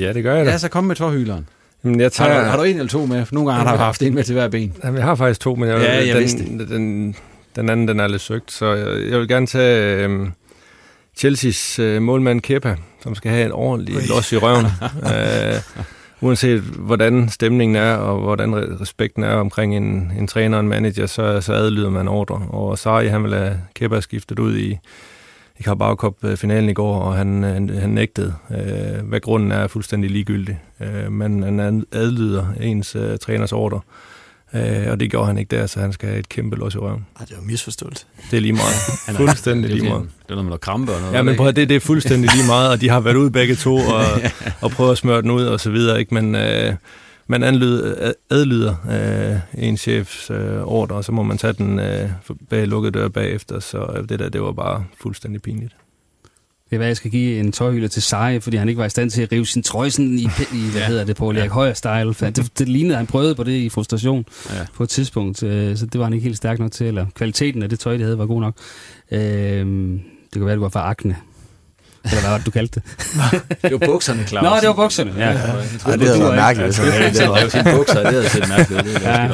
[0.00, 0.50] Ja, det gør jeg da.
[0.50, 1.48] Ja, så kom med tårhyleren.
[1.84, 3.26] Jamen, jeg Har, tager, du, har du en eller to med?
[3.32, 4.76] Nogle gange har du haft en med til hver ben.
[4.84, 7.16] Jamen, jeg har faktisk to, men jeg, Ja, jeg den, vidste den,
[7.56, 10.32] den anden den er lidt søgt, så jeg, jeg vil gerne tage øhm,
[11.16, 14.66] Chelseas øh, målmand Kepa, som skal have en ordentlig los i røven.
[15.12, 15.84] øh,
[16.20, 20.68] uanset hvordan stemningen er, og hvordan re- respekten er omkring en, en træner og en
[20.68, 22.34] manager, så, så adlyder man ordre.
[22.48, 24.78] Og Sarri, han vil have Kepa skiftet ud i,
[25.58, 28.34] i Carabao Cup-finalen i går, og han, han, han nægtede.
[28.50, 30.60] Øh, hvad grunden er, er fuldstændig ligegyldig.
[30.80, 33.80] Øh, men han adlyder ens øh, træners ordre.
[33.86, 34.11] Øh,
[34.90, 37.06] og det gjorde han ikke der, så han skal have et kæmpe los i røven.
[37.20, 38.04] Ej, det var misforståelse.
[38.30, 38.74] Det er lige meget.
[39.06, 40.02] Han er- fuldstændig det er lige meget.
[40.02, 41.14] Det er noget med noget krampe og noget.
[41.14, 43.30] Ja, men prøv at, det, det er fuldstændig lige meget, og de har været ude
[43.30, 44.04] begge to og,
[44.60, 46.14] og prøvet at smøre den ud og så videre, ikke?
[46.14, 46.74] Men øh,
[47.26, 48.74] man anlyder, adlyder
[49.54, 52.10] øh, en chefs øh, ordre, og så må man tage den øh,
[52.50, 55.72] bag lukkede dør bagefter, så øh, det der, det var bare fuldstændig pinligt.
[56.72, 59.10] Det hvad jeg skal give en tøjhylde til Seje, fordi han ikke var i stand
[59.10, 60.22] til at rive sin trøje sådan i,
[60.52, 62.14] i hvad hedder det, på Erik Højer style.
[62.36, 64.58] Det, det lignede, at han prøvede på det i frustration Ja.
[64.58, 64.64] ja.
[64.76, 67.62] på et tidspunkt, øh, så det var han ikke helt stærk nok til, eller kvaliteten
[67.62, 68.54] af det tøj, de havde, var god nok.
[69.10, 71.16] Øh, det kan være, det var for akne.
[72.04, 72.82] Eller hvad var det, du kaldte det?
[73.62, 74.44] Det var bukserne, Claus.
[74.44, 75.14] Nå, det var bukserne.
[75.16, 75.24] Ja.
[75.24, 76.84] Ej, det havde været mærkeligt, det.
[78.06, 78.92] Havde set mærkeligt ud.
[79.02, 79.30] Ja.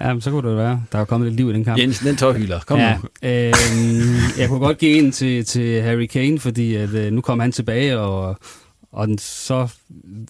[0.00, 0.12] Ja.
[0.12, 0.82] men så kunne det være.
[0.92, 1.78] Der var kommet lidt liv i den kamp.
[1.78, 2.60] Jens, den tårhylder.
[2.66, 3.28] Kom ja, nu.
[3.28, 3.52] øh,
[4.38, 7.52] jeg kunne godt give en til, til Harry Kane, fordi at, øh, nu kom han
[7.52, 8.36] tilbage, og,
[8.92, 9.68] og den, så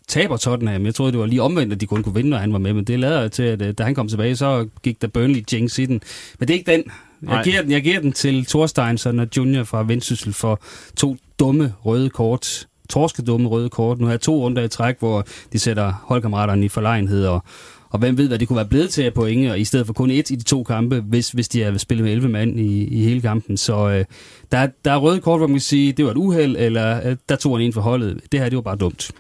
[0.08, 0.86] taber Tottenham.
[0.86, 2.72] Jeg troede, det var lige omvendt, at de kun kunne vinde, når han var med,
[2.72, 5.78] men det lader til, at øh, da han kom tilbage, så gik der Burnley jinx
[5.78, 6.00] i den.
[6.38, 6.84] Men det er ikke den.
[7.22, 10.60] Jeg giver den, jeg giver den til Thorstein, og Junior fra Vendsyssel for
[10.96, 12.66] to dumme røde kort.
[12.88, 13.98] Torske dumme røde kort.
[13.98, 17.44] Nu har jeg to runder i træk, hvor de sætter holdkammeraterne i forlegenhed, og,
[17.90, 19.92] og hvem ved, hvad det kunne være blevet til af point, og i stedet for
[19.92, 22.84] kun et i de to kampe, hvis, hvis de havde spillet med 11 mand i,
[22.84, 23.56] i hele kampen.
[23.56, 24.04] Så øh,
[24.52, 27.08] der, er- der er røde kort, hvor man kan sige, det var et uheld, eller
[27.10, 28.20] øh, der tog han en for holdet.
[28.32, 29.10] Det her, det var bare dumt.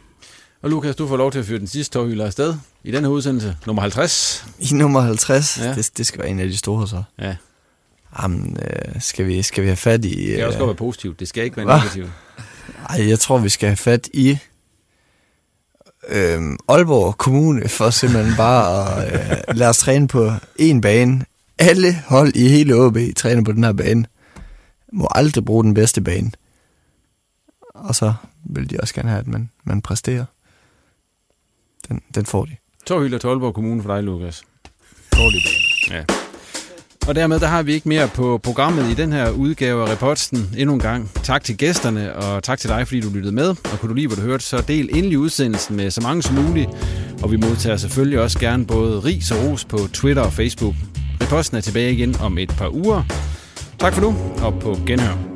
[0.62, 3.56] Og Lukas, du får lov til at fyre den sidste tårhylder afsted i denne udsendelse,
[3.66, 4.46] nummer 50.
[4.58, 5.74] I nummer 50, Ja.
[5.74, 7.02] det, det skal være en af de store så.
[7.20, 7.36] Ja.
[8.22, 10.26] Jamen, øh, skal, vi, skal vi have fat i...
[10.26, 11.20] Det kan også øh, godt være positivt.
[11.20, 12.08] Det skal ikke være negativt.
[12.90, 14.38] Ej, jeg tror, vi skal have fat i
[16.08, 21.24] øh, Aalborg Kommune for simpelthen bare at øh, lade os træne på en bane.
[21.58, 24.04] Alle hold i hele OB træner på den her bane.
[24.92, 26.30] Må aldrig bruge den bedste bane.
[27.74, 28.14] Og så
[28.44, 30.24] vil de også gerne have, at man, man præsterer.
[31.88, 32.56] Den, den får de.
[32.86, 34.42] Torhild og Aalborg Kommune for dig, Lukas.
[35.12, 35.98] Dårlig bane.
[35.98, 36.25] Ja.
[37.08, 40.54] Og dermed der har vi ikke mere på programmet i den her udgave af Reposten.
[40.56, 43.48] Endnu en gang tak til gæsterne, og tak til dig, fordi du lyttede med.
[43.48, 46.34] Og kunne du lide, hvad du hørte, så del endelig udsendelsen med så mange som
[46.34, 46.70] muligt.
[47.22, 50.74] Og vi modtager selvfølgelig også gerne både ris og ros på Twitter og Facebook.
[51.22, 53.02] Reposten er tilbage igen om et par uger.
[53.78, 55.35] Tak for nu, og på genhør.